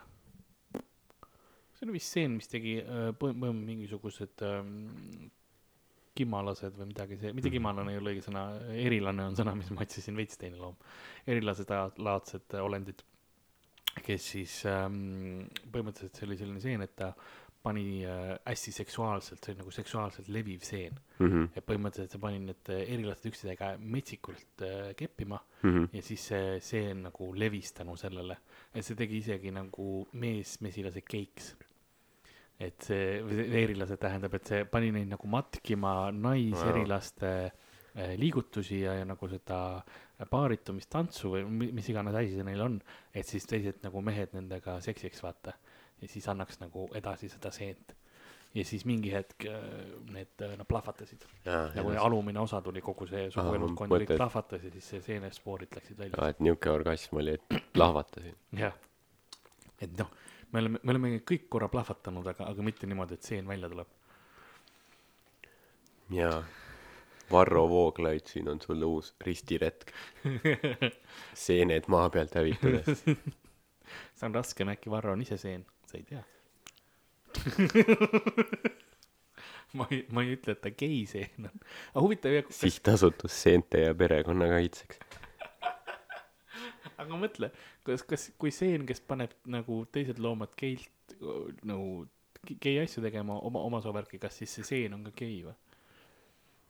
see 1.77 1.87
oli 1.87 1.95
vist 1.97 2.13
seen, 2.13 2.37
mis 2.37 2.49
tegi 2.53 2.77
äh, 2.83 3.11
põm-, 3.17 3.41
põm- 3.41 3.65
mingisugused 3.65 4.45
ähm, 4.45 5.31
kimalased 6.17 6.77
või 6.79 6.91
midagi, 6.93 7.19
see, 7.21 7.33
mitte 7.37 7.53
kimalane 7.53 7.93
ei 7.93 8.01
ole 8.01 8.15
õige 8.15 8.25
sõna, 8.25 8.47
erilane 8.73 9.27
on 9.31 9.37
sõna, 9.37 9.53
mis 9.59 9.69
ma 9.73 9.85
otsisin, 9.85 10.17
veits 10.17 10.41
teine 10.41 10.61
loom. 10.61 10.77
erilased 11.29 11.73
laadsed 12.01 12.57
olendid, 12.61 13.03
kes 14.05 14.31
siis 14.35 14.55
ähm, 14.69 15.45
põhimõtteliselt 15.73 16.17
see 16.17 16.29
oli 16.29 16.41
selline 16.41 16.65
seen, 16.65 16.85
et 16.85 16.97
ta 16.97 17.13
pani 17.67 18.05
äh, 18.07 18.37
hästi 18.47 18.73
seksuaalselt, 18.73 19.43
see 19.43 19.53
oli 19.53 19.61
nagu 19.65 19.73
seksuaalselt 19.75 20.31
leviv 20.33 20.63
seen. 20.67 20.99
Mhm, 21.19 21.49
et 21.57 21.67
põhimõtteliselt 21.67 22.15
see 22.15 22.23
pani 22.23 22.41
need 22.45 22.71
äh, 22.73 22.83
erilased 22.95 23.27
üksteisega 23.31 23.73
metsikult 23.81 24.65
äh, 24.67 24.91
keppima 24.99 25.41
mhm. 25.65 25.89
ja 25.97 26.03
siis 26.07 26.29
see 26.31 26.59
seen 26.65 27.03
nagu 27.09 27.33
levis 27.35 27.73
tänu 27.77 27.97
sellele, 27.99 28.39
et 28.73 28.87
see 28.87 28.99
tegi 28.99 29.23
isegi 29.25 29.55
nagu 29.55 30.05
mees-mesilase 30.23 31.03
keiks. 31.07 31.55
et 32.61 32.87
see, 32.89 33.21
või 33.21 33.37
see 33.37 33.63
erilase 33.67 33.97
tähendab, 34.01 34.35
et 34.39 34.49
see 34.49 34.65
pani 34.71 34.89
neid 34.95 35.11
nagu 35.11 35.29
matkima 35.29 36.11
naiserilaste 36.17 37.33
äh, 37.45 38.15
liigutusi 38.17 38.83
ja, 38.85 38.95
ja 39.01 39.09
nagu 39.09 39.29
seda 39.29 39.59
paaritumistantsu 40.31 41.35
või 41.35 41.43
mi- 41.51 41.73
mis 41.77 41.89
iganes 41.93 42.17
asi 42.17 42.33
see 42.33 42.47
neil 42.47 42.63
on, 42.65 42.79
et 43.13 43.29
siis 43.29 43.45
teised 43.49 43.83
nagu 43.85 44.01
mehed 44.05 44.33
nendega 44.37 44.79
seksiks 44.85 45.21
vaata 45.25 45.53
ja 46.03 46.09
siis 46.09 46.29
annaks 46.29 46.61
nagu 46.61 46.89
edasi 46.95 47.29
seda 47.33 47.51
seent. 47.51 47.95
ja 48.55 48.65
siis 48.65 48.85
mingi 48.89 49.13
hetk 49.13 49.45
äh, 49.49 49.57
need 50.13 50.43
äh, 50.43 50.57
nad 50.57 50.67
plahvatasid 50.69 51.25
nagu 51.75 51.93
alumine 52.01 52.41
osa 52.41 52.61
tuli 52.63 52.81
kogu 52.81 53.07
see 53.07 53.27
Aa, 53.27 53.31
sugueluskond 53.31 53.91
ma 53.91 53.99
oli 53.99 54.07
plahvatas 54.07 54.65
ja 54.65 54.71
siis 54.71 54.89
see 54.95 55.01
seenespoorid 55.11 55.77
läksid 55.77 55.99
välja. 55.99 56.29
et 56.29 56.41
niuke 56.41 56.71
orgasm 56.71 57.17
oli, 57.23 57.37
et 57.37 57.59
plahvatasin. 57.77 58.37
jah, 58.59 58.77
et 59.81 59.99
noh, 59.99 60.13
me 60.53 60.63
oleme, 60.63 60.81
me 60.83 60.95
oleme 60.95 61.15
kõik 61.33 61.49
korra 61.53 61.69
plahvatanud, 61.73 62.27
aga, 62.33 62.49
aga 62.53 62.63
mitte 62.63 62.87
niimoodi, 62.89 63.19
et 63.19 63.23
seen 63.33 63.49
välja 63.49 63.69
tuleb. 63.73 63.89
jaa. 66.11 66.45
Varro 67.31 67.65
Vooglaid, 67.69 68.27
siin 68.31 68.49
on 68.49 68.61
sulle 68.63 68.87
uus 68.87 69.15
ristiretk. 69.27 69.91
seened 71.47 71.89
maa 71.91 72.11
pealt 72.15 72.37
hävitades. 72.39 73.03
see 74.17 74.27
on 74.29 74.35
raskem, 74.35 74.71
äkki 74.71 74.91
Varro 74.91 75.13
on 75.17 75.25
ise 75.25 75.39
seen, 75.41 75.67
sa 75.97 75.99
ei 76.01 76.05
tea. 76.09 76.25
ma 79.77 79.87
ei, 79.91 80.07
ma 80.13 80.23
ei 80.25 80.35
ütle, 80.37 80.53
et 80.57 80.63
ta 80.65 80.71
geiseen 80.73 81.49
on, 81.49 81.57
aga 81.93 82.05
huvitav, 82.05 82.31
sihtasutus 82.55 83.35
Seente 83.43 83.79
ja 83.83 83.95
perekonna 83.97 84.47
kaitseks. 84.51 84.97
aga 87.03 87.19
mõtle, 87.21 87.51
kas, 87.87 88.01
kas, 88.09 88.23
kui 88.41 88.51
seen, 88.55 88.87
kes 88.89 89.01
paneb 89.05 89.33
nagu 89.53 89.75
teised 89.93 90.19
loomad 90.23 90.53
geilt 90.59 91.17
nagu 91.67 92.07
gei 92.63 92.79
asju 92.81 93.03
tegema 93.03 93.41
oma, 93.43 93.61
oma 93.67 93.81
soovärki, 93.83 94.19
kas 94.23 94.39
siis 94.41 94.53
see 94.59 94.67
seen 94.67 94.95
on 94.97 95.03
ka 95.09 95.13
gei 95.19 95.41
või? 95.47 95.57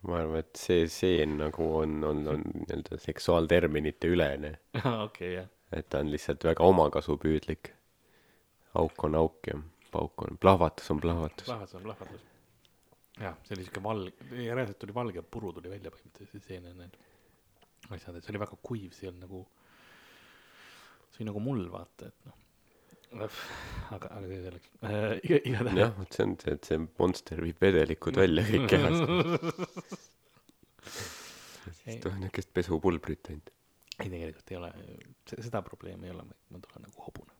ma 0.06 0.20
arvan, 0.20 0.44
et 0.44 0.54
see 0.60 0.84
seen 0.92 1.30
nagu 1.40 1.64
on, 1.80 1.92
on, 2.06 2.18
on 2.30 2.42
nii-öelda 2.46 2.98
seksuaalterminite 3.02 4.06
ülene. 4.12 4.52
okei, 5.06 5.32
jah. 5.40 5.48
et 5.74 5.88
ta 5.90 5.98
on 6.04 6.12
lihtsalt 6.12 6.44
väga 6.46 6.62
omakasupüüdlik. 6.62 7.72
Auk 8.76 9.04
on 9.08 9.18
auk 9.18 9.50
ja 9.50 9.58
pauk 9.96 10.22
on, 10.26 10.38
plahvatus 10.40 10.90
on 10.90 11.00
plahvatus. 11.00 11.46
plahvatus 11.48 11.74
on 11.78 11.84
plahvatus. 11.86 12.24
jah, 13.20 13.36
see 13.46 13.56
oli 13.56 13.66
siuke 13.66 13.82
valge, 13.82 14.30
reaalselt 14.30 14.80
tuli 14.82 14.94
valge 14.96 15.22
puru 15.22 15.52
tuli 15.56 15.72
välja 15.72 15.92
põhimõtteliselt 15.94 16.48
seene 16.50 16.72
need 16.76 16.98
asjad, 17.94 18.16
et 18.16 18.24
see 18.24 18.34
oli 18.34 18.42
väga 18.42 18.58
kuiv, 18.66 18.90
see 18.96 19.06
ei 19.06 19.12
olnud 19.12 19.24
nagu, 19.26 19.44
see 21.12 21.22
oli 21.22 21.30
nagu 21.30 21.42
mull, 21.44 21.68
vaata, 21.72 22.10
et 22.10 22.28
noh. 22.28 22.42
aga, 23.94 24.10
aga 24.18 24.24
see 24.26 24.40
selleks 24.44 24.72
äh,, 24.82 25.12
iga, 25.22 25.38
igatahes. 25.52 25.80
jah, 25.80 25.92
vot 26.00 26.18
see 26.18 26.26
on 26.26 26.34
see, 26.42 26.56
et 26.58 26.70
see 26.70 26.80
monster 26.86 27.44
viib 27.46 27.62
vedelikud 27.62 28.18
välja 28.20 28.44
kõik 28.50 28.66
kehast. 28.72 29.02
siis 31.78 32.02
tuleb 32.02 32.18
niukest 32.26 32.52
pesupulbrit 32.56 33.32
ainult. 33.32 33.54
ei, 34.00 34.10
tegelikult 34.10 34.52
ei 34.52 34.60
ole, 34.60 34.74
seda 35.30 35.62
probleemi 35.64 36.10
ei 36.10 36.16
ole, 36.16 36.26
ma 36.26 36.60
tulen 36.66 36.88
nagu 36.90 37.08
hobune. 37.08 37.35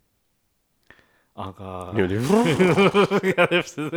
aga. 1.37 1.73
niimoodi 1.97 2.17
jah, 3.37 3.49
täpselt 3.51 3.97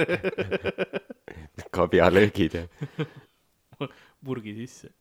kabjalöögid 1.76 2.58
ja, 2.60 2.64
purgi 4.26 4.56
sisse. 4.62 4.92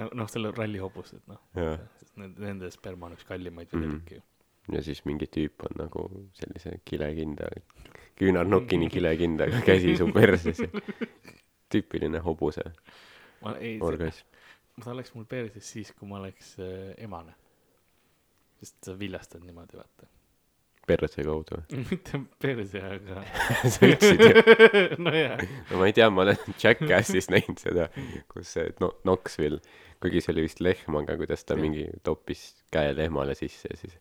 no, 0.00 0.10
noh, 0.12 0.30
selle 0.30 0.52
ralli 0.56 0.82
hobus, 0.82 1.14
et 1.18 1.26
noh, 1.30 1.40
sest 1.54 2.14
nende, 2.20 2.46
nende 2.46 2.70
sperma 2.74 3.10
on 3.10 3.18
üks 3.18 3.28
kallimaid 3.28 3.72
vedelikke 3.74 4.20
ju. 4.20 4.26
ja 4.76 4.84
siis 4.84 5.04
mingi 5.08 5.28
tüüp 5.28 5.66
on 5.68 5.78
nagu 5.84 6.06
sellise 6.38 6.78
kilekinda, 6.88 7.50
küünarnukini 8.18 8.88
kilekindaga 8.92 9.60
käsi 9.66 9.96
su 10.00 10.08
perses 10.14 10.64
ja 10.64 10.70
tüüpiline 11.74 12.20
hobuse 12.24 12.64
ma 13.44 13.56
ei, 13.60 13.78
orgasm. 13.82 14.26
ta 14.80 14.92
oleks 14.94 15.14
mul 15.14 15.26
perses 15.28 15.70
siis, 15.76 15.92
kui 15.96 16.08
ma 16.08 16.20
oleks 16.22 16.54
äh, 16.62 16.92
emane. 17.04 17.34
sest 18.60 18.86
sa 18.86 18.94
viljastad 18.98 19.44
niimoodi, 19.44 19.76
vaata. 19.76 20.08
Perse 20.88 21.24
kaudu. 21.26 21.62
mitte 21.90 22.20
perse, 22.42 22.82
aga 22.82 23.24
sa 23.76 23.88
ütlesid 23.88 24.24
ju, 24.26 25.00
nojah, 25.04 25.40
no 25.70 25.80
ma 25.80 25.90
ei 25.90 25.96
tea, 25.96 26.10
ma 26.12 26.26
olen 26.26 26.54
Jackassis 26.60 27.30
näinud 27.32 27.62
seda, 27.62 27.88
kus 28.30 28.56
see 28.58 28.70
no, 28.82 28.94
Knoxville 29.02 29.62
kuigi 30.04 30.20
see 30.20 30.34
oli 30.34 30.44
vist 30.44 30.60
lehmaga, 30.60 31.16
kuidas 31.16 31.46
ta 31.48 31.56
mingi 31.56 31.86
toppis 32.04 32.50
käe 32.74 32.92
lehmale 32.96 33.36
sisse 33.38 33.70
ja 33.70 33.78
siis 33.78 33.94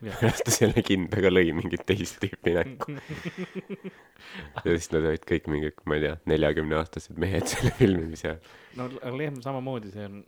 pärast 0.00 0.44
ta 0.46 0.54
selle 0.54 0.82
kindaga 0.84 1.30
lõi 1.32 1.52
mingit 1.56 1.84
teist 1.88 2.20
tüüpi 2.22 2.54
näkku. 2.56 2.96
ja 2.96 4.66
siis 4.66 4.90
nad 4.94 5.08
olid 5.12 5.24
kõik 5.28 5.48
mingid, 5.52 5.80
ma 5.88 5.98
ei 5.98 6.06
tea, 6.06 6.14
neljakümneaastased 6.32 7.20
mehed 7.20 7.48
selle 7.50 7.72
filmimise 7.78 8.32
ajal. 8.32 8.54
no 8.78 8.88
aga 9.00 9.16
lehm 9.16 9.40
samamoodi, 9.44 9.92
see 9.94 10.08
on, 10.08 10.22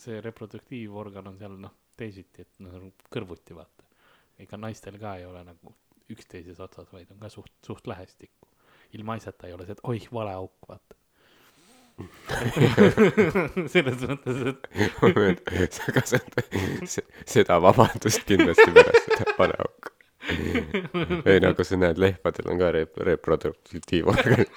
see 0.00 0.22
reproduktiivorgan 0.24 1.32
on 1.32 1.40
seal 1.40 1.58
noh, 1.60 1.74
teisiti, 1.98 2.44
et 2.44 2.68
on 2.68 2.92
kõrvuti, 3.12 3.56
vaata. 3.56 3.77
Ega 4.38 4.56
naistel 4.60 4.98
ka 5.00 5.16
ei 5.18 5.24
ole 5.26 5.42
nagu 5.44 5.74
üksteises 6.12 6.60
otsas, 6.64 6.88
vaid 6.92 7.10
on 7.12 7.18
ka 7.20 7.28
suht, 7.32 7.52
suht 7.66 7.86
lähestikku. 7.86 8.48
ilmaasjata 8.96 9.46
ei 9.46 9.52
ole 9.52 9.66
see, 9.66 9.72
et 9.76 9.80
oih, 9.84 10.06
vale 10.12 10.32
auk, 10.38 10.52
vaata. 10.68 10.94
selles 13.74 14.00
mõttes, 14.06 14.36
et 14.46 15.72
sa 15.76 15.92
kasutad 15.92 16.44
se- 16.88 17.04
seda 17.26 17.58
vabandust 17.60 18.22
kindlasti 18.28 18.70
pärast 18.76 19.08
seda 19.18 19.34
valeauku. 19.38 19.88
ei 21.26 21.40
nagu 21.42 21.64
sa 21.66 21.76
näed, 21.80 21.98
lehmadel 21.98 22.48
on 22.54 22.58
ka 22.62 22.68
rep-, 22.76 23.00
reproduktiivorgan. 23.10 24.46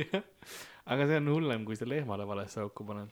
jah, 0.00 0.22
aga 0.86 1.06
see 1.08 1.18
on 1.20 1.28
hullem, 1.34 1.64
kui 1.68 1.76
sa 1.78 1.86
lehmale 1.88 2.24
valesse 2.28 2.60
auku 2.64 2.86
paned. 2.88 3.10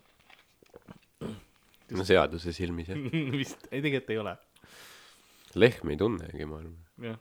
No 1.97 2.05
seaduse 2.09 2.53
silmis 2.57 2.88
jah. 2.93 2.99
vist, 3.40 3.68
ei 3.70 3.82
tegelikult 3.84 4.11
ei 4.14 4.18
ole, 4.22 4.34
lehm 5.61 5.93
ei 5.93 6.01
tunnegi, 6.01 6.45
ma 6.49 6.59
arvan. 6.62 6.76
jah. 7.09 7.18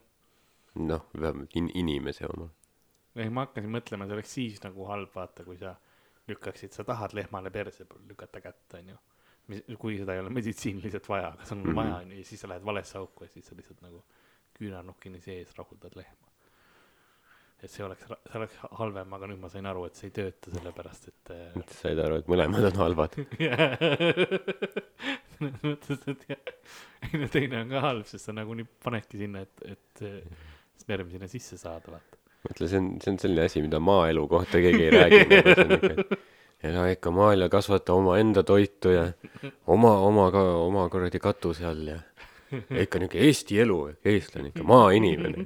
noh, 0.88 1.06
vähemalt 1.20 1.56
in-, 1.60 1.72
inimese 1.84 2.28
oma. 2.32 2.48
ei, 3.20 3.30
ma 3.30 3.46
hakkasin 3.48 3.72
mõtlema, 3.74 4.08
see 4.08 4.16
oleks 4.20 4.34
siis 4.40 4.62
nagu 4.64 4.86
halb, 4.88 5.12
vaata, 5.16 5.44
kui 5.48 5.58
sa 5.60 5.76
lükkaksid, 6.32 6.72
sa 6.72 6.86
tahad 6.88 7.14
lehmale 7.18 7.52
perse 7.52 7.84
lükata 8.08 8.40
kätt, 8.42 8.78
onju. 8.80 8.96
mis, 9.52 9.64
kui 9.82 9.98
seda 10.00 10.16
ei 10.16 10.22
ole 10.24 10.30
meditsiiniliselt 10.32 11.10
vaja, 11.10 11.34
aga 11.36 11.46
sul 11.50 11.58
on 11.60 11.68
Mhm. 11.72 11.76
vaja, 11.76 11.96
onju, 12.06 12.18
ja 12.22 12.24
siis 12.32 12.40
sa 12.42 12.48
lähed 12.48 12.64
valesse 12.66 12.98
auku 13.02 13.26
ja 13.28 13.30
siis 13.34 13.46
sa 13.52 13.56
lihtsalt 13.58 13.82
nagu 13.84 14.04
küünarnukini 14.60 15.20
sees 15.22 15.52
rahuldad 15.58 15.96
lehma. 16.00 16.31
Et 17.62 17.70
see 17.70 17.84
oleks, 17.86 18.08
see 18.08 18.40
oleks 18.40 18.56
halvem, 18.80 19.12
aga 19.18 19.28
nüüd 19.30 19.42
ma 19.42 19.50
sain 19.54 19.68
aru, 19.70 19.84
et 19.90 20.00
see 20.00 20.10
ei 20.10 20.16
tööta, 20.16 20.54
sellepärast 20.56 21.10
et 21.12 21.34
äh, 21.36 21.60
said 21.78 22.02
aru, 22.02 22.18
et 22.22 22.32
mõlemad 22.32 22.66
on 22.72 22.80
halvad. 22.82 23.18
selles 25.36 25.62
mõttes, 25.66 26.02
et 26.14 26.26
jah, 26.32 26.42
ei 27.10 27.22
no 27.22 27.30
teine 27.34 27.62
on 27.62 27.76
ka 27.76 27.84
halb, 27.86 28.10
sest 28.10 28.30
sa 28.30 28.36
nagunii 28.38 28.66
panedki 28.86 29.22
sinna, 29.22 29.46
et, 29.46 29.66
et 29.76 30.04
äh, 30.08 30.50
sperm 30.82 31.14
sinna 31.14 31.30
sisse 31.32 31.60
saada, 31.62 31.94
vaata. 31.94 32.22
mõtle, 32.50 32.70
see 32.72 32.82
on, 32.82 32.92
see 33.04 33.14
on 33.14 33.22
selline 33.22 33.48
asi, 33.50 33.62
mida 33.66 33.82
maaelu 33.84 34.26
kohta 34.30 34.62
keegi 34.64 34.88
ei 34.88 34.94
räägi 34.96 35.20
nagu 35.30 35.54
see 35.54 35.66
on 35.66 35.76
ikka, 35.78 36.20
ela 36.72 36.86
ikka 36.94 37.10
maal 37.14 37.46
ja 37.46 37.50
kasvata 37.54 37.94
omaenda 37.98 38.42
toitu 38.46 38.94
ja 38.94 39.04
oma, 39.70 39.94
oma 40.08 40.26
ka, 40.34 40.42
oma 40.62 40.88
kuradi 40.94 41.22
katuse 41.22 41.66
all 41.70 41.94
ja 41.94 42.00
ja 42.52 42.84
ikka 42.84 43.00
niuke 43.00 43.20
Eesti 43.22 43.60
elu, 43.64 43.78
eestlane 44.06 44.52
ikka, 44.52 44.64
maainimene. 44.68 45.46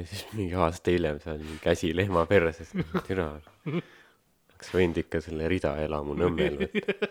Ja 0.00 0.06
siis 0.08 0.24
mingi 0.32 0.56
aasta 0.56 0.94
hiljem 0.94 1.20
seal 1.22 1.42
mingi 1.42 1.58
käsi 1.62 1.92
lehma 1.96 2.24
perses, 2.30 2.72
türa. 3.06 3.28
oleks 3.66 4.72
võinud 4.74 5.00
ikka 5.04 5.20
selle 5.24 5.48
ridaelamu 5.50 6.16
Nõmmel 6.18 6.58
võtta. 6.64 7.10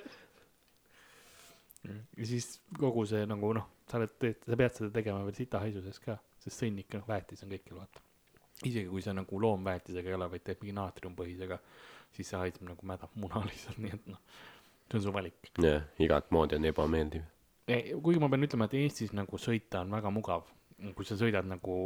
ja 1.90 2.28
siis 2.28 2.52
kogu 2.78 3.06
see 3.10 3.26
nagu 3.30 3.54
noh, 3.58 3.70
sa 3.90 4.00
oled, 4.00 4.14
sa 4.46 4.60
pead 4.60 4.76
seda 4.78 4.92
tegema 5.00 5.24
veel 5.26 5.38
sitahaisuses 5.38 6.02
ka, 6.04 6.18
sest 6.44 6.64
sõnnik, 6.64 6.90
noh, 6.98 7.08
väetis 7.08 7.46
on 7.46 7.54
kõikjal, 7.54 7.80
vaata. 7.82 8.06
isegi 8.66 8.88
kui 8.92 9.04
sa 9.06 9.16
nagu 9.16 9.42
loomväetisega 9.42 10.12
ei 10.12 10.18
ole, 10.18 10.30
vaid 10.34 10.46
teed 10.46 10.62
mingi 10.64 10.76
naatriumpõhisega, 10.78 11.60
siis 12.16 12.32
see 12.32 12.42
hais 12.42 12.62
nagu 12.66 12.90
mädab 12.90 13.16
muna 13.20 13.44
lihtsalt, 13.50 13.82
nii 13.82 13.96
et 13.98 14.14
noh, 14.14 14.22
see 14.90 15.00
on 15.00 15.08
su 15.08 15.16
valik. 15.16 15.54
jah, 15.64 15.86
igat 16.02 16.32
moodi 16.36 16.60
on 16.60 16.70
ebameeldiv. 16.70 17.26
kuigi 17.70 18.22
ma 18.22 18.30
pean 18.30 18.46
ütlema, 18.50 18.70
et 18.70 18.78
Eestis 18.84 19.16
nagu 19.16 19.42
sõita 19.42 19.84
on 19.86 19.98
väga 19.98 20.14
mugav, 20.14 20.48
kui 20.96 21.06
sa 21.08 21.18
sõidad 21.20 21.48
nagu 21.48 21.80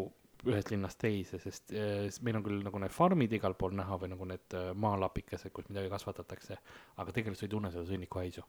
ühest 0.45 0.71
linnast 0.73 0.97
teise, 0.99 1.39
sest 1.39 1.71
äh, 1.71 2.09
meil 2.21 2.35
on 2.39 2.43
küll 2.43 2.63
nagu 2.65 2.79
need 2.79 2.91
farmid 2.91 3.31
igal 3.33 3.53
pool 3.55 3.71
näha 3.77 3.97
või 4.01 4.09
nagu 4.11 4.25
need 4.27 4.53
äh, 4.59 4.73
maalapikesed, 4.75 5.51
kus 5.55 5.69
midagi 5.69 5.89
kasvatatakse, 5.89 6.57
aga 6.97 7.11
tegelikult 7.15 7.39
sa 7.39 7.45
ei 7.45 7.49
tunne 7.55 7.71
seda 7.71 7.85
sõnniku 7.87 8.19
haisu. 8.23 8.43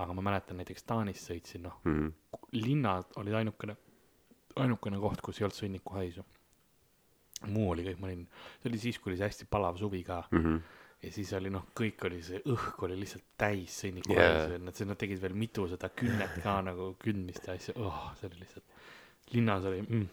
aga 0.00 0.14
ma 0.16 0.22
mäletan 0.22 0.56
näiteks 0.56 0.82
Taanis 0.86 1.26
sõitsin, 1.28 1.60
noh, 1.66 1.74
Mhm. 1.84 2.06
linnad 2.52 3.04
olid 3.20 3.34
ainukene, 3.34 3.74
ainukene 4.56 4.96
koht, 5.02 5.20
kus 5.20 5.40
ei 5.40 5.44
olnud 5.44 5.58
sõnniku 5.58 5.92
haisu. 5.98 6.24
muu 7.48 7.70
oli 7.72 7.82
kõik, 7.84 7.98
ma 8.00 8.06
olin, 8.06 8.26
see 8.62 8.68
oli 8.70 8.78
siis, 8.78 8.98
kui 8.98 9.10
oli 9.12 9.16
see 9.18 9.28
hästi 9.28 9.46
palav 9.50 9.76
suvi 9.80 10.02
ka 10.04 10.22
Mhm. 10.32 10.56
ja 11.02 11.10
siis 11.12 11.32
oli 11.32 11.50
noh, 11.50 11.66
kõik 11.74 12.04
oli 12.04 12.22
see 12.22 12.38
õhk 12.44 12.82
oli 12.84 12.96
lihtsalt 13.00 13.24
täis 13.38 13.82
sõnniku 13.82 14.12
Jaa. 14.14 14.26
haisu 14.28 14.52
ja 14.52 14.58
nad, 14.58 14.80
nad 14.86 14.98
tegid 14.98 15.20
veel 15.20 15.34
mitu 15.34 15.66
seda 15.68 15.88
künnet 15.88 16.42
ka 16.42 16.60
nagu 16.62 16.94
kündmist 17.00 17.46
ja 17.46 17.54
asju, 17.54 17.72
oh, 17.76 18.12
see 18.20 18.28
oli 18.28 18.40
lihtsalt, 18.40 18.64
linnas 19.32 19.64
oli 19.64 19.80
mm,, 19.82 20.08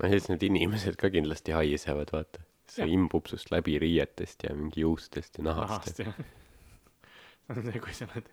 ja 0.00 0.12
siis 0.12 0.28
need 0.32 0.46
inimesed 0.48 0.96
ka 1.00 1.10
kindlasti 1.12 1.56
haisevad, 1.56 2.12
vaata. 2.14 2.44
see 2.72 2.86
Jah. 2.86 2.92
imbub 2.94 3.26
sust 3.28 3.50
läbi 3.52 3.74
riietest 3.82 4.46
ja 4.46 4.54
mingi 4.56 4.80
juustest 4.86 5.38
ja 5.38 5.44
nahast. 5.50 5.98
nahast 5.98 5.98
jah. 6.04 6.14
see 7.52 7.58
on 7.58 7.66
see, 7.68 7.82
kui 7.84 7.96
sa 7.96 8.06
oled, 8.08 8.30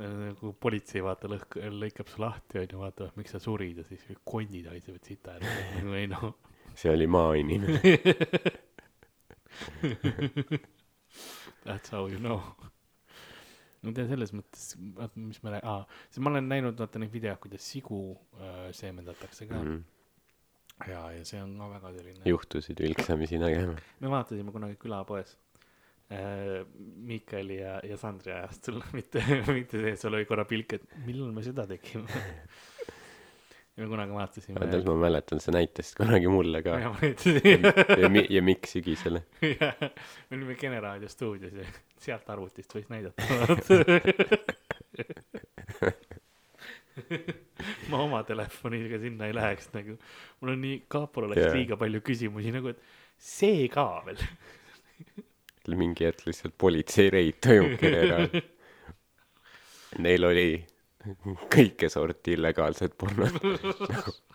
nagu 0.00 0.54
politsei 0.56 1.02
vaata 1.04 1.28
lõhk-, 1.28 1.58
lõikab 1.76 2.08
su 2.08 2.22
lahti 2.22 2.62
onju, 2.62 2.80
vaatab, 2.80 3.18
miks 3.20 3.36
sa 3.36 3.42
surid 3.42 3.82
ja 3.82 3.84
siis 3.84 4.06
konnid 4.24 4.70
haisevad 4.72 5.04
sita 5.04 5.36
ära, 5.36 5.58
nagu 5.76 5.98
ei 5.98 6.08
noh 6.08 6.30
see 6.74 6.90
oli 6.94 7.06
maainimene. 7.06 7.80
That's 11.64 11.90
how 11.90 12.08
you 12.08 12.18
know. 12.18 12.40
no 13.82 13.92
tead, 13.96 14.08
selles 14.10 14.32
mõttes, 14.36 14.74
vaata, 14.96 15.20
mis 15.20 15.40
me 15.44 15.56
aa, 15.56 15.82
siis 16.08 16.20
ma 16.24 16.30
olen 16.32 16.48
näinud, 16.50 16.76
vaata 16.80 17.00
neid 17.00 17.12
videoid, 17.14 17.40
kuidas 17.42 17.64
sigu 17.64 18.00
äh, 18.36 18.68
seemendatakse 18.76 19.48
ka 19.48 19.56
mm. 19.56 19.70
Mhm. 19.70 19.78
ja, 20.88 21.04
ja 21.12 21.24
see 21.28 21.42
on 21.42 21.54
ka 21.58 21.68
väga 21.74 21.92
selline. 21.98 22.24
juhtusid 22.28 22.80
vilksamisi 22.80 23.40
nägema. 23.42 23.76
me 24.00 24.12
vaatasime 24.12 24.52
kunagi 24.54 24.78
külapoes 24.80 25.36
äh, 26.12 26.66
Miikali 27.10 27.60
ja, 27.60 27.78
ja 27.84 27.96
Sandri 28.00 28.32
ajastul, 28.32 28.80
mitte, 28.96 29.24
mitte 29.48 29.84
see, 29.84 29.96
sul 30.00 30.18
oli 30.18 30.28
korra 30.28 30.46
pilk, 30.48 30.78
et 30.78 30.98
millal 31.06 31.32
me 31.36 31.44
seda 31.46 31.66
tegime. 31.70 32.08
ja 33.76 33.82
me 33.84 33.88
kunagi 33.90 34.16
vaatasime. 34.16 34.70
tead, 34.72 34.86
ma 34.88 34.96
mäletan, 35.04 35.42
sa 35.42 35.54
näitasid 35.54 36.00
kunagi 36.00 36.32
mulle 36.32 36.62
ka. 36.66 36.78
ja 36.80 36.94
ja 37.98 38.12
mi-, 38.12 38.26
ja 38.30 38.42
miks 38.42 38.76
sügisele. 38.76 39.24
jah, 39.60 39.86
me 40.30 40.40
olime 40.40 40.58
Kene 40.60 40.80
raadio 40.82 41.08
stuudios 41.12 41.54
ja 41.56 41.68
sealt 42.00 42.30
arvutist 42.32 42.74
võis 42.74 42.90
näidata. 42.92 43.22
Ma 47.90 48.02
oma 48.04 48.22
telefoniga 48.28 49.00
sinna 49.02 49.28
ei 49.28 49.36
läheks 49.36 49.70
nagu, 49.74 49.96
mul 50.40 50.54
on 50.54 50.64
nii, 50.64 50.80
Kaapol 50.90 51.28
oleks 51.28 51.44
yeah. 51.44 51.56
liiga 51.58 51.78
palju 51.80 52.02
küsimusi 52.06 52.54
nagu, 52.54 52.74
et 52.74 52.80
see 53.20 53.68
ka 53.72 53.86
veel. 54.06 54.24
mingi 55.80 56.08
hetk 56.08 56.24
lihtsalt 56.26 56.56
politseireid 56.58 57.38
toimub 57.44 57.76
Kene 57.80 58.42
Neil 60.00 60.24
oli 60.26 60.48
kõike 61.50 61.88
sorti 61.90 62.36
illegaalsed 62.36 62.96
pornod. 62.98 63.38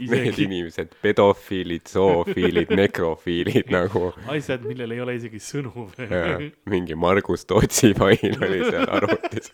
Need 0.00 0.38
inimesed, 0.38 0.94
pedofiilid, 1.02 1.88
zoofiilid, 1.88 2.72
nekrofiilid 2.76 3.70
nagu 3.76 4.10
asjad, 4.32 4.64
millel 4.66 4.94
ei 4.96 5.00
ole 5.04 5.14
isegi 5.18 5.40
sõnu 5.44 5.86
veel. 5.96 6.50
mingi 6.70 6.96
Margus 6.98 7.46
Tootsi 7.48 7.92
fail 7.96 8.36
oli 8.40 8.60
seal 8.66 8.88
arvutis. 8.88 9.52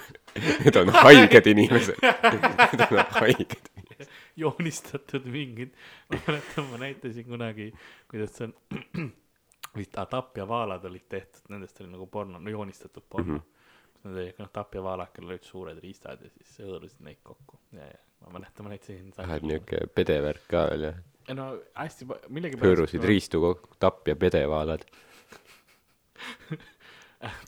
Need 0.64 0.78
on 0.80 0.90
haiged 0.98 1.50
inimesed. 1.50 1.98
Need 2.02 2.86
on 2.90 3.02
haiged. 3.20 3.58
joonistatud 4.36 5.26
mingid, 5.30 5.74
ma 6.10 6.18
mäletan, 6.26 6.70
ma 6.72 6.80
näitasin 6.82 7.26
kunagi, 7.28 7.68
kuidas 8.10 8.34
see 8.34 8.48
on, 8.48 8.54
vist 9.78 9.98
ah, 9.98 10.08
tapjavaalad 10.10 10.86
olid 10.90 11.06
tehtud, 11.08 11.46
nendest 11.54 11.78
oli 11.82 11.92
nagu 11.92 12.08
porno, 12.10 12.42
no 12.42 12.50
joonistatud 12.50 13.06
porno 13.08 13.32
mm. 13.32 13.38
-hmm. 13.38 13.50
Nad 14.04 14.18
olid, 14.20 14.34
noh, 14.38 14.50
tapjavaalakil 14.52 15.24
olid 15.24 15.46
suured 15.46 15.78
riistad 15.80 16.20
ja 16.20 16.28
siis 16.28 16.58
hõõrusid 16.60 17.00
neid 17.06 17.22
kokku 17.24 17.56
ja, 17.72 17.86
ja 17.88 18.03
ma 18.24 18.38
mäletan, 18.38 18.66
ma 18.66 18.74
näitasin. 18.74 19.12
ah, 19.18 19.34
et 19.36 19.46
niuke 19.46 19.86
pedevärk 19.94 20.46
ka 20.50 20.66
veel 20.70 20.88
jah. 20.88 21.00
no 21.36 21.48
hästi, 21.78 22.08
millegi 22.28 22.60
hõõrusid 22.60 23.04
riistu 23.08 23.40
kokku, 23.44 23.76
tapp 23.80 24.08
ja 24.08 24.16
pedevaalad. 24.16 24.84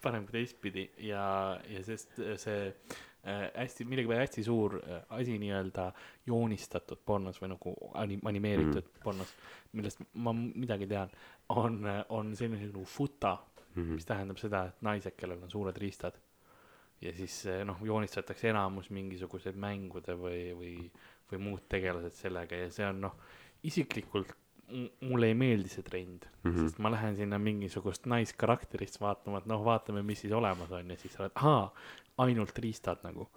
parem 0.05 0.25
kui 0.27 0.39
teistpidi 0.39 0.87
ja, 1.09 1.25
ja 1.69 1.83
sest 1.85 2.19
äh, 2.23 2.35
see 2.41 2.61
äh, 2.69 3.47
hästi, 3.55 3.87
millegipärast 3.89 4.29
hästi 4.29 4.45
suur 4.47 4.79
äh, 4.81 5.03
asi 5.19 5.37
nii-öelda 5.43 5.91
joonistatud 6.29 7.03
pornos 7.07 7.41
või 7.43 7.53
nagu 7.55 7.75
anim-, 8.01 8.25
animeeritud 8.29 8.83
mm. 8.85 9.03
pornos, 9.05 9.35
millest 9.77 10.05
ma 10.15 10.35
midagi 10.37 10.89
tean, 10.91 11.13
on, 11.55 11.83
on 12.09 12.33
selline 12.39 12.71
nagu 12.71 12.85
futa 12.89 13.37
mm, 13.37 13.83
-hmm. 13.83 13.99
mis 13.99 14.09
tähendab 14.09 14.41
seda, 14.41 14.67
et 14.71 14.87
naised, 14.87 15.17
kellel 15.19 15.43
on 15.43 15.53
suured 15.53 15.77
riistad 15.83 16.17
ja 17.01 17.13
siis 17.17 17.43
äh, 17.51 17.63
noh, 17.69 17.83
joonistatakse 17.85 18.51
enamus 18.51 18.91
mingisuguseid 18.91 19.59
mängude 19.61 20.17
või, 20.19 20.41
või, 20.57 20.75
või 21.31 21.43
muud 21.49 21.69
tegelased 21.69 22.17
sellega 22.17 22.59
ja 22.65 22.73
see 22.73 22.87
on 22.89 23.05
noh, 23.09 23.17
isiklikult 23.67 24.35
mulle 25.01 25.31
ei 25.31 25.35
meeldi 25.39 25.71
see 25.71 25.85
trend 25.87 26.27
mm. 26.27 26.51
-hmm. 26.51 26.67
sest 26.67 26.79
ma 26.83 26.91
lähen 26.91 27.17
sinna 27.17 27.39
mingisugust 27.39 28.07
naiskarakterist 28.11 29.01
vaatama, 29.01 29.39
et 29.39 29.47
noh, 29.47 29.65
vaatame, 29.65 30.03
mis 30.03 30.21
siis 30.25 30.33
olemas 30.33 30.73
on 30.73 30.91
ja 30.91 30.97
siis 30.99 31.13
sa 31.15 31.23
oled, 31.23 31.35
ahaa, 31.35 31.73
ainult 32.27 32.59
riistad 32.59 33.05
nagu. 33.07 33.29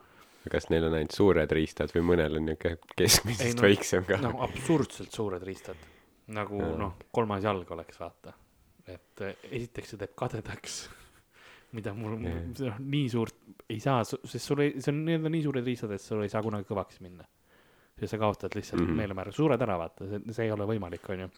kas 0.49 0.69
neil 0.69 0.87
on 0.87 0.95
ainult 0.97 1.13
suured 1.13 1.51
riistad 1.51 1.93
või 1.95 2.05
mõnel 2.13 2.39
on 2.39 2.45
niuke 2.49 2.77
keskmisest 2.95 3.59
no- 3.59 3.67
väiksem 3.67 4.05
ka 4.07 4.17
noh, 4.23 4.41
absurdselt 4.47 5.13
suured 5.13 5.43
riistad. 5.43 5.77
nagu 6.27 6.61
Jaa. 6.61 6.77
noh, 6.77 6.95
kolmas 7.11 7.43
jalg 7.43 7.71
oleks, 7.71 7.99
vaata. 7.99 8.33
et 8.87 9.21
eh, 9.21 9.35
esiteks 9.51 9.93
see 9.93 10.01
teeb 10.01 10.15
kadedaks, 10.17 10.81
mida 11.77 11.93
mul 11.93 12.17
noh, 12.23 12.79
nii 12.79 13.09
suurt 13.11 13.65
ei 13.69 13.79
saa, 13.83 14.01
sest 14.07 14.41
sul 14.41 14.63
ei, 14.65 14.73
see 14.81 14.93
on, 14.93 15.03
need 15.05 15.25
on 15.25 15.33
nii 15.35 15.45
suured 15.45 15.67
riistad, 15.67 15.93
et 15.93 16.03
sul 16.03 16.23
ei 16.25 16.31
saa 16.31 16.41
kunagi 16.45 16.67
kõvaks 16.69 17.01
minna. 17.05 17.27
sest 17.99 18.15
sa 18.15 18.17
kaotad 18.17 18.55
lihtsalt 18.55 18.81
mm. 18.81 18.87
-hmm. 18.87 19.01
meelemäära, 19.03 19.31
suured 19.35 19.61
ära, 19.61 19.77
vaata, 19.77 20.07
see, 20.07 20.21
see 20.33 20.45
ei 20.45 20.51
ole 20.55 20.65
võimalik, 20.65 21.09
onju. 21.09 21.29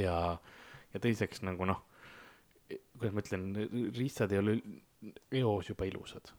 ja, 0.00 0.38
ja 0.94 1.00
teiseks 1.00 1.42
nagu 1.42 1.68
noh, 1.68 1.82
kuidas 2.96 3.12
ma 3.14 3.20
ütlen, 3.20 3.44
riistad 3.96 4.32
ei 4.32 4.38
ole 4.38 4.56
eos 5.42 5.68
juba 5.68 5.84
ilusad. 5.84 6.32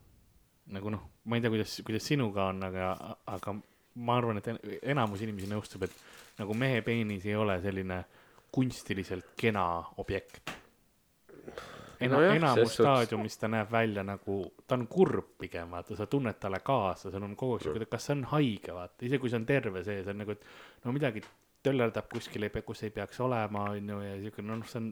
nagu 0.73 0.89
noh, 0.89 1.05
ma 1.25 1.37
ei 1.37 1.43
tea, 1.43 1.51
kuidas, 1.53 1.81
kuidas 1.85 2.07
sinuga 2.07 2.49
on, 2.49 2.63
aga, 2.63 2.91
aga 3.27 3.55
ma 3.95 4.17
arvan, 4.17 4.37
et 4.37 4.47
en- 4.47 4.59
enamus 4.95 5.21
inimesi 5.21 5.49
nõustub, 5.51 5.83
et 5.83 5.95
nagu 6.39 6.53
mehe 6.57 6.81
peenis 6.81 7.25
ei 7.25 7.35
ole 7.35 7.59
selline 7.61 8.03
kunstiliselt 8.53 9.33
kena 9.37 9.65
objekt. 9.97 10.51
Ena- 12.03 12.17
Nojah, 12.17 12.29
no, 12.33 12.35
enamus 12.39 12.73
staadiumis 12.77 13.37
ta 13.39 13.47
näeb 13.51 13.71
välja 13.71 14.03
nagu, 14.07 14.37
ta 14.67 14.75
on 14.75 14.87
kurb 14.91 15.33
pigem, 15.39 15.71
vaata, 15.71 15.95
sa 15.99 16.07
tunned 16.09 16.39
talle 16.41 16.59
kaasa, 16.65 17.11
sul 17.13 17.23
on 17.23 17.35
kogu 17.39 17.57
aeg 17.57 17.67
siuke, 17.67 17.87
kas 17.91 18.07
see 18.09 18.15
on 18.17 18.23
haige, 18.33 18.73
vaata, 18.75 19.05
isegi 19.05 19.21
kui 19.23 19.31
see 19.31 19.39
on 19.41 19.45
terve 19.49 19.83
see, 19.83 20.01
see 20.03 20.13
on 20.15 20.21
nagu, 20.23 20.35
et 20.35 20.45
no 20.85 20.95
midagi 20.95 21.23
töllerdab 21.63 22.09
kuskil, 22.11 22.49
kus 22.65 22.83
ei 22.83 22.91
peaks 22.95 23.19
olema, 23.23 23.69
onju, 23.77 24.01
ja 24.03 24.17
siuke, 24.25 24.45
noh, 24.45 24.65
see 24.67 24.81
on, 24.81 24.91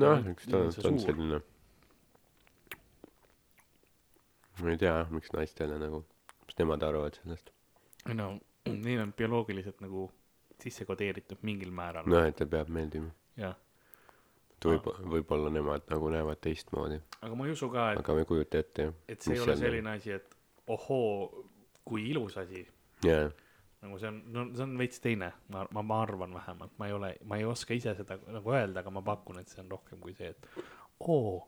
noh 0.00 0.16
Jah, 0.18 0.30
eks 0.34 0.50
ta 0.50 0.62
on 0.64 0.74
ta 0.74 0.88
on 0.88 0.98
selline. 1.02 1.40
Ma 4.60 4.70
ei 4.74 4.76
tea 4.80 4.96
miks 5.10 5.30
naistele 5.32 5.78
nagu 5.80 6.02
mis 6.46 6.58
nemad 6.58 6.82
arvavad 6.84 7.16
sellest. 7.16 7.52
No 8.12 8.32
neil 8.66 9.00
on 9.00 9.12
bioloogiliselt 9.16 9.80
nagu 9.80 10.08
sisse 10.60 10.84
kodeeritud 10.84 11.40
mingil 11.48 11.70
määral. 11.72 12.08
Noh 12.10 12.26
et 12.28 12.36
ta 12.36 12.46
peab 12.46 12.68
meeldima. 12.68 13.08
Jah, 13.40 13.54
et 14.60 14.68
võib 14.68 14.88
võib-olla 15.14 15.52
nemad 15.54 15.86
nagu 15.90 16.10
näevad 16.12 16.40
teistmoodi. 16.44 17.00
Aga 17.20 17.36
ma 17.36 17.46
ei 17.48 17.54
usu 17.54 17.70
ka, 17.72 17.92
et, 17.94 18.02
aga 18.02 18.16
ma 18.16 18.24
ei 18.24 18.28
kujuta 18.28 18.60
ette 18.60 18.88
jah 18.88 18.98
et 19.08 19.22
see 19.22 19.34
ei 19.34 19.38
mis 19.38 19.46
ole 19.46 19.56
seal 19.56 19.66
selline 19.66 19.94
asi, 19.96 20.16
et 20.18 20.36
ohoo, 20.70 21.46
kui 21.84 22.10
ilus 22.10 22.36
asi. 22.40 22.66
Jaa. 23.06 23.30
Nagu 23.80 23.96
see 23.96 24.10
on, 24.10 24.18
no 24.34 24.44
see 24.52 24.66
on 24.66 24.74
veits 24.76 25.00
teine, 25.00 25.30
ma, 25.54 25.64
ma, 25.72 25.84
ma 25.86 26.02
arvan 26.04 26.34
vähemalt, 26.36 26.74
ma 26.78 26.90
ei 26.90 26.92
ole, 26.92 27.14
ma 27.24 27.38
ei 27.40 27.46
oska 27.48 27.72
ise 27.72 27.94
seda 27.96 28.18
nagu 28.28 28.52
öelda, 28.52 28.82
aga 28.82 28.92
ma 28.92 29.02
pakun, 29.06 29.40
et 29.40 29.48
see 29.48 29.62
on 29.62 29.70
rohkem 29.72 30.02
kui 30.04 30.12
see, 30.18 30.34
et 30.34 30.60
oo, 31.08 31.38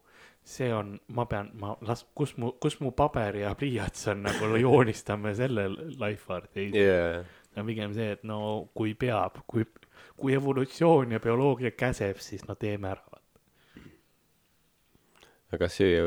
see 0.54 0.70
on, 0.72 0.94
ma 1.12 1.26
pean, 1.28 1.50
ma 1.60 1.74
las, 1.84 2.06
kus 2.16 2.32
mu, 2.40 2.54
kus 2.62 2.78
mu 2.80 2.94
paber 2.96 3.36
ja 3.42 3.52
pliiats 3.58 4.08
on 4.14 4.24
nagu 4.24 4.48
joonistame 4.64 5.34
selle 5.36 5.68
life 6.00 6.32
art'i, 6.32 6.70
ei, 6.70 6.86
jaa. 6.88 7.22
See 7.52 7.60
on 7.60 7.68
pigem 7.68 7.92
see, 7.92 8.14
et 8.16 8.24
no 8.24 8.38
kui 8.72 8.94
peab, 8.96 9.42
kui, 9.44 9.66
kui 10.22 10.36
evolutsioon 10.36 11.16
ja 11.16 11.20
bioloogia 11.20 11.72
käseb, 11.74 12.20
siis 12.22 12.46
no 12.48 12.54
teeme 12.54 12.92
ära. 12.94 13.20
aga 15.52 15.68
see 15.68 15.98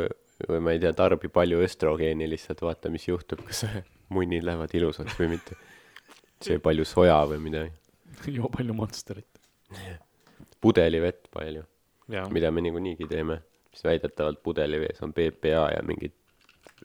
või 0.49 0.61
ma 0.63 0.73
ei 0.73 0.79
tea 0.81 0.93
tarbi 0.97 1.29
palju 1.29 1.59
östrogeeni 1.61 2.25
lihtsalt 2.31 2.63
vaata 2.65 2.89
mis 2.89 3.05
juhtub 3.07 3.43
kas 3.45 3.65
munnid 4.15 4.43
lähevad 4.47 4.73
ilusaks 4.73 5.19
või 5.19 5.35
mitte. 5.35 5.59
See 6.41 6.57
palju 6.59 6.83
soja 6.85 7.21
või 7.29 7.39
midagi. 7.43 7.71
Joo 8.37 8.49
palju 8.51 8.73
Monsterit. 8.73 9.39
pudelivett 10.61 11.29
palju 11.31 11.63
mida 12.07 12.51
me 12.51 12.61
niikuinii 12.61 13.07
teeme. 13.09 13.41
Mis 13.71 13.83
väidetavalt 13.83 14.43
pudelivees 14.43 15.01
on 15.03 15.13
PPA 15.13 15.69
ja 15.73 15.81
mingid 15.83 16.13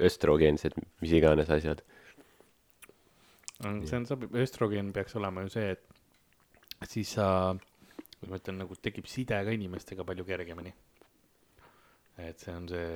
östrogeensed 0.01 0.75
mis 1.01 1.13
iganes 1.13 1.51
asjad. 1.51 1.83
See 3.61 3.97
on 3.97 4.07
östrogeen 4.35 4.93
peaks 4.93 5.17
olema 5.17 5.45
ju 5.45 5.53
see, 5.53 5.71
et 5.77 6.00
siis 6.89 7.13
sa, 7.17 7.27
kuidas 8.21 8.31
ma 8.31 8.39
ütlen, 8.41 8.61
nagu 8.63 8.77
tekib 8.81 9.09
side 9.11 9.37
ka 9.45 9.53
inimestega 9.57 10.07
palju 10.07 10.25
kergemini. 10.29 10.73
et 12.21 12.43
see 12.43 12.53
on 12.53 12.67
see, 12.69 12.89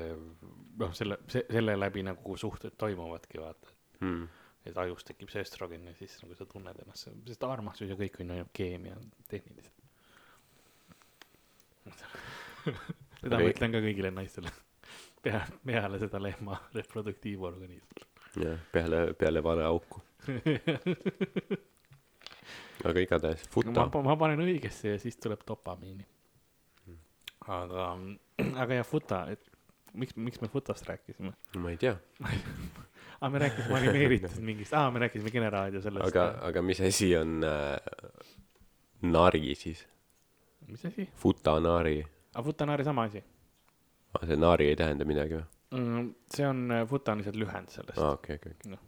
noh, 0.80 0.90
selle, 0.96 1.16
see, 1.32 1.46
selle 1.48 1.76
läbi 1.78 2.02
nagu 2.04 2.36
suhted 2.36 2.74
toimuvadki, 2.80 3.40
vaata. 3.40 3.72
hmm. 4.00 4.26
et 4.68 4.80
ajus 4.84 5.04
tekib 5.08 5.32
see 5.32 5.44
östrogen 5.44 5.86
ja 5.88 5.94
siis 5.96 6.16
nagu 6.22 6.36
sa 6.36 6.46
tunned 6.48 6.80
ennast, 6.84 7.08
sest 7.28 7.46
armastus 7.48 7.92
ja 7.92 7.96
kõik 8.00 8.20
on 8.24 8.34
ju 8.38 8.48
keemia 8.52 8.96
tehniliselt. 9.28 9.80
seda 13.20 13.40
ma 13.40 13.48
ütlen 13.48 13.76
ka 13.76 13.84
kõigile 13.84 14.12
naistele. 14.12 14.52
pea, 15.24 15.44
peale 15.64 16.00
seda 16.00 16.20
lehma 16.20 16.60
reproduktiivorganismi. 16.76 18.08
jah 18.44 18.58
peale 18.72 19.06
peale 19.14 19.44
vale 19.44 19.64
auku 19.68 20.02
aga 22.84 23.04
igatahes 23.04 23.46
futa 23.52 23.86
ma, 24.04 24.16
panen 24.20 24.42
õigesse 24.44 24.94
ja 24.94 25.00
siis 25.02 25.16
tuleb 25.22 25.42
dopamiini. 25.48 26.06
aga, 27.46 27.88
aga 28.62 28.80
jah, 28.80 28.86
Futa, 28.88 29.24
et 29.32 29.50
miks, 29.94 30.16
miks 30.16 30.40
me 30.42 30.48
Futast 30.52 30.86
rääkisime? 30.88 31.32
ma 31.60 31.72
ei 31.72 31.78
tea 31.80 31.94
aa, 33.20 33.30
me 33.32 33.42
rääkisime 33.42 33.78
animeeritud 33.80 34.38
mingist, 34.48 34.74
aa, 34.74 34.90
me 34.90 35.04
rääkisime 35.04 35.32
Generaadio 35.34 35.82
sellest. 35.84 36.08
aga 36.08 36.28
aga 36.50 36.62
mis 36.62 36.80
asi 36.84 37.12
on 37.16 37.44
äh, 37.46 38.32
nari 39.02 39.54
siis 39.58 39.84
mis 40.68 40.84
asi? 40.90 41.08
futa 41.20 41.58
nari 41.60 42.00
aa, 42.34 42.42
Futa 42.42 42.66
on 42.66 42.84
sama 42.84 43.08
asi 43.10 43.22
ah, 44.14 44.26
see 44.26 44.40
nari 44.40 44.70
ei 44.72 44.76
tähenda 44.80 45.06
midagi 45.08 45.38
või 45.38 45.46
mm,. 45.80 46.10
see 46.34 46.48
on, 46.48 46.66
Futa 46.90 47.12
on 47.12 47.22
lihtsalt 47.22 47.38
lühend 47.40 47.70
sellest 47.76 48.02
aa 48.02 48.16
okei 48.18 48.40
okei 48.40 48.56
okei 48.58 48.74
Noh. 48.74 48.82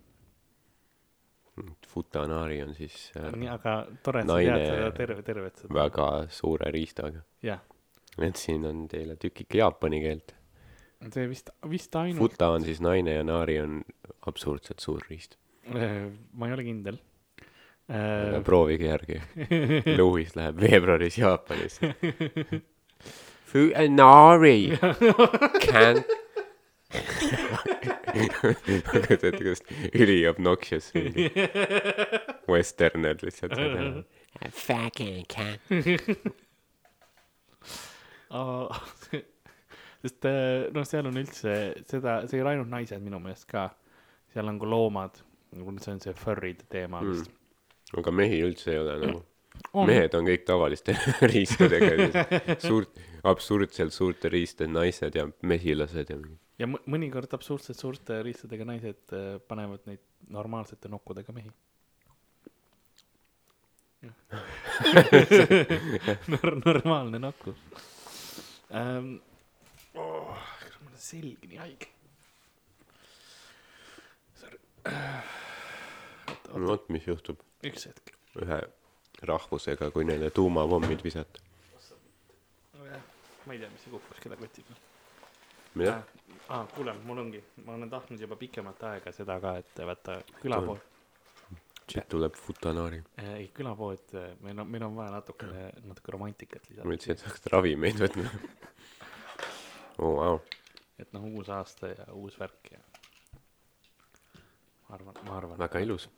Futa 1.89 2.27
nari 2.29 2.61
on 2.65 2.75
siis 2.77 3.11
äh, 3.17 3.31
nii, 3.33 3.49
aga 3.53 3.77
tore, 4.05 4.23
et 4.23 4.31
sa 4.31 4.39
tead 4.41 4.67
seda 4.67 4.91
terve, 4.97 5.23
tervet 5.27 5.63
seda. 5.63 5.73
väga 5.79 6.09
suure 6.33 6.71
riistaga. 6.75 7.23
Jah, 7.47 7.63
et 8.19 8.41
siin 8.41 8.67
on 8.69 8.85
teile 8.91 9.17
tükike 9.21 9.63
jaapani 9.63 10.03
keelt. 10.05 10.37
See 11.13 11.27
vist, 11.29 11.53
vist 11.69 11.97
ainult, 12.01 12.21
futa 12.23 12.51
on 12.57 12.65
siis 12.65 12.81
naine 12.85 13.19
ja 13.19 13.27
nari 13.27 13.59
on 13.61 13.83
absurdselt 14.29 14.81
suur 14.85 15.05
riist. 15.11 15.37
Ma 15.67 16.49
ei 16.49 16.55
ole 16.55 16.65
kindel. 16.67 16.99
aga 17.87 18.41
proovige 18.47 18.89
järgi. 18.89 19.21
Louis 19.99 20.33
läheb 20.39 20.59
veebruaris 20.61 21.21
Jaapanisse 21.21 21.93
Fuanari 23.47 24.79
can 25.71 26.05
kujutad 28.41 29.11
ette 29.13 29.33
kuidas 29.37 29.63
üli 29.93 30.19
obnoxious 30.31 30.91
mingi 30.97 31.29
westerner 32.51 33.17
lihtsalt 33.23 33.57
fucking 34.53 35.25
can 35.29 35.59
sest 40.03 40.27
äh, 40.29 40.67
noh, 40.75 40.85
seal 40.87 41.07
on 41.09 41.17
üldse 41.21 41.53
seda, 41.89 42.19
see 42.29 42.39
ei 42.39 42.45
ole 42.45 42.53
ainult 42.57 42.71
naised 42.73 43.03
minu 43.03 43.19
meelest 43.23 43.47
ka, 43.51 43.69
seal 44.35 44.51
on 44.51 44.59
ka 44.63 44.69
loomad, 44.71 45.21
nagu 45.57 45.77
see 45.83 45.95
on 45.95 46.03
see 46.05 46.15
furry'de 46.19 46.67
teema 46.73 47.01
Mm. 47.03 47.13
vist. 47.15 47.31
aga 47.97 48.11
mehi 48.15 48.43
üldse 48.47 48.73
ei 48.75 48.81
ole 48.83 48.99
nagu. 49.07 49.23
On. 49.73 49.87
mehed 49.89 50.13
on 50.15 50.27
kõik 50.29 50.43
tavaliste 50.45 50.93
riistadega 51.33 52.25
suurt 52.69 52.99
absurdselt 53.27 53.95
suurte 53.95 54.29
riistade 54.29 54.69
naised 54.69 55.15
ja 55.17 55.25
mesilased 55.49 56.11
ja 56.13 56.17
mingi 56.19 56.37
ja 56.59 56.67
mõ- 56.71 56.83
mõnikord 56.91 57.33
absurdselt 57.37 57.79
suurte 57.81 58.21
riistadega 58.25 58.65
naised 58.69 59.13
äh, 59.17 59.37
panevad 59.49 59.87
neid 59.89 60.03
normaalsete 60.33 60.91
nokkudega 60.93 61.35
mehi. 61.37 61.51
Nor-, 66.33 66.59
normaalne 66.65 67.19
nokku 67.19 67.55
ähm,. 68.71 69.17
Oh, 69.97 70.37
mul 70.85 70.93
on 70.93 71.01
selg 71.01 71.47
nii 71.49 71.57
haige. 71.57 71.89
Sorry. 74.37 74.59
no 76.53 76.61
vot 76.69 76.85
mis 76.93 77.09
juhtub 77.09 77.41
üks 77.67 77.89
hetk. 77.89 78.13
ühe 78.45 78.61
rahvusega 79.27 79.89
kui 79.95 80.05
neile 80.05 80.29
tuumapommid 80.37 81.01
visata 81.03 81.41
ma 83.47 83.55
ei 83.55 83.61
tea, 83.63 83.71
mis 83.71 83.83
see 83.87 83.93
kukkus 83.95 84.19
kella 84.23 84.37
kotib. 84.41 84.71
mida 85.79 86.01
aa, 86.49 86.67
kuule, 86.75 86.95
mul 87.07 87.23
ongi, 87.25 87.41
ma 87.65 87.75
olen 87.75 87.91
tahtnud 87.91 88.21
juba 88.21 88.39
pikemat 88.41 88.85
aega 88.91 89.13
seda 89.15 89.39
ka, 89.43 89.57
et 89.63 89.83
vaata 89.91 90.19
külapood, 90.41 90.85
siit 91.87 92.09
tuleb 92.11 92.37
futanari 92.41 93.01
ei 93.37 93.49
külapood, 93.55 94.15
meil 94.45 94.59
on, 94.63 94.69
meil 94.71 94.87
on 94.89 94.99
vaja 94.99 95.15
natukene, 95.17 95.71
natuke 95.87 96.15
romantikat 96.15 96.69
ma 96.77 96.91
mõtlesin 96.91 97.15
lisada. 97.15 97.17
et 97.17 97.25
sa 97.25 97.33
hakkad 97.33 97.51
ravimeid 97.57 98.05
võtma 98.05 98.29
oo 100.05 100.13
vau 100.21 100.37
et 100.99 101.13
noh, 101.13 101.27
uus 101.37 101.51
aasta 101.53 101.93
ja 101.93 102.07
uus 102.17 102.39
värk 102.41 102.73
ja. 102.73 102.85
ma 104.89 104.97
arvan, 104.99 105.21
ma 105.29 105.37
arvan. 105.41 105.59
väga 105.67 105.85
ilus 105.85 106.09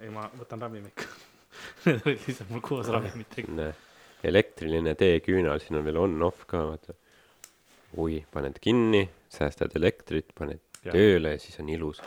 ei, 0.00 0.10
ma 0.12 0.26
võtan 0.36 0.62
ravimikku. 0.62 1.06
Need 1.86 2.04
olid 2.06 2.24
lihtsalt 2.28 2.52
mul 2.52 2.62
koos 2.64 2.90
ravimitega. 2.92 3.70
elektriline 4.30 4.94
teeküünal, 4.98 5.60
siin 5.62 5.78
on 5.78 5.86
veel 5.86 5.98
on-off 6.00 6.46
ka, 6.50 6.62
vaata. 6.70 6.96
oi, 7.96 8.20
paned 8.32 8.58
kinni, 8.60 9.06
säästad 9.32 9.74
elektrit, 9.78 10.32
paned 10.36 10.60
Jah. 10.84 10.92
tööle 10.92 11.32
ja 11.34 11.40
siis 11.40 11.56
on 11.62 11.70
ilus, 11.72 12.02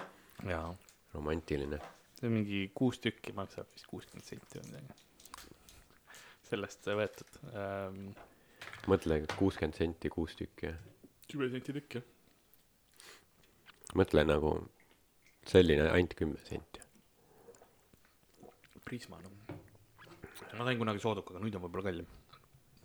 romantiline. 1.13 1.79
see 2.19 2.27
on 2.27 2.35
mingi 2.35 2.59
kuus 2.75 2.99
tükki 3.01 3.33
maksab 3.35 3.67
vist 3.73 3.87
kuuskümmend 3.89 4.27
senti 4.27 4.59
või 4.59 4.69
midagi. 4.69 4.93
sellest 6.49 6.89
võetud 7.01 7.39
ähm,. 7.53 8.11
mõtle, 8.91 9.21
kuuskümmend 9.35 9.79
senti 9.81 10.13
kuus 10.13 10.37
tükki. 10.37 10.75
kümme 11.31 11.49
senti 11.55 11.75
tükk 11.79 11.99
jah. 11.99 12.05
mõtle 13.97 14.25
nagu 14.27 14.53
selline 15.49 15.89
ainult 15.89 16.13
kümme 16.13 16.37
senti. 16.45 16.85
Prisma 18.85 19.19
noh. 19.21 19.57
ma 20.53 20.65
sain 20.65 20.77
kunagi 20.77 21.01
soodukaga, 21.01 21.41
nüüd 21.41 21.57
on 21.57 21.65
võib-olla 21.65 21.89
kallim. 21.89 22.18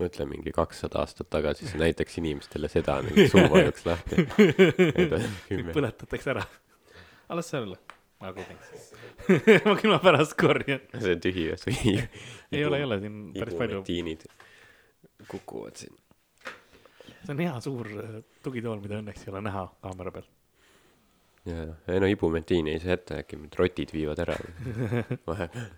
Mõtle 0.02 0.26
mingi 0.28 0.52
kakssada 0.54 1.02
aastat 1.02 1.30
tagasi, 1.32 1.68
sa 1.70 1.78
näitaks 1.80 2.18
inimestele 2.20 2.70
seda, 2.72 2.98
nagu 3.04 3.26
suu 3.30 3.44
vajuks 3.54 3.86
lahti. 3.86 4.24
põletatakse 5.70 6.32
ära. 6.34 6.46
aga 7.28 7.38
las 7.38 7.50
see 7.52 7.60
olla. 7.62 7.78
ma 8.22 8.32
kogen 8.34 8.58
ma 9.68 9.74
küll 9.78 9.92
ma 9.92 10.00
pärast 10.02 10.36
korjan. 10.40 10.82
see 10.98 11.14
on 11.16 11.22
tühi 11.22 11.48
ja 11.50 11.58
sui. 11.60 11.76
ei 11.94 12.64
ole, 12.64 12.80
ei 12.80 12.88
ole 12.88 13.00
siin 13.04 13.20
päris 13.36 13.58
palju. 13.60 13.82
ibumetiinid 13.82 14.26
kukuvad 15.30 15.76
siin. 15.78 15.96
see 17.24 17.34
on 17.36 17.44
hea 17.46 17.58
suur 17.64 17.90
äh, 17.90 18.16
tugitool, 18.42 18.80
mida 18.82 18.98
õnneks 19.02 19.26
ei 19.26 19.34
ole 19.34 19.44
näha 19.46 19.66
kaamera 19.84 20.14
peal. 20.18 20.26
jaa, 21.50 21.68
ei 21.94 22.02
no 22.02 22.10
ibumetiini 22.10 22.74
ei 22.74 22.82
saa 22.82 22.96
jätta, 22.96 23.20
äkki 23.22 23.38
mingid 23.38 23.60
rotid 23.62 23.94
viivad 23.94 24.26
ära 24.26 24.36
vahepeal. 25.30 25.70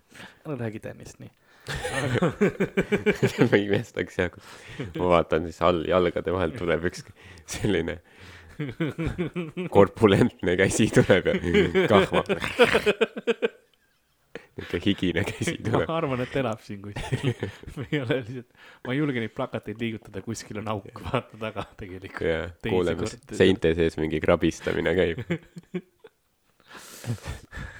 ära 0.45 0.57
räägi 0.65 0.81
Tänist 0.89 1.21
nii. 1.21 1.29
ma 3.49 3.59
imestaks 3.59 4.19
jah, 4.21 4.31
kui 4.31 5.01
ma 5.01 5.11
vaatan 5.17 5.47
siis 5.49 5.59
all 5.65 5.83
jalgade 5.87 6.33
vahelt 6.35 6.57
tuleb 6.59 6.87
üks 6.91 7.03
selline 7.49 7.99
korpulentne 9.75 10.55
käsi 10.57 10.87
tuleb 10.93 11.27
ja 11.29 11.35
kahvab. 11.91 12.31
niisugune 14.57 14.81
higine 14.85 15.23
käsi 15.27 15.57
ma 15.59 15.71
tuleb. 15.71 15.91
arvan, 15.97 16.23
et 16.25 16.35
elab 16.41 16.63
siin 16.65 16.81
kuskil. 16.81 17.33
ei 17.91 18.01
ole 18.01 18.21
lihtsalt, 18.21 18.49
ma 18.87 18.95
ei 18.95 19.01
julge 19.01 19.21
neid 19.21 19.35
plakateid 19.37 19.83
liigutada, 19.83 20.23
kuskil 20.25 20.61
on 20.63 20.71
auk, 20.73 21.03
vaata 21.05 21.37
taga 21.43 21.67
tegelikult. 21.77 22.25
ja 22.25 22.39
Teisi 22.49 22.73
kuuleme 22.73 23.11
seinte 23.43 23.75
sees 23.77 23.99
mingi 24.01 24.23
krabistamine 24.23 24.95
käib. 24.97 25.21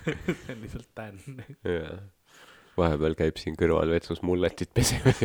see 0.07 0.53
on 0.53 0.61
lihtsalt 0.61 0.89
tänn. 0.95 1.41
jaa. 1.65 1.97
Vahepeal 2.77 3.15
käib 3.17 3.39
siin 3.41 3.57
kõrval 3.59 3.91
vetsus 3.91 4.21
mulletit 4.25 4.73
pesemas 4.73 5.21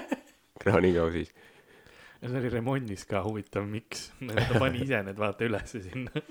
kraanikausis. 0.62 1.32
ja 2.22 2.28
see 2.30 2.40
oli 2.40 2.52
remondis 2.52 3.04
ka 3.08 3.22
huvitav, 3.26 3.66
miks. 3.68 4.08
ta 4.20 4.58
pani 4.58 4.84
ise 4.86 5.02
need 5.06 5.18
vaata 5.20 5.46
ülesse 5.48 5.82
sinna. 5.84 6.24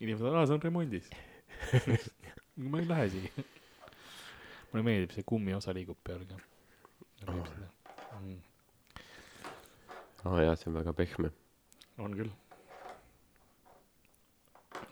inimesed, 0.00 0.26
aa, 0.30 0.46
see 0.46 0.56
on 0.56 0.64
remondis. 0.64 1.10
ma 2.72 2.82
ei 2.82 2.88
lähe 2.88 3.08
siia. 3.14 3.46
mulle 4.70 4.84
meeldib 4.86 5.16
see 5.16 5.26
kummiosa 5.26 5.74
liigub 5.76 5.98
peal 6.04 6.24
ka. 6.28 6.40
Mm, 7.26 8.40
aa 10.24 10.42
jaa, 10.44 10.56
see 10.56 10.70
on 10.70 10.80
väga 10.80 10.94
pehme. 10.96 11.32
on 11.98 12.18
küll. 12.18 12.34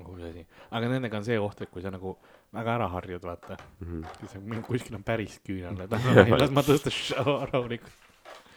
uus 0.04 0.22
asi, 0.30 0.46
aga 0.74 0.88
nendega 0.88 1.20
on 1.20 1.26
see 1.26 1.36
oht, 1.38 1.60
et 1.62 1.70
kui 1.70 1.84
sa 1.84 1.92
nagu 1.94 2.16
väga 2.54 2.74
ära 2.78 2.88
harjud, 2.94 3.22
vaata, 3.26 3.56
Mhm. 3.80 4.02
siis 4.20 4.36
on 4.40 4.62
kuskil 4.66 4.94
on 4.98 5.02
päris 5.06 5.38
küünal, 5.46 5.80
et 5.84 5.90
las 6.40 6.50
ma 6.50 6.62
tõstan 6.62 6.92
š- 6.94 7.50
rahulikult. 7.52 7.92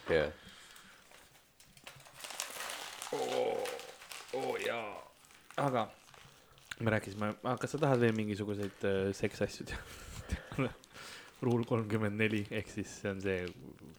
jah. 0.10 0.32
oo 4.34 4.58
jaa. 4.66 4.89
aga 5.58 5.88
me 6.80 6.91
rääkisime, 6.93 7.32
kas 7.60 7.72
sa 7.74 7.80
tahad 7.82 8.00
veel 8.04 8.14
mingisuguseid 8.18 8.84
äh, 8.86 9.08
seksasju 9.18 9.66
teha? 9.72 10.68
ruul 11.45 11.64
kolmkümmend 11.70 12.18
neli 12.18 12.43
ehk 12.52 12.70
siis 12.74 12.89
see 13.02 13.12
on 13.14 13.20
see 13.22 13.43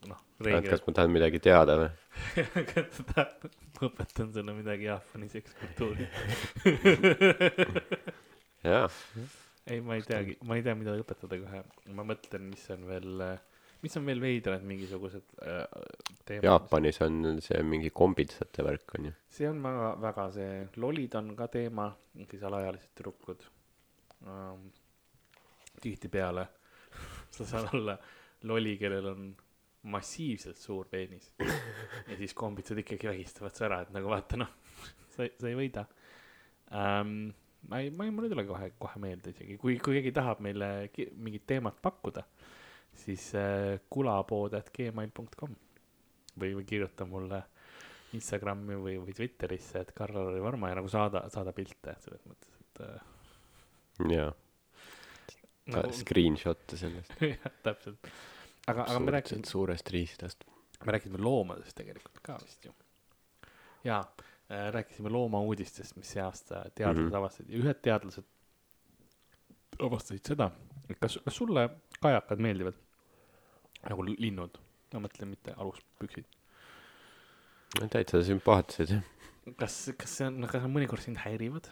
noh, 0.09 0.19
reegel 0.43 0.73
kas. 0.73 0.81
ma 0.87 0.93
tahan 0.97 1.11
midagi 1.15 1.39
teada 1.43 1.75
või? 1.79 1.89
ma 3.07 3.25
õpetan 3.87 4.33
sulle 4.35 4.55
midagi 4.57 4.89
Jaapani 4.89 5.29
sekskultuuri. 5.31 6.07
jaa. 8.67 8.87
ei, 9.69 9.81
ma 9.85 9.95
ei 9.97 10.03
teagi, 10.05 10.35
ma 10.47 10.57
ei 10.57 10.65
tea, 10.65 10.75
mida 10.77 10.95
õpetada 10.99 11.39
kohe, 11.41 11.61
ma 11.95 12.05
mõtlen, 12.07 12.49
mis 12.51 12.65
on 12.73 12.85
veel, 12.89 13.23
mis 13.83 13.97
on 13.99 14.07
veel 14.09 14.21
veidrad 14.23 14.65
mingisugused 14.67 15.33
äh, 15.45 15.63
teemad. 16.25 16.47
Jaapanis 16.47 17.01
on 17.05 17.41
see 17.43 17.61
mingi 17.65 17.91
kombitsate 17.95 18.65
värk 18.65 18.95
on 18.99 19.09
ju. 19.09 19.15
see 19.39 19.49
on 19.49 19.61
väga, 19.65 19.89
väga 20.03 20.27
see, 20.35 20.53
lollid 20.83 21.17
on 21.19 21.33
ka 21.39 21.49
teema, 21.53 21.89
siis 22.29 22.45
alaealised 22.49 22.95
tüdrukud 22.97 23.45
um,. 24.27 24.69
tihtipeale 25.79 26.43
sa 27.35 27.45
saad 27.47 27.69
olla 27.73 27.95
lolli, 28.49 28.75
kellel 28.79 29.05
on 29.13 29.29
massiivselt 29.89 30.59
suur 30.59 30.89
peenis 30.91 31.29
ja 31.39 32.17
siis 32.19 32.33
kombitsad 32.35 32.81
ikkagi 32.81 33.07
vägistavad 33.07 33.55
su 33.55 33.63
ära, 33.63 33.83
et 33.85 33.93
nagu 33.95 34.11
vaata 34.11 34.39
noh, 34.41 34.49
sa, 35.13 35.23
sa 35.23 35.51
ei 35.51 35.55
võida 35.59 35.85
um,. 36.71 37.29
Ma 37.67 37.79
ei, 37.79 37.89
ma 37.91 38.05
ei, 38.05 38.11
mul 38.15 38.27
ei 38.27 38.33
tule 38.33 38.45
kohe, 38.47 38.71
kohe 38.79 39.01
meelde 39.03 39.33
isegi, 39.33 39.57
kui, 39.61 39.77
kui 39.83 39.97
keegi 39.99 40.13
tahab 40.15 40.41
meile 40.45 40.89
mingit 41.19 41.45
teemat 41.49 41.79
pakkuda, 41.83 42.23
siis 43.03 43.29
äh, 43.37 43.79
kulapood 43.91 44.55
at 44.57 44.71
gmail.com 44.75 45.55
või, 46.39 46.53
või 46.57 46.65
kirjuta 46.67 47.07
mulle 47.09 47.43
Instagrami 48.17 48.77
või, 48.79 48.97
või 49.03 49.13
Twitterisse, 49.13 49.83
et 49.83 49.93
Karl-Lari 49.97 50.41
Varma 50.41 50.71
ja 50.71 50.79
nagu 50.79 50.89
saada, 50.89 51.25
saada 51.33 51.53
pilte 51.53 51.95
selles 52.03 52.23
mõttes, 52.29 52.55
et 52.63 52.83
äh, 52.87 54.13
jaa, 54.15 54.31
nagu, 55.75 55.93
screenshot'e 55.99 56.79
sellest. 56.79 57.13
jah, 57.33 57.51
täpselt. 57.65 58.09
aga, 58.65 58.87
aga 58.87 59.03
me 59.03 59.17
rääkisime, 59.19 59.45
suurest 59.49 59.93
riistast. 59.93 60.47
me 60.85 60.95
rääkisime 60.95 61.21
loomadest 61.21 61.75
tegelikult 61.77 62.23
ka 62.23 62.39
vist 62.41 62.65
ju. 62.65 62.73
jaa 63.83 64.01
äh,, 64.01 64.29
rääkisime 64.49 65.11
loomauudistest, 65.13 65.95
mis 65.99 66.15
see 66.15 66.23
aasta 66.23 66.63
teadlased 66.75 67.03
mm. 67.03 67.11
-hmm. 67.11 67.17
avastasid 67.17 67.49
ja 67.49 67.59
ühed 67.61 67.81
teadlased 67.85 68.25
avastasid 69.79 70.31
seda, 70.33 70.49
et 70.89 70.97
kas, 70.99 71.19
kas 71.23 71.37
sulle 71.37 71.67
kajakad 72.01 72.41
meeldivad 72.41 72.77
nagu 73.85 74.05
linnud, 74.09 74.57
ma 74.93 75.03
mõtlen 75.05 75.31
mitte 75.31 75.53
aluspüksid. 75.55 76.25
täitsa 77.93 78.23
sümpaatsed 78.25 78.95
jah. 78.95 79.05
kas, 79.59 79.77
kas 79.97 80.17
see 80.17 80.27
on, 80.27 80.41
kas 80.49 80.65
nad 80.65 80.73
mõnikord 80.73 81.05
sind 81.05 81.21
häirivad? 81.23 81.69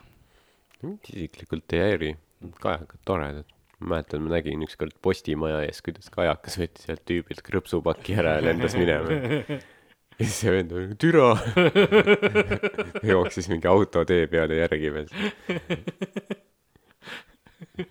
isiklikult 0.86 1.73
ei 1.73 1.84
häiri, 1.84 2.11
kajakad 2.61 3.01
toredad. 3.05 3.55
ma 3.80 3.95
mäletan, 3.95 4.23
ma 4.25 4.36
nägin 4.38 4.63
ükskord 4.65 4.95
Postimaja 5.01 5.63
ees, 5.65 5.82
kuidas 5.86 6.09
kajakas 6.13 6.57
võttis 6.61 6.88
sealt 6.88 7.03
tüübilt 7.09 7.43
krõpsupaki 7.45 8.15
ära 8.17 8.38
ja 8.38 8.45
lendas 8.47 8.78
minema. 8.78 9.17
ja 10.20 10.26
siis 10.26 10.39
see 10.41 10.53
vend 10.53 10.72
oli, 10.74 10.95
türa. 10.97 11.30
jooksis 13.11 13.49
mingi 13.51 13.70
autotee 13.70 14.26
peale 14.32 14.57
järgi 14.57 14.89
veel. 14.95 15.11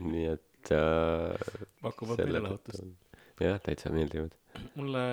nii 0.03 0.25
et 0.33 0.73
äh, 0.75 1.53
pakuvad 1.85 2.19
selle 2.19 2.33
meelelahutust. 2.33 2.83
tõttu, 2.83 3.47
jah, 3.47 3.61
täitsa 3.63 3.95
meeldivad. 3.95 4.35
mulle, 4.75 5.05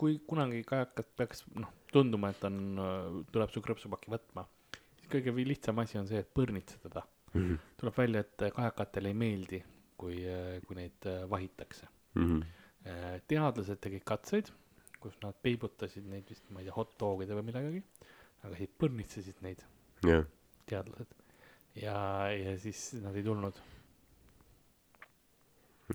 kui 0.00 0.18
kunagi 0.26 0.64
kajakat 0.66 1.12
peaks, 1.20 1.44
noh, 1.54 1.70
tunduma, 1.94 2.32
et 2.34 2.42
on, 2.48 2.58
tuleb 3.30 3.54
su 3.54 3.62
krõpsupaki 3.62 4.10
võtma, 4.10 4.48
siis 4.98 5.12
kõige 5.12 5.34
lihtsam 5.46 5.78
asi 5.84 6.00
on 6.02 6.10
see, 6.10 6.24
et 6.24 6.34
põrnitsa 6.34 6.82
teda. 6.82 7.06
Mhm. 7.36 7.56
tuleb 7.78 7.98
välja, 7.98 8.20
et 8.24 8.46
kajakatele 8.58 9.10
ei 9.12 9.16
meeldi, 9.18 9.58
kui, 10.00 10.22
kui 10.66 10.82
neid 10.82 11.06
äh, 11.06 11.26
vahitakse. 11.30 11.86
Mhm. 12.18 12.46
teadlased 13.26 13.80
tegid 13.82 14.04
katseid, 14.06 14.50
kus 15.06 15.18
nad 15.22 15.38
peibutasid 15.42 16.06
neid 16.10 16.26
vist, 16.30 16.46
ma 16.50 16.62
ei 16.62 16.68
tea, 16.68 16.74
hot 16.76 16.96
dogide 17.00 17.38
või 17.38 17.46
millegagi, 17.50 17.82
aga 18.42 18.58
siis 18.58 18.74
põrnitsesid 18.82 19.40
neid 19.46 19.62
jah, 20.06 20.26
teadlased. 20.70 21.14
ja, 21.78 21.96
ja 22.34 22.56
siis 22.62 22.88
nad 23.04 23.16
ei 23.16 23.24
tulnud. 23.26 23.60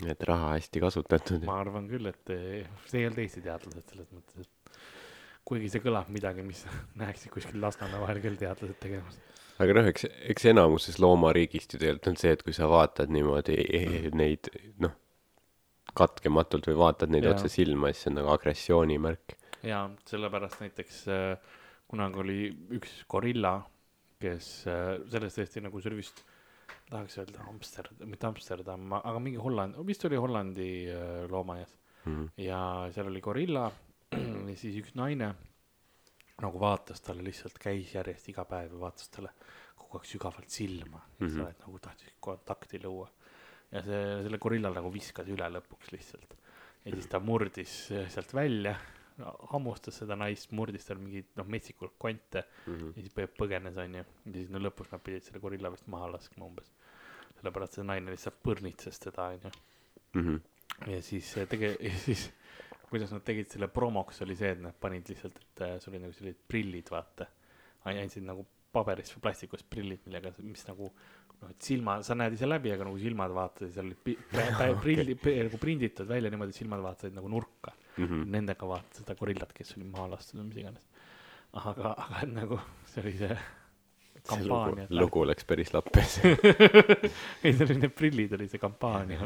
et 0.07 0.23
raha 0.29 0.55
hästi 0.55 0.83
kasutatud. 0.83 1.43
ma 1.49 1.59
arvan 1.65 1.89
küll, 1.91 2.07
et 2.11 2.33
eh, 2.35 2.69
see 2.87 3.03
ei 3.03 3.09
olnud 3.09 3.23
Eesti 3.25 3.43
teadlased 3.45 3.91
selles 3.91 4.15
mõttes, 4.15 4.47
et 4.47 4.79
kuigi 5.47 5.73
see 5.73 5.83
kõlab 5.83 6.09
midagi, 6.13 6.45
mis 6.47 6.63
näeksid 7.01 7.33
kuskil 7.33 7.61
Lasnamäe 7.63 8.01
vahel 8.05 8.23
küll 8.23 8.39
teadlased 8.39 8.79
tegemas. 8.83 9.19
aga 9.61 9.77
noh, 9.77 9.91
eks, 9.91 10.07
eks 10.31 10.49
enamuses 10.53 11.01
loomariigist 11.03 11.75
ju 11.75 11.83
tegelikult 11.83 12.13
on 12.13 12.19
see, 12.23 12.33
et 12.37 12.47
kui 12.47 12.55
sa 12.55 12.71
vaatad 12.71 13.11
niimoodi 13.11 13.59
eh, 13.59 14.09
neid, 14.15 14.53
noh, 14.81 14.95
katkematult 15.97 16.67
või 16.69 16.77
vaatad 16.79 17.09
neid 17.13 17.23
Jaa. 17.27 17.33
otse 17.35 17.49
silma, 17.51 17.91
siis 17.91 18.03
see 18.05 18.11
on 18.11 18.15
nagu 18.21 18.29
agressiooni 18.33 18.97
märk. 19.01 19.35
ja 19.63 19.89
sellepärast 20.09 20.61
näiteks 20.63 21.01
äh, 21.07 21.37
kunagi 21.91 22.19
oli 22.23 22.39
üks 22.77 23.03
gorilla, 23.11 23.57
kes 24.21 24.51
äh, 24.67 24.97
sellest 25.11 25.37
tõesti 25.39 25.61
nagu 25.61 25.81
see 25.81 25.91
oli 25.91 25.99
vist, 26.01 26.23
tahaks 26.89 27.17
öelda 27.21 27.43
Amsterdam, 27.49 28.09
mitte 28.09 28.27
Amsterdam, 28.27 28.93
aga 28.93 29.19
mingi 29.19 29.37
Holland, 29.41 29.75
vist 29.87 30.05
oli 30.09 30.15
Hollandi 30.19 30.71
äh, 30.89 31.29
loomaaias. 31.29 31.77
Mhm. 32.05 32.31
ja 32.41 32.89
seal 32.93 33.07
oli 33.11 33.19
gorilla 33.21 33.67
ja 34.49 34.55
siis 34.57 34.73
üks 34.81 34.95
naine 34.97 35.35
nagu 36.41 36.57
vaatas 36.59 37.01
talle 37.05 37.21
lihtsalt, 37.21 37.59
käis 37.61 37.91
järjest 37.93 38.29
iga 38.31 38.41
päev 38.49 38.71
ja 38.73 38.79
vaatas 38.81 39.11
talle 39.13 39.29
kogu 39.77 39.99
aeg 39.99 40.07
sügavalt 40.09 40.49
silma 40.49 40.97
mm, 40.97 41.27
Mhm. 41.27 41.35
-hmm. 41.37 41.49
et 41.49 41.59
nagu 41.59 41.79
tahtis 41.79 42.13
kontakti 42.19 42.79
luua. 42.83 43.07
Ja 43.71 43.81
see, 43.85 43.99
selle 44.25 44.37
gorillal 44.41 44.73
nagu 44.75 44.89
viskas 44.93 45.27
üle 45.31 45.47
lõpuks 45.55 45.91
lihtsalt. 45.93 46.33
ja 46.85 46.91
siis 46.95 47.07
ta 47.07 47.19
murdis 47.19 47.75
sealt 48.09 48.33
välja, 48.33 48.75
hammustas 49.51 49.99
seda 50.01 50.15
naist, 50.17 50.51
murdis 50.57 50.85
tal 50.87 50.97
mingeid 50.97 51.27
noh, 51.37 51.45
metsikult 51.45 51.93
konte 52.01 52.43
Mhm. 52.67 52.93
ja 52.95 53.01
siis 53.03 53.13
põgenes 53.37 53.77
onju. 53.77 54.03
ja 54.25 54.33
siis 54.33 54.49
no 54.49 54.59
lõpuks 54.59 54.91
nad 54.91 55.01
pidid 55.03 55.23
selle 55.23 55.39
gorilla 55.39 55.69
vist 55.71 55.87
maha 55.87 56.07
laskma 56.15 56.45
umbes. 56.45 56.71
sellepärast 57.39 57.73
see 57.79 57.83
naine 57.87 58.11
lihtsalt 58.11 58.41
põrnitses 58.43 58.99
teda 58.99 59.29
onju 59.35 59.51
Mhm. 60.13 60.35
ja 60.91 61.01
siis 61.01 61.37
äh, 61.37 61.47
tege-, 61.47 61.77
ja 61.87 61.93
siis 61.97 62.31
kuidas 62.89 63.11
nad 63.11 63.23
tegid 63.23 63.47
selle 63.47 63.67
promoks 63.71 64.21
oli 64.21 64.35
see, 64.35 64.49
et 64.51 64.59
nad 64.59 64.73
panid 64.75 65.07
lihtsalt, 65.07 65.37
et 65.39 65.61
äh, 65.61 65.77
sul 65.79 65.93
oli 65.93 66.01
nagu 66.03 66.13
sellised 66.13 66.41
prillid, 66.47 66.89
vaata. 66.91 67.25
andsid 67.85 68.23
nagu 68.27 68.43
paberist 68.71 69.15
või 69.15 69.21
plastikust 69.21 69.65
prillid, 69.69 69.99
millega, 70.05 70.33
mis 70.43 70.65
nagu 70.67 70.91
noh, 71.41 71.51
et 71.53 71.65
silma, 71.65 71.97
sa 72.05 72.15
näed 72.17 72.35
ise 72.37 72.49
läbi, 72.49 72.71
aga 72.73 72.85
nagu 72.87 72.99
silmad 73.01 73.33
vaatasid, 73.35 73.73
seal 73.75 73.89
olid 73.89 74.01
pä- 74.59 74.75
prillid 74.83 75.25
nagu 75.47 75.61
prinditud 75.61 76.09
välja 76.09 76.31
niimoodi, 76.33 76.53
et 76.55 76.61
silmad 76.61 76.83
vaatasid 76.85 77.17
nagu 77.17 77.31
nurka. 77.31 77.73
Mhm. 77.97 78.27
Nendega 78.33 78.67
vaatas 78.69 79.01
seda 79.01 79.17
gorillat, 79.19 79.51
kes 79.55 79.75
oli 79.77 79.87
maha 79.89 80.13
lastud 80.15 80.39
või 80.39 80.51
mis 80.51 80.61
iganes. 80.63 80.85
aga, 81.59 81.95
aga 81.99 82.21
nagu 82.31 82.59
see 82.87 83.01
oli 83.03 83.17
see 83.19 83.35
kampaania,. 84.29 84.85
lugu 84.95 85.25
läks 85.27 85.47
päris 85.49 85.73
lappes. 85.75 86.19
ei, 87.43 87.51
see 87.51 87.65
oli 87.65 87.77
need 87.81 87.93
prillid 87.97 88.37
oli 88.37 88.47
see 88.51 88.61
kampaania. 88.61 89.19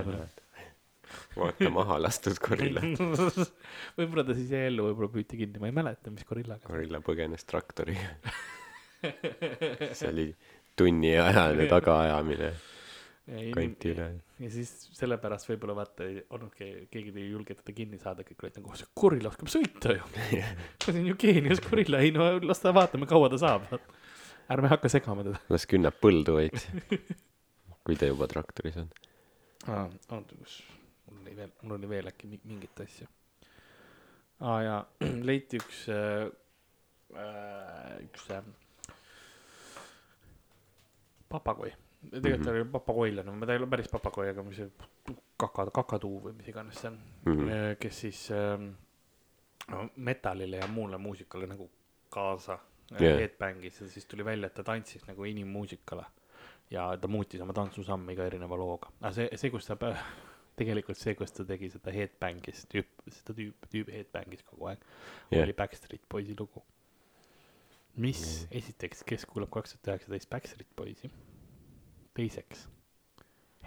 vaata 1.35 1.69
maha 1.73 1.99
lastud 2.01 2.39
gorilla. 2.41 2.81
võib-olla 3.99 4.25
ta 4.25 4.35
siis 4.37 4.51
jäi 4.55 4.71
ellu, 4.71 4.89
võib-olla 4.89 5.13
püüti 5.13 5.39
kinni, 5.43 5.61
ma 5.61 5.69
ei 5.69 5.75
mäleta, 5.77 6.13
mis 6.15 6.25
gorillaga. 6.27 6.65
gorilla 6.71 7.03
põgenes 7.05 7.45
traktoriga. 7.45 8.09
see 9.05 10.09
oli 10.09 10.29
tunniajane 10.79 11.67
tagaajamine 11.71 12.53
kanti 13.25 13.89
üle. 13.95 14.07
ja 14.43 14.49
siis 14.53 14.71
sellepärast 14.93 15.47
võib-olla 15.49 15.75
vaata 15.79 16.05
ei 16.05 16.19
olnudki, 16.35 16.67
keegi 16.93 17.13
ei 17.17 17.31
julge 17.31 17.55
teda 17.57 17.73
kinni 17.77 17.97
saada, 18.01 18.25
kõik 18.27 18.43
olid 18.45 18.59
nagu, 18.59 18.75
see 18.77 18.89
gorilla 19.01 19.31
oskab 19.31 19.49
sõita 19.49 19.95
ju. 19.95 20.09
see 20.85 20.93
on 20.93 21.07
ju 21.09 21.15
geenius 21.23 21.61
gorilla, 21.65 22.03
ei 22.05 22.13
no 22.13 22.27
las 22.45 22.61
ta 22.61 22.73
vaatame, 22.75 23.09
kaua 23.09 23.31
ta 23.33 23.39
saab. 23.41 23.65
ärme 24.53 24.69
hakka 24.69 24.91
segama 24.93 25.25
teda. 25.25 25.41
las 25.49 25.65
künnab 25.69 25.97
põldu 26.03 26.37
veits. 26.37 26.67
kui 27.85 27.97
ta 27.97 28.09
juba 28.11 28.29
traktoris 28.29 28.77
on. 28.83 28.91
aa, 29.65 29.87
oota, 30.11 30.37
kus, 30.37 30.59
mul 31.09 31.23
oli 31.23 31.37
veel, 31.39 31.53
mul 31.63 31.79
oli 31.79 31.89
veel 31.95 32.11
äkki 32.13 32.29
mi- 32.29 32.43
mingit 32.45 32.83
asja. 32.85 33.09
aa 34.45 34.59
jaa, 34.67 34.81
leiti 35.31 35.63
üks 35.63 35.87
äh,, 35.89 36.29
üks 38.05 38.29
äh, 38.37 38.45
papagoi. 41.29 41.73
tegelikult 42.11 42.43
ta 42.45 42.51
Mhm. 42.51 42.61
oli 42.61 42.71
papagoilane, 42.71 43.31
ma 43.31 43.45
ta 43.45 43.53
ei 43.53 43.57
ole 43.59 43.67
päris 43.67 43.87
papagoi, 43.89 44.29
aga 44.29 44.43
mis 44.43 44.57
see 44.57 44.69
kaka, 45.41 45.65
kakatuu 45.73 46.19
või 46.27 46.33
mis 46.37 46.47
iganes 46.51 46.77
see 46.81 46.91
on 46.91 46.99
mm., 47.25 47.77
kes 47.81 48.01
siis 48.03 48.19
ähm, 48.31 48.67
no, 49.71 49.89
metallile 49.95 50.57
ja 50.61 50.67
muule 50.67 50.97
muusikale 51.01 51.47
nagu 51.49 51.65
kaasa 52.13 52.59
yeah. 53.01 53.17
headbang'is 53.19 53.81
ja 53.81 53.87
siis 53.89 54.05
tuli 54.05 54.25
välja, 54.25 54.47
et 54.51 54.53
ta 54.53 54.63
tantsis 54.63 55.07
nagu 55.07 55.25
inimmuusikale. 55.25 56.05
ja 56.69 56.85
ta 56.97 57.07
muutis 57.07 57.41
oma 57.41 57.53
tantsusamme 57.53 58.13
iga 58.13 58.25
erineva 58.25 58.57
looga, 58.57 58.89
aga 59.01 59.11
see, 59.13 59.27
see, 59.37 59.49
kus 59.53 59.65
ta 59.65 59.75
tegelikult 60.59 60.97
see, 60.97 61.15
kus 61.17 61.31
ta 61.31 61.43
tegi 61.45 61.69
seda 61.73 61.91
headbang'is, 61.91 62.67
tüüp, 62.71 62.87
seda 63.09 63.33
tüüp, 63.37 63.67
tüüp 63.73 63.91
headbang'is 63.97 64.45
kogu 64.45 64.69
aeg 64.71 64.79
yeah., 65.31 65.43
oli 65.43 65.53
Backstreet 65.57 66.05
Boysi 66.09 66.37
lugu. 66.39 66.63
Mis 68.01 68.21
yeah. 68.23 68.59
esiteks, 68.61 69.03
kes 69.07 69.25
kuulab 69.29 69.51
kaks 69.53 69.75
tuhat 69.75 69.95
üheksateist 69.95 70.29
Backstreet 70.29 70.69
Boysi? 70.75 71.11
teiseks, 72.15 72.67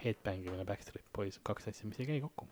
headbang'imine 0.04 0.64
Backstreet 0.68 1.04
Boys, 1.16 1.36
kaks 1.44 1.68
asja, 1.68 1.88
mis 1.88 2.00
ei 2.00 2.08
käi 2.08 2.20
kokku. 2.24 2.48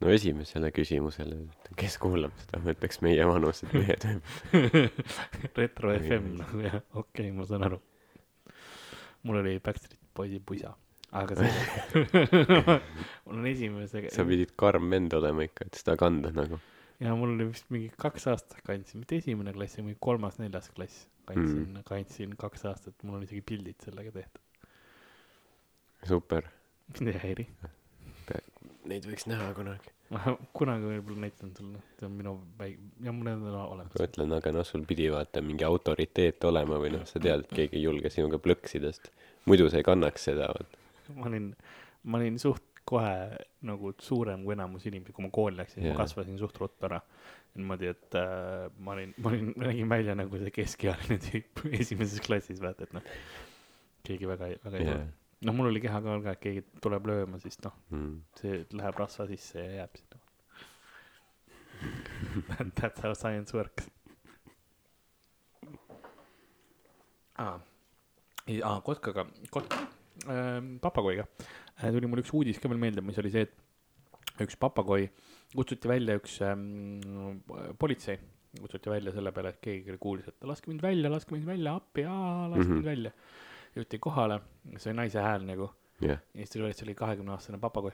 no 0.00 0.10
esimesele 0.14 0.70
küsimusele, 0.74 1.40
kes 1.78 1.98
kuulab 2.02 2.34
seda, 2.44 2.60
ma 2.62 2.74
ütleks 2.76 3.00
meie 3.04 3.26
vanused 3.26 3.74
mehed. 3.74 4.06
retro 5.58 5.94
FM 5.98 6.30
nagu 6.38 6.62
jah, 6.62 6.78
okei 6.94 7.28
okay,, 7.28 7.34
ma 7.34 7.48
saan 7.50 7.66
aru. 7.70 7.80
mul 9.26 9.42
oli 9.42 9.58
Backstreet 9.58 9.98
Boysi 10.14 10.38
pusa, 10.46 10.76
aga 11.10 11.40
see 11.40 12.04
mul 13.26 13.40
on 13.40 13.50
esimese, 13.50 14.06
sa 14.14 14.26
pidid 14.28 14.54
karm 14.58 14.94
vend 14.94 15.18
olema 15.18 15.46
ikka, 15.46 15.66
et 15.66 15.82
seda 15.82 15.98
kanda 15.98 16.30
nagu. 16.34 16.62
Ja 17.00 17.14
mul 17.18 17.34
oli 17.34 17.48
vist 17.50 17.70
mingi 17.74 17.90
kaks 18.00 18.28
aastat 18.32 18.62
kandsin, 18.66 19.02
mitte 19.02 19.18
esimene 19.22 19.54
klass, 19.56 19.78
mingi 19.80 19.96
kolmas-neljas 20.02 20.70
klass 20.76 21.08
kandsin 21.28 21.64
mm., 21.64 21.86
kandsin 21.88 22.36
kaks 22.38 22.66
aastat, 22.70 22.96
mul 23.02 23.18
on 23.18 23.24
isegi 23.26 23.42
pildid 23.46 23.80
sellega 23.84 24.12
tehtud. 24.14 24.42
super, 26.08 26.48
mind 26.98 27.12
ei 27.14 27.20
häiri. 27.22 27.46
neid 28.90 29.06
võiks 29.08 29.26
näha 29.30 29.50
kunagi. 29.56 29.92
ma 30.14 30.36
kunagi 30.56 30.90
võib-olla 30.90 31.24
näitan 31.24 31.54
sulle, 31.56 31.80
see 31.98 32.08
on 32.08 32.18
minu 32.18 32.34
väik-, 32.58 32.82
ja 33.06 33.14
mul 33.16 33.32
on 33.32 33.46
ma 33.46 33.64
olemas. 33.64 33.96
ütlen, 34.06 34.36
aga 34.36 34.52
noh, 34.54 34.68
sul 34.68 34.84
pidi 34.88 35.08
vaata 35.12 35.42
mingi 35.44 35.66
autoriteet 35.66 36.44
olema 36.50 36.78
või 36.82 36.92
noh, 36.98 37.08
sa 37.08 37.22
tead, 37.22 37.46
et 37.46 37.56
keegi 37.62 37.80
ei 37.80 37.88
julge 37.88 38.12
sinuga 38.12 38.40
plõksida, 38.42 38.92
sest 38.92 39.10
muidu 39.48 39.70
sa 39.72 39.80
ei 39.80 39.88
kannaks 39.88 40.30
seda, 40.30 40.52
vaata. 40.52 40.84
ma 41.16 41.28
olin, 41.32 41.50
ma 42.04 42.20
olin 42.20 42.38
suht 42.42 42.73
kohe 42.94 43.14
nagu 43.68 43.92
suurem 44.02 44.44
kui 44.46 44.54
enamus 44.56 44.86
inimesi, 44.90 45.14
kui 45.16 45.26
ma 45.26 45.32
kooli 45.34 45.58
läksin 45.60 45.82
yeah., 45.82 45.96
ma 45.96 46.02
kasvasin 46.04 46.38
suht 46.40 46.60
ruttu 46.62 46.88
ära. 46.88 47.00
niimoodi, 47.54 47.86
et 47.92 48.16
äh, 48.18 48.64
ma 48.82 48.96
olin, 48.96 49.12
ma 49.22 49.30
olin, 49.30 49.52
nägin 49.62 49.90
välja 49.90 50.16
nagu 50.18 50.40
see 50.42 50.50
keskealine 50.54 51.20
tüüp 51.22 51.60
esimeses 51.80 52.22
klassis, 52.24 52.62
vaata, 52.62 52.88
et 52.88 52.96
noh, 52.96 53.12
keegi 54.06 54.26
väga, 54.30 54.48
väga 54.64 54.80
ei 54.80 54.88
jah 54.88 54.98
tule., 54.98 55.12
noh, 55.44 55.56
mul 55.56 55.70
oli 55.70 55.82
keha 55.84 56.00
ka, 56.02 56.18
et 56.32 56.40
keegi 56.42 56.64
tuleb 56.82 57.06
lööma, 57.10 57.38
siis 57.42 57.58
noh, 57.64 57.74
Mm. 57.94 58.20
see 58.40 58.62
läheb 58.74 58.98
rasva 58.98 59.26
sisse 59.30 59.60
ja 59.60 59.82
jääb 59.84 60.00
sinna. 60.00 60.22
That's 62.80 63.02
how 63.04 63.14
science 63.14 63.54
works. 63.56 63.90
ei, 68.46 68.60
aa, 68.62 68.80
kotkaga, 68.80 69.26
kotka 69.50 69.78
ähm,, 70.30 70.76
papagoiga 70.80 71.24
äh, 71.26 71.63
tuli 71.80 72.06
mul 72.10 72.22
üks 72.22 72.32
uudis 72.34 72.60
ka 72.62 72.70
veel 72.70 72.80
meelde, 72.80 73.02
mis 73.02 73.18
oli 73.18 73.32
see, 73.34 73.46
et 73.48 74.42
üks 74.44 74.56
papagoi 74.58 75.08
kutsuti 75.54 75.90
välja 75.90 76.16
üks 76.18 76.40
ähm, 76.42 77.40
politsei, 77.78 78.18
kutsuti 78.60 78.90
välja 78.90 79.14
selle 79.14 79.32
peale, 79.34 79.54
et 79.54 79.60
keegi 79.62 79.98
kuulis, 80.00 80.28
et 80.30 80.48
laske 80.48 80.70
mind 80.70 80.82
välja, 80.82 81.10
laske 81.12 81.34
mind 81.34 81.46
välja, 81.46 81.76
appi, 81.78 82.06
laske 82.06 82.64
Mhm. 82.64 82.74
mind 82.80 82.90
välja. 82.90 83.12
jõuti 83.74 83.98
kohale, 83.98 84.40
see 84.78 84.92
oli 84.92 84.96
naise 84.96 85.18
hääl 85.18 85.42
nagu 85.42 85.70
jah, 86.00 86.18
ja 86.18 86.38
siis 86.38 86.50
tuli 86.50 86.62
välja, 86.62 86.70
et 86.76 86.78
see 86.78 86.86
oli 86.86 86.94
kahekümne 86.94 87.32
aastane 87.34 87.58
papagoi. 87.58 87.92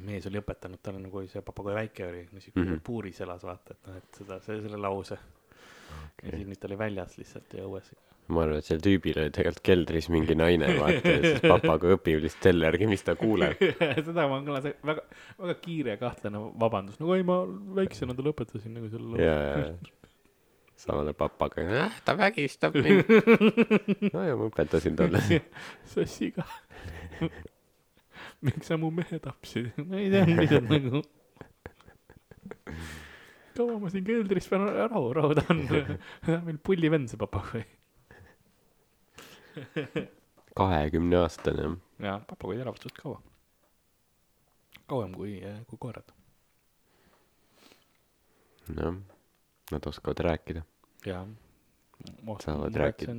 mees 0.00 0.26
oli 0.26 0.38
õpetanud 0.40 0.80
talle 0.82 1.00
nagu 1.02 1.22
see 1.28 1.42
papagoi 1.42 1.74
väike 1.74 2.06
oli, 2.06 2.28
niisugune 2.32 2.64
mm. 2.64 2.76
-hmm. 2.76 2.84
puuris 2.84 3.20
elas 3.20 3.42
vaata, 3.44 3.74
et 3.74 3.86
noh, 3.86 3.96
et 3.96 4.14
seda, 4.18 4.40
see 4.40 4.62
selle 4.62 4.76
lause 4.76 5.18
okay.. 5.18 6.30
ja 6.30 6.36
siis 6.36 6.48
nüüd 6.48 6.60
ta 6.60 6.68
oli 6.68 6.78
väljas 6.78 7.18
lihtsalt 7.18 7.54
ja 7.54 7.66
õues. 7.66 7.92
Ma 8.32 8.42
arvan, 8.42 8.58
et 8.60 8.66
sel 8.66 8.80
tüübil 8.82 9.18
oli 9.22 9.32
tegelikult 9.34 9.64
keldris 9.66 10.08
mingi 10.12 10.34
naine, 10.38 10.72
vaata, 10.80 11.12
ja 11.12 11.20
siis 11.22 11.44
papaga 11.44 11.92
õpib 11.94 12.24
lihtsalt 12.24 12.48
selle 12.48 12.66
järgi, 12.66 12.88
mis 12.90 13.06
ta 13.06 13.14
kuuleb. 13.18 13.60
seda 14.08 14.26
ma 14.30 14.40
kõlas 14.46 14.66
väga, 14.90 15.04
väga 15.42 15.56
kiire 15.62 15.94
ja 15.94 16.00
kahtlane 16.00 16.42
vabandus, 16.58 16.98
nagu 17.02 17.14
ei, 17.14 17.26
ma 17.26 17.38
väiksena 17.78 18.16
talle 18.18 18.34
õpetasin 18.34 18.74
nagu 18.74 18.90
selle 18.90 19.22
ja, 19.22 19.36
ja, 19.46 19.68
samale 20.76 21.14
papaga, 21.16 21.90
ta 22.04 22.16
vägistab 22.18 22.76
mind. 22.76 23.08
no 24.14 24.24
ja 24.26 24.36
ma 24.36 24.50
õpetasin 24.50 24.98
talle. 24.98 25.22
sossiga. 25.94 26.44
miks 28.44 28.68
sa 28.68 28.80
mu 28.80 28.90
mehe 28.94 29.20
tapsid? 29.22 29.72
ma 29.86 30.02
ei 30.02 30.10
tea, 30.12 30.26
lihtsalt 30.28 30.68
nagu. 30.70 31.02
kaua 33.56 33.78
ma 33.80 33.88
siin 33.94 34.04
keldris 34.04 34.50
pean, 34.52 34.66
rahu, 34.68 35.08
rahu, 35.16 35.34
ta 35.38 35.46
on, 35.54 35.64
meil 36.44 36.60
pullivend, 36.60 37.08
see 37.12 37.20
papagoi. 37.20 37.64
kahekümne 40.60 41.18
aastane. 41.22 41.70
jaa, 42.02 42.20
papagoid 42.28 42.60
elavad 42.60 42.82
suht 42.82 42.98
kaua. 43.00 43.20
kauem 44.86 45.14
kui, 45.16 45.38
kui 45.70 45.78
koerad. 45.80 46.12
noh, 48.76 49.00
nad 49.72 49.90
oskavad 49.92 50.24
rääkida, 50.28 50.64
jaa. 51.06 51.26
Saavad 52.44 52.74
rääkida. 52.76 53.12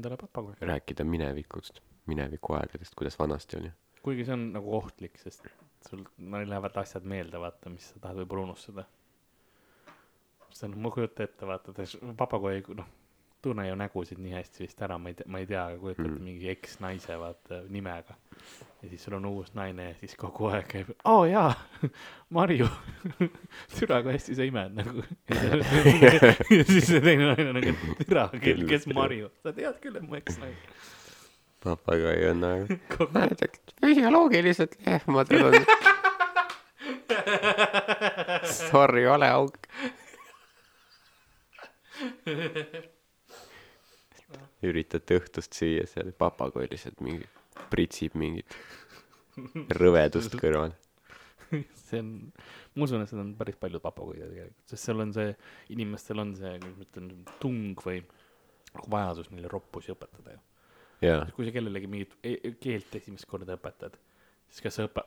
rääkida 0.61 1.03
minevikust, 1.03 1.79
mineviku 2.05 2.53
aegadest, 2.53 2.95
kuidas 2.95 3.19
vanasti 3.19 3.57
oli. 3.57 3.71
kuigi 4.03 4.25
see 4.25 4.33
on 4.33 4.51
nagu 4.53 4.75
ohtlik, 4.77 5.17
sest 5.19 5.47
sul, 5.89 6.05
neil 6.17 6.49
lähevad 6.49 6.77
asjad 6.77 7.03
meelde, 7.03 7.39
vaata, 7.41 7.69
mis 7.73 7.89
sa 7.89 7.99
tahad 7.99 8.21
võib-olla 8.21 8.51
unustada. 8.51 8.85
see 10.53 10.69
on, 10.69 10.77
ma 10.81 10.91
kujutan 10.93 11.25
ette, 11.25 11.45
vaata, 11.45 11.73
papagoi, 12.17 12.61
noh, 12.77 12.87
tunne 13.47 13.65
ju 13.69 13.75
nägusid 13.79 14.19
nii 14.21 14.35
hästi 14.37 14.63
vist 14.65 14.81
ära, 14.85 14.97
ma 15.01 15.09
ei 15.09 15.15
tea, 15.17 15.27
ma 15.31 15.39
ei 15.41 15.47
tea, 15.49 15.63
aga 15.71 15.79
kujutad 15.81 16.05
Mm. 16.11 16.23
mingi 16.29 16.49
eksnaise 16.53 17.15
vaata 17.19 17.61
nimega. 17.73 18.15
ja 18.83 18.89
siis 18.91 19.03
sul 19.07 19.15
on 19.17 19.25
uus 19.25 19.53
naine 19.57 19.87
ja 19.89 19.93
siis 19.99 20.13
kogu 20.19 20.51
aeg 20.53 20.67
käib, 20.69 20.91
oo 21.09 21.23
jaa, 21.25 21.53
Marju, 22.37 22.67
türa 23.79 24.01
kui 24.05 24.13
hästi 24.13 24.35
sa 24.37 24.45
imed 24.45 24.75
nagu. 24.77 25.01
ja 26.57 26.63
siis 26.69 26.85
see 26.91 27.01
teine 27.01 27.31
naine 27.31 27.49
on 27.49 27.57
nagu, 27.57 27.73
türa, 28.03 28.27
Küll, 28.43 28.67
kes. 28.69 28.85
Marju, 28.93 29.31
sa 29.41 29.53
tead 29.57 29.79
küll, 29.81 29.97
et 29.97 30.05
mu 30.05 30.15
eksnaine. 30.19 30.55
papagai 31.65 32.29
on 32.29 32.39
nagu, 32.45 32.77
füsioloogiliselt 33.81 34.77
lehmadel 34.85 35.49
on. 35.49 35.57
Sorry, 38.57 39.03
vale 39.09 39.27
auk. 39.33 39.57
Üritate 44.65 45.19
õhtust 45.19 45.53
süüa 45.57 45.85
seal, 45.87 46.11
papagoi 46.17 46.67
lihtsalt 46.71 46.99
mingi 47.05 47.27
pritsib 47.71 48.15
mingit 48.19 48.55
rõvedust 49.77 50.35
kõrval. 50.41 50.73
see 51.87 52.01
on, 52.01 52.09
ma 52.75 52.83
usun, 52.83 53.03
et 53.05 53.11
seda 53.11 53.21
on 53.23 53.29
päris 53.39 53.55
paljud 53.61 53.79
papagoide 53.83 54.25
tegelikult, 54.27 54.63
sest 54.67 54.83
seal 54.89 54.99
on 55.05 55.13
see, 55.15 55.29
inimestel 55.75 56.19
on 56.23 56.33
see, 56.35 56.57
kuidas 56.59 56.75
ma 56.81 56.87
ütlen, 56.89 57.11
tung 57.39 57.83
või 57.85 58.01
vajadus 58.91 59.29
neile 59.31 59.47
roppusi 59.51 59.93
õpetada 59.93 60.35
ju. 60.35 60.41
kui 61.37 61.47
sa 61.47 61.53
kellelegi 61.55 61.87
mingit 61.87 62.17
e- 62.25 62.51
keelt 62.59 62.97
esimest 62.99 63.29
korda 63.31 63.55
õpetad, 63.55 63.95
siis 64.49 64.63
kas 64.65 64.75
sa 64.79 64.87
õpe-, 64.89 65.05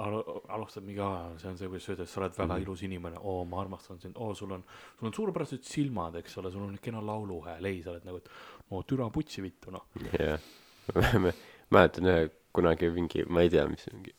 alustad 0.54 0.86
mingi, 0.86 1.04
see 1.42 1.50
on 1.50 1.58
see, 1.60 1.68
kuidas 1.68 1.84
sa 1.90 1.92
ütled, 1.98 2.08
sa 2.08 2.22
oled 2.22 2.38
väga 2.38 2.54
Mhm. 2.56 2.62
ilus 2.64 2.86
inimene, 2.88 3.20
oo, 3.20 3.44
ma 3.44 3.60
armastan 3.60 4.00
sind, 4.00 4.16
oo, 4.16 4.32
sul 4.38 4.52
on, 4.56 4.64
sul 4.98 5.10
on 5.10 5.16
suurepärased 5.18 5.66
silmad, 5.66 6.16
eks 6.22 6.38
ole, 6.40 6.50
sul 6.54 6.64
on 6.70 6.78
kena 6.80 7.02
lauluhääl, 7.04 7.64
ei, 7.68 7.82
sa 7.84 7.90
oled 7.92 8.04
nagu, 8.08 8.16
et 8.22 8.30
no 8.70 8.82
türa 8.86 9.10
putsi 9.12 9.42
vittu, 9.44 9.74
noh. 9.74 9.86
jah. 10.18 10.40
ma 11.22 11.32
mäletan 11.70 12.08
ühe 12.10 12.30
kunagi 12.56 12.90
mingi, 12.94 13.24
ma 13.30 13.44
ei 13.44 13.50
tea, 13.52 13.66
mis 13.70 13.86
mingi 13.92 14.14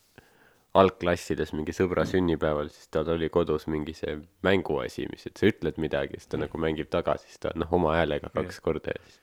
algklassides 0.77 1.51
mingi 1.55 1.73
sõbra 1.75 2.05
sünnipäeval, 2.07 2.69
siis 2.71 2.87
tal 2.95 3.09
oli 3.11 3.27
kodus 3.33 3.67
mingi 3.71 3.95
see 3.95 4.13
mänguasi, 4.45 5.07
mis, 5.11 5.25
et 5.27 5.39
sa 5.39 5.49
ütled 5.49 5.79
midagi, 5.83 6.19
siis 6.19 6.31
ta 6.31 6.39
nagu 6.39 6.61
mängib 6.63 6.87
tagasi, 6.93 7.27
siis 7.27 7.43
ta 7.43 7.51
noh, 7.59 7.71
oma 7.75 7.97
häälega 7.97 8.31
kaks 8.31 8.55
Jah. 8.59 8.63
korda 8.63 8.95
ja 8.95 9.01
siis, 9.03 9.19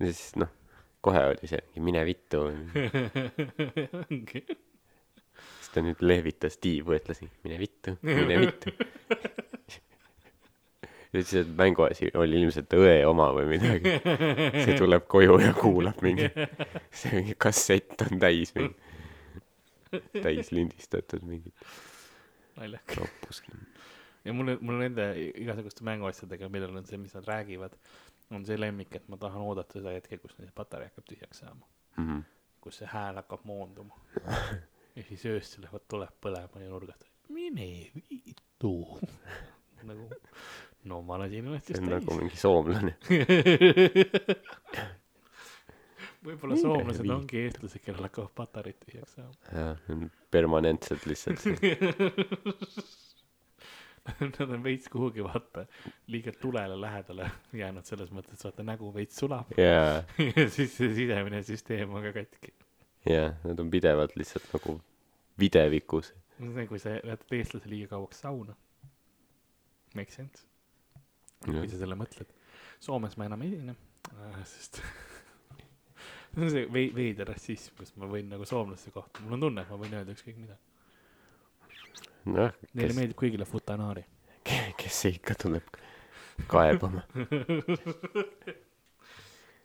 ja 0.00 0.08
siis 0.08 0.30
noh, 0.40 0.52
kohe 1.04 1.26
oli 1.34 1.50
see 1.52 1.60
mingi 1.66 1.84
mine 1.90 2.06
vittu. 2.08 2.46
siis 5.60 5.70
ta 5.74 5.84
nüüd 5.84 6.00
lehvitas 6.04 6.56
tiibu, 6.64 6.96
ütles 6.96 7.20
mine 7.44 7.60
vittu, 7.60 7.98
mine 8.06 8.40
vittu. 8.46 8.72
ja 11.12 11.22
siis 11.22 11.30
see 11.30 11.44
mänguasi 11.58 12.10
oli 12.14 12.38
ilmselt 12.42 12.74
õe 12.78 12.96
oma 13.08 13.30
või 13.34 13.48
midagi. 13.56 13.96
see 14.64 14.76
tuleb 14.78 15.06
koju 15.10 15.38
ja 15.42 15.52
kuulab 15.58 16.02
mingi, 16.06 16.28
see 16.94 17.14
mingi 17.18 17.34
kassett 17.38 18.04
on 18.06 18.20
täis 18.22 18.52
mingi, 18.54 18.76
täis 20.22 20.52
lindistatud 20.54 21.24
mingit 21.26 21.54
naljakas. 22.60 22.96
roppust. 23.00 23.48
ja 24.24 24.32
mulle, 24.36 24.58
mul 24.60 24.78
nende 24.84 25.08
igasuguste 25.40 25.84
mänguasjadega, 25.88 26.48
millel 26.52 26.76
on 26.78 26.86
see, 26.86 26.98
mis 27.00 27.14
nad 27.16 27.26
räägivad, 27.26 27.74
on 28.30 28.44
see 28.46 28.58
lemmik, 28.60 28.94
et 29.00 29.08
ma 29.10 29.16
tahan 29.18 29.42
oodata 29.42 29.78
seda 29.80 29.94
hetke, 29.96 30.18
kus 30.22 30.36
neil 30.38 30.52
patarei 30.54 30.90
hakkab 30.92 31.08
tühjaks 31.10 31.42
saama, 31.42 31.66
Mhm. 31.98 32.20
kus 32.60 32.76
see 32.82 32.86
hääl 32.92 33.16
hakkab 33.22 33.42
moonduma. 33.48 33.96
ja 34.96 35.02
siis 35.08 35.24
öösel 35.26 35.64
lähevad, 35.66 35.86
tuleb 35.88 36.14
põlema 36.22 36.60
ja 36.62 36.68
nurgast, 36.70 37.06
mine 37.32 37.66
vittu. 38.10 38.74
nagu, 39.88 40.06
no 40.84 41.02
ma 41.04 41.18
lasin 41.20 41.46
ennast 41.46 41.66
see 41.68 41.82
on 41.82 41.88
nagu 41.92 42.06
täis. 42.06 42.18
mingi 42.22 42.36
soomlane. 42.40 42.92
võib-olla 46.24 46.56
soomlased 46.60 47.02
viitu. 47.04 47.14
ongi 47.14 47.38
eestlased, 47.44 47.80
kellel 47.84 48.04
hakkavad 48.08 48.32
patareid 48.36 48.78
tühjaks 48.84 49.12
saama. 49.16 49.34
jah, 49.54 49.76
permanentselt 50.32 51.02
lihtsalt. 51.08 51.40
Nad 54.20 54.36
on 54.40 54.62
veits 54.64 54.88
kuhugi 54.90 55.22
vaata 55.22 55.66
liiga 56.10 56.32
tulele 56.40 56.76
lähedale 56.80 57.30
jäänud 57.54 57.84
selles 57.86 58.10
mõttes, 58.14 58.38
et 58.38 58.44
vaata 58.48 58.62
nägu 58.66 58.94
veits 58.94 59.16
sulab 59.20 59.46
jaa, 59.60 60.00
ja 60.36 60.44
siis 60.48 60.76
see 60.78 60.90
sisemine 60.96 61.42
süsteem 61.46 61.88
on 61.94 62.02
ka 62.08 62.12
katki. 62.16 62.50
jaa, 63.08 63.28
nad 63.44 63.58
on 63.60 63.70
pidevalt 63.70 64.16
lihtsalt 64.16 64.46
nagu 64.56 64.72
videvikus. 65.40 66.06
on 66.40 66.54
see, 66.56 66.66
kui 66.66 66.78
sa 66.80 66.88
jätad 66.96 67.32
eestlase 67.38 67.68
liiga 67.70 67.88
kauaks 67.94 68.18
sauna. 68.24 68.54
Make 69.94 70.12
sense, 70.14 70.38
kui 71.44 71.70
sa 71.70 71.80
selle 71.80 71.96
mõtled. 71.98 72.32
Soomes 72.80 73.16
ma 73.20 73.28
enam 73.28 73.42
ei 73.44 73.54
esine, 73.54 73.76
sest 74.48 74.80
see 76.34 76.44
on 76.44 76.52
see 76.52 76.66
vei-, 76.72 76.90
veider 76.94 77.28
rassism, 77.30 77.76
kus 77.80 77.92
ma 78.00 78.08
võin 78.10 78.30
nagu 78.32 78.46
soomlaste 78.48 78.92
kohta, 78.94 79.22
mul 79.24 79.38
on 79.38 79.46
tunne, 79.46 79.64
et 79.64 79.72
ma 79.72 79.78
võin 79.80 79.96
öelda 79.98 80.14
ükskõik 80.14 80.38
mida. 80.40 80.56
noh, 82.30 82.54
Neile 82.72 82.92
kes, 82.92 82.98
meeldib 82.98 83.20
kõigile 83.20 83.48
futanaari. 83.48 84.04
kes 84.80 85.02
see 85.04 85.16
ikka 85.18 85.36
tuleb 85.40 85.76
kaebama. 86.50 87.04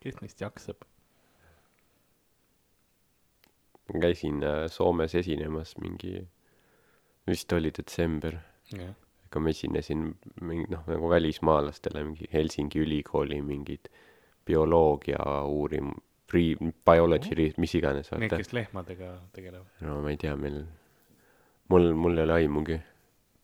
kes 0.03 0.21
neist 0.21 0.43
jaksab? 0.43 0.83
ma 3.85 4.01
käisin 4.01 4.41
äh, 4.43 4.65
Soomes 4.71 5.13
esinemas 5.15 5.75
mingi, 5.77 6.17
vist 7.29 7.53
oli 7.53 7.69
detsember, 7.75 8.39
jah, 8.73 8.95
ma 9.43 9.49
esinesin 9.51 10.07
mingi 10.41 10.65
noh, 10.71 10.83
nagu 10.87 11.09
välismaalastele 11.11 12.03
mingi 12.07 12.27
Helsingi 12.33 12.79
ülikooli 12.83 13.41
mingid 13.45 13.89
bioloogia 14.45 15.19
uurim-, 15.49 15.93
pre-, 16.31 16.71
biology, 16.85 17.51
mis 17.57 17.73
iganes, 17.79 18.11
need, 18.13 18.27
vaata. 18.29 18.37
kes 18.41 18.53
lehmadega 18.53 19.11
tegelevad. 19.33 19.71
no 19.81 20.01
ma 20.01 20.11
ei 20.13 20.17
tea, 20.21 20.35
meil, 20.39 20.61
mul, 21.73 21.91
mul 21.97 22.17
ei 22.17 22.23
ole 22.27 22.33
aimugi, 22.41 22.77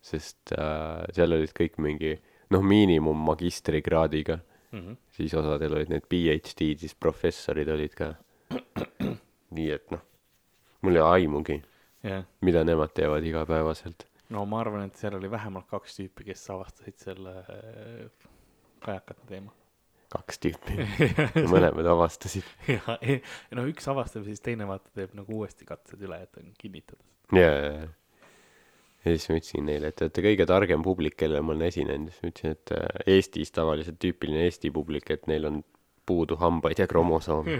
sest 0.02 0.54
äh, 0.58 1.04
seal 1.14 1.34
olid 1.38 1.54
kõik 1.58 1.78
mingi 1.82 2.16
noh, 2.52 2.62
miinimum 2.66 3.18
magistrikraadiga, 3.32 4.40
Mhm. 4.72 4.94
siis 5.12 5.34
osadel 5.36 5.74
olid 5.76 5.90
need 5.92 6.06
PhD-d, 6.08 6.78
siis 6.80 6.94
professorid 6.96 7.68
olid 7.74 7.92
ka. 7.92 8.14
nii 9.56 9.72
et 9.76 9.92
noh, 9.92 10.00
mul 10.82 10.96
ei 10.96 11.02
ole 11.04 11.10
aimugi, 11.18 11.58
jah, 12.08 12.24
mida 12.42 12.64
nemad 12.64 12.94
teevad 12.96 13.26
igapäevaselt. 13.28 14.06
No 14.32 14.44
ma 14.50 14.62
arvan, 14.64 14.88
et 14.88 15.00
seal 15.00 15.16
oli 15.18 15.30
vähemalt 15.32 15.68
kaks 15.72 15.98
tüüpi, 16.00 16.28
kes 16.32 16.44
avastasid 16.54 17.00
selle 17.02 17.34
äh, 17.42 18.28
kajakate 18.84 19.28
teema. 19.30 19.54
kaks 20.12 20.42
tüüpi, 20.44 20.78
mõlemad 21.54 21.88
avastasid. 21.94 22.48
ja, 22.68 22.98
no 23.58 23.66
üks 23.70 23.88
avastab, 23.92 24.26
siis 24.28 24.44
teine 24.44 24.68
vaata 24.70 24.92
teeb 24.96 25.16
nagu 25.18 25.42
uuesti 25.42 25.68
katsed 25.68 26.04
üle, 26.04 26.22
et 26.26 26.42
on 26.42 26.54
kinnitada. 26.60 27.04
ja, 27.36 27.50
ja, 27.50 27.74
ja. 27.82 27.90
ja 29.06 29.16
siis 29.16 29.30
ma 29.32 29.40
ütlesin 29.40 29.70
neile, 29.70 29.92
et 29.92 30.00
te 30.00 30.08
olete 30.08 30.26
kõige 30.28 30.48
targem 30.50 30.86
publik, 30.86 31.18
kellele 31.20 31.44
ma 31.46 31.56
olen 31.56 31.70
esinenud, 31.70 32.12
siis 32.12 32.26
ma 32.26 32.34
ütlesin, 32.34 32.58
et 32.58 32.76
äh, 32.78 33.06
Eestis 33.18 33.56
tavaliselt 33.56 34.02
tüüpiline 34.04 34.48
Eesti 34.48 34.74
publik, 34.74 35.14
et 35.16 35.30
neil 35.32 35.48
on 35.52 35.62
puudu 36.12 36.36
hambaid 36.42 36.82
ja 36.82 36.88
kromosoome. 36.90 37.60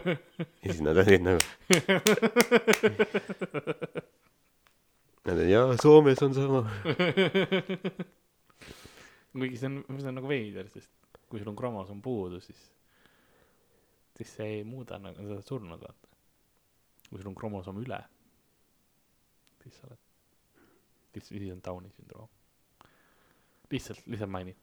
ja 0.64 0.66
siis 0.66 0.82
nad 0.84 0.98
olid 1.00 1.22
nagu. 1.24 1.40
Jaa, 5.26 5.74
Soomes 5.82 6.22
on 6.22 6.34
sama. 6.34 6.62
kuigi 9.36 9.58
see 9.60 9.68
on, 9.68 9.82
see 10.00 10.08
on 10.08 10.18
nagu 10.20 10.30
veider, 10.30 10.68
sest 10.72 10.92
kui 11.26 11.40
sul 11.40 11.50
on 11.50 11.58
kromosoom 11.58 12.00
puudu, 12.02 12.40
siis, 12.40 12.60
siis 14.16 14.34
see 14.38 14.48
ei 14.58 14.64
muuda 14.64 14.98
nagu, 15.02 15.18
sa 15.18 15.36
oled 15.36 15.48
surnud, 15.48 15.82
vaata. 15.82 16.10
kui 17.08 17.20
sul 17.20 17.30
on 17.30 17.38
kromosoom 17.38 17.80
üle, 17.82 17.98
siis 19.64 19.80
sa 19.80 19.88
oled, 19.90 20.02
siis, 21.14 21.28
siis 21.28 21.52
on 21.52 21.62
Downi 21.64 21.92
sündroom. 21.94 22.30
lihtsalt, 23.70 24.06
lihtsalt 24.06 24.30
mainin. 24.30 24.56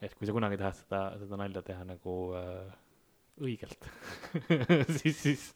et 0.00 0.14
kui 0.14 0.28
sa 0.28 0.36
kunagi 0.36 0.60
tahad 0.60 0.78
seda, 0.78 1.02
seda 1.18 1.40
nalja 1.40 1.62
teha 1.66 1.84
nagu 1.88 2.14
äh, 2.38 2.76
õigelt, 3.42 3.90
siis, 5.00 5.18
siis, 5.18 5.48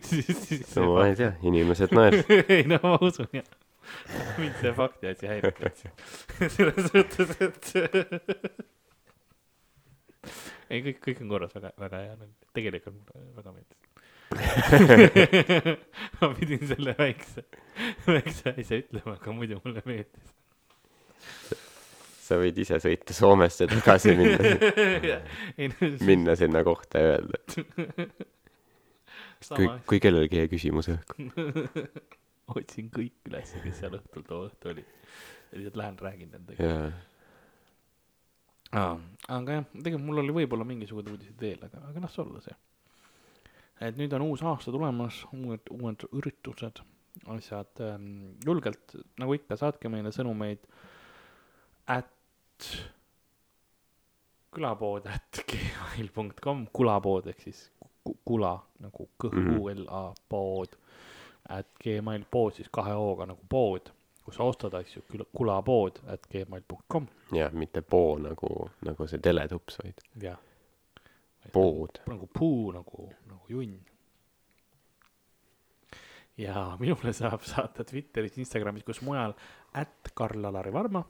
siis, 0.00 0.46
siis. 0.46 0.76
no 0.76 0.94
ma 0.94 1.08
ei 1.10 1.18
tea, 1.18 1.34
inimesed 1.42 1.94
naersid. 1.94 2.46
ei 2.56 2.64
no 2.70 2.78
ma 2.86 2.96
usun 3.02 3.28
jah. 3.34 3.50
mind 4.40 4.60
see 4.60 4.72
fakti 4.76 5.10
asi 5.12 5.30
häirib 5.30 5.58
täitsa. 5.60 5.92
selles 6.56 6.92
mõttes, 6.94 7.36
et 7.40 7.72
ei, 10.72 10.82
kõik, 10.84 11.00
kõik 11.04 11.22
on 11.24 11.32
korras, 11.32 11.54
väga, 11.56 11.72
väga 11.82 12.02
hea, 12.04 12.14
tegelikult 12.56 12.94
mulle 12.98 13.32
väga 13.38 13.50
meeldis. 13.56 13.78
ma 16.20 16.28
pidin 16.38 16.62
selle 16.70 16.94
väikse, 16.96 17.44
väikse 18.06 18.54
asja 18.54 18.78
ütlema, 18.80 19.18
aga 19.18 19.34
muidu 19.36 19.58
mulle 19.64 19.82
meeldis. 19.88 20.32
sa 22.22 22.38
võid 22.40 22.56
ise 22.62 22.78
sõita 22.80 23.12
Soomesse 23.16 23.66
tagasi 23.68 24.14
minna, 25.58 25.90
minna 26.06 26.36
sinna 26.38 26.62
kohta 26.64 27.02
ja 27.02 27.16
öelda, 27.18 27.40
et 27.42 27.50
kui 29.52 29.68
kui 29.90 30.00
kellelgi 30.00 30.40
jäi 30.40 30.48
küsimus 30.54 30.88
õhku. 30.94 31.28
otsin 32.56 32.90
kõik 32.92 33.30
üles, 33.30 33.54
kes 33.64 33.80
seal 33.82 33.96
õhtul 33.98 34.24
too 34.28 34.44
õhtu 34.48 34.72
olid. 34.72 34.92
ja 35.52 35.58
lihtsalt 35.58 35.80
lähen 35.80 35.98
räägin 36.00 36.30
nendega. 36.34 36.68
jaa, 38.72 38.92
aga 39.28 39.58
jah, 39.58 39.66
tegelikult 39.74 40.06
mul 40.08 40.22
oli 40.24 40.36
võib-olla 40.40 40.64
mingisugused 40.68 41.10
uudised 41.12 41.40
veel, 41.40 41.60
aga, 41.66 41.82
aga 41.90 42.04
las 42.06 42.18
olla 42.22 42.40
see. 42.44 42.56
et 43.82 43.98
nüüd 43.98 44.12
on 44.16 44.24
uus 44.30 44.42
aasta 44.46 44.72
tulemas, 44.74 45.22
uued, 45.36 45.68
uued 45.74 46.06
üritused, 46.12 46.80
asjad 47.34 47.82
ähm,, 47.84 48.38
julgelt 48.46 48.96
nagu 49.20 49.34
ikka, 49.36 49.58
saatke 49.60 49.90
meile 49.92 50.12
sõnumeid 50.14 50.62
at 51.92 52.68
külapood 54.52 55.06
at 55.10 55.42
gmail.com, 55.50 56.66
kulapood 56.72 57.28
ehk 57.32 57.44
siis 57.44 57.66
ku- 58.04 58.18
kula 58.24 58.54
nagu 58.82 59.08
k-u-l-a 59.20 60.04
pood 60.32 60.76
at 61.50 61.68
gmail 61.82 62.24
pood 62.30 62.56
siis 62.56 62.70
kahe 62.72 62.94
hooga 62.96 63.26
nagu 63.26 63.42
pood, 63.50 63.90
kus 64.22 64.38
ostad 64.40 64.74
asju, 64.78 65.02
kulapood 65.34 65.98
at 66.12 66.26
gmail.com 66.30 67.08
jah, 67.34 67.52
mitte 67.52 67.82
poo 67.82 68.18
nagu, 68.22 68.52
nagu 68.86 69.06
see 69.10 69.22
teletups, 69.22 69.80
vaid 69.82 70.02
jah. 70.22 70.38
pood. 71.52 72.02
nagu 72.06 72.28
puu 72.38 72.70
nagu, 72.74 73.08
nagu 73.30 73.50
junn. 73.50 73.80
ja 76.38 76.68
minule 76.80 77.12
saab 77.16 77.42
saata 77.46 77.84
Twitteris, 77.84 78.38
Instagramis, 78.38 78.86
kus 78.86 79.02
mujal, 79.02 79.34
at 79.74 80.12
Karl-Alari 80.14 80.72
Varma. 80.72 81.02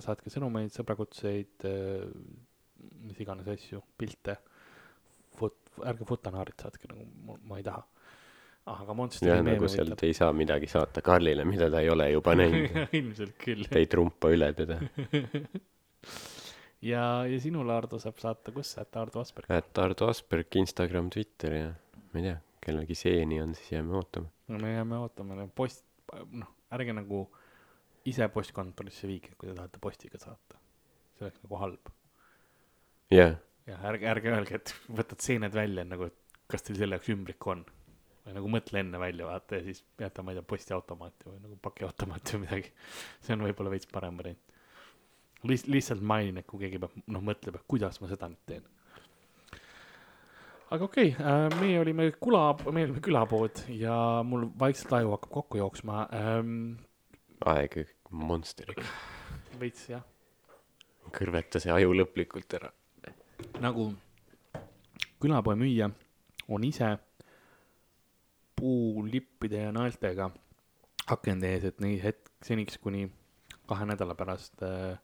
saatke 0.00 0.32
sõnumeid, 0.32 0.72
sõbrakutseid, 0.72 1.66
mis 3.04 3.18
iganes 3.20 3.48
asju, 3.52 3.82
pilte. 3.98 4.38
Fot-, 5.36 5.74
ärge 5.84 6.06
fotonaarid 6.08 6.56
saatke 6.60 6.88
nagu, 6.88 7.36
ma 7.44 7.58
ei 7.60 7.64
taha. 7.66 7.82
Aga 8.74 8.94
Monsteri 8.96 9.30
jah, 9.30 9.40
nagu 9.44 9.68
sealt 9.70 10.04
ei 10.06 10.14
saa 10.16 10.30
midagi 10.36 10.68
saata 10.70 11.02
Karlile, 11.04 11.44
mida 11.48 11.70
ta 11.72 11.82
ei 11.82 11.90
ole 11.92 12.10
juba 12.12 12.34
näinud. 12.38 12.78
ilmselt 13.00 13.36
küll. 13.40 13.66
ta 13.70 13.80
ei 13.80 13.88
trumpa 13.90 14.30
üle 14.34 14.50
teda. 14.56 14.78
ja, 16.90 17.04
ja 17.28 17.40
sinule, 17.42 17.74
Ardo, 17.76 18.00
saab 18.02 18.20
saata, 18.22 18.54
kus, 18.54 18.74
et 18.82 19.00
Ardo 19.00 19.24
Asperg. 19.24 19.50
et 19.56 19.82
Ardo 19.82 20.10
Asperg, 20.12 20.60
Instagram, 20.62 21.10
Twitter 21.14 21.56
ja 21.56 21.68
ma 22.10 22.22
ei 22.22 22.28
tea, 22.28 22.38
kellelgi 22.64 22.96
seeni 22.98 23.40
on, 23.42 23.54
siis 23.58 23.74
jääme 23.76 23.94
ootama. 23.98 24.32
no 24.48 24.62
me 24.62 24.74
jääme 24.74 25.02
ootama, 25.04 25.46
post, 25.54 25.84
noh, 26.32 26.50
ärge 26.74 26.96
nagu 26.96 27.26
ise 28.08 28.26
postkontorisse 28.32 29.08
viige, 29.10 29.34
kui 29.36 29.50
te 29.50 29.56
tahate 29.56 29.80
postiga 29.82 30.18
saata. 30.20 30.58
see 31.16 31.26
oleks 31.26 31.42
nagu 31.44 31.60
halb. 31.60 31.92
jah, 33.12 33.36
ja 33.68 33.82
ärge, 33.90 34.08
ärge 34.14 34.34
öelge, 34.34 34.62
et 34.62 34.74
võtad 34.88 35.22
seened 35.22 35.54
välja 35.54 35.84
nagu, 35.86 36.08
et 36.10 36.20
kas 36.50 36.66
teil 36.66 36.80
selle 36.80 36.98
jaoks 36.98 37.12
ümbrik 37.14 37.46
on. 37.50 37.62
Nagu 38.36 38.50
mõtle 38.50 38.82
enne 38.82 39.00
välja, 39.00 39.26
vaata 39.28 39.58
ja 39.58 39.64
siis 39.64 39.82
jäta, 40.00 40.24
ma 40.24 40.32
ei 40.32 40.38
tea, 40.38 40.46
postiautomaati 40.50 41.28
või 41.28 41.38
nagu 41.44 41.56
pakiautomaati 41.62 42.36
või 42.36 42.42
midagi. 42.44 42.72
see 43.20 43.36
on 43.36 43.46
võib-olla 43.46 43.72
veits 43.74 43.90
parem 43.90 44.18
variant. 44.20 44.58
Liht-, 45.48 45.70
lihtsalt 45.72 46.04
mainin, 46.04 46.42
et 46.42 46.48
kui 46.48 46.60
keegi 46.60 46.80
peab, 46.82 46.98
noh, 47.08 47.24
mõtleb, 47.24 47.56
et 47.56 47.66
kuidas 47.70 48.00
ma 48.02 48.10
seda 48.10 48.28
nüüd 48.28 48.44
teen. 48.50 48.66
aga 50.70 50.86
okei 50.86 51.14
okay, 51.14 51.26
äh,, 51.26 51.60
meie 51.60 51.80
olime 51.80 52.10
kula, 52.20 52.44
me 52.70 52.84
olime 52.86 53.02
külapood 53.02 53.64
ja 53.74 53.96
mul 54.26 54.46
vaikselt 54.58 54.92
aju 55.00 55.16
hakkab 55.16 55.32
kokku 55.38 55.58
jooksma 55.58 56.04
ähm,. 56.14 56.76
aeg 57.46 57.80
monstriga. 58.10 58.84
veits 59.58 59.88
jah, 59.90 60.04
kõrveta 61.10 61.62
see 61.62 61.72
aju 61.74 61.96
lõplikult 61.96 62.54
ära. 62.60 62.70
nagu 63.58 63.90
külapoe 65.20 65.56
müüja 65.58 65.90
on 66.48 66.64
ise 66.64 66.96
puulippide 68.60 69.64
ja 69.66 69.72
naeltega 69.74 70.30
akende 71.10 71.50
ees, 71.54 71.66
et 71.70 71.80
neid 71.82 72.02
hetk, 72.04 72.30
seniks 72.44 72.78
kuni 72.82 73.06
kahe 73.70 73.86
nädala 73.88 74.16
pärast 74.18 74.62
äh, 74.66 74.96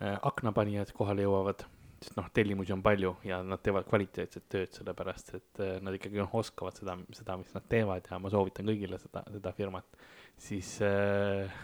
äh, 0.00 0.16
aknapanijad 0.22 0.92
kohale 0.96 1.24
jõuavad, 1.26 1.64
sest 2.04 2.16
noh, 2.18 2.28
tellimusi 2.36 2.74
on 2.74 2.82
palju 2.84 3.14
ja 3.26 3.40
nad 3.44 3.62
teevad 3.64 3.88
kvaliteetset 3.88 4.48
tööd, 4.52 4.72
sellepärast 4.76 5.34
et 5.38 5.62
äh, 5.64 5.76
nad 5.84 5.96
ikkagi 5.96 6.20
noh, 6.20 6.32
oskavad 6.40 6.76
seda, 6.80 6.96
seda, 7.16 7.38
mis 7.40 7.54
nad 7.56 7.68
teevad 7.70 8.10
ja 8.10 8.20
ma 8.20 8.32
soovitan 8.32 8.68
kõigile 8.72 9.00
seda, 9.02 9.24
seda 9.36 9.54
firmat, 9.56 10.02
siis 10.40 10.76
äh, 10.84 11.62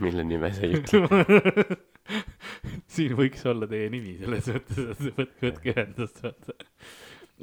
mille 0.00 0.24
nime 0.24 0.52
sa 0.54 0.66
ei 0.66 0.80
ütle? 0.80 1.04
siin 2.94 3.14
võiks 3.18 3.44
olla 3.48 3.68
teie 3.70 3.90
nimi 3.92 4.16
selles 4.20 4.48
mõttes, 4.50 5.06
et 5.10 5.42
võtke 5.44 5.74
ühendust, 5.74 6.22
vaata. 6.24 6.56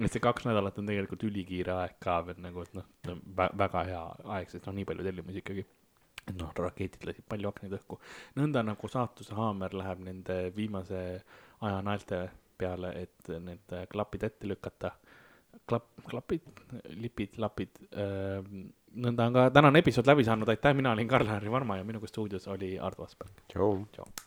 Et 0.06 0.14
see 0.14 0.24
kaks 0.24 0.46
nädalat 0.48 0.78
on 0.80 0.90
tegelikult 0.90 1.26
ülikiire 1.28 1.74
aeg 1.82 1.98
ka 2.04 2.20
veel 2.28 2.40
nagu, 2.44 2.64
et 2.66 2.78
noh, 2.78 2.88
väga 3.36 3.84
hea 3.90 4.04
aeg, 4.38 4.52
sest 4.54 4.68
noh, 4.70 4.76
nii 4.78 4.88
palju 4.90 5.06
tellimusi 5.08 5.44
ikkagi. 5.44 5.66
et 6.28 6.36
noh, 6.36 6.52
raketid 6.60 7.06
lasid 7.08 7.26
palju 7.30 7.50
aknaid 7.50 7.78
õhku. 7.80 8.00
nõnda 8.40 8.64
nagu 8.68 8.92
saatuse 8.92 9.36
haamer 9.38 9.76
läheb 9.82 10.04
nende 10.10 10.38
viimase 10.56 11.04
aja 11.62 11.82
naelte 11.82 12.28
peale, 12.58 12.94
et 13.04 13.32
need 13.44 13.78
klapid 13.92 14.28
ette 14.28 14.50
lükata. 14.50 14.92
klapp, 15.68 15.90
klapid, 16.08 16.46
lipid, 16.96 17.40
lapid 17.42 17.82
äh,. 17.92 18.40
nõnda 18.94 19.28
on 19.28 19.34
ka 19.34 19.50
tänane 19.56 19.82
episood 19.84 20.08
läbi 20.08 20.24
saanud, 20.28 20.50
aitäh, 20.50 20.76
mina 20.78 20.94
olin 20.94 21.10
Karl-Harri 21.10 21.52
Varma 21.52 21.78
ja 21.78 21.84
minuga 21.84 22.08
stuudios 22.08 22.48
oli 22.48 22.78
Ardo 22.80 23.04
Asperg. 23.04 23.44
tšau. 23.92 24.27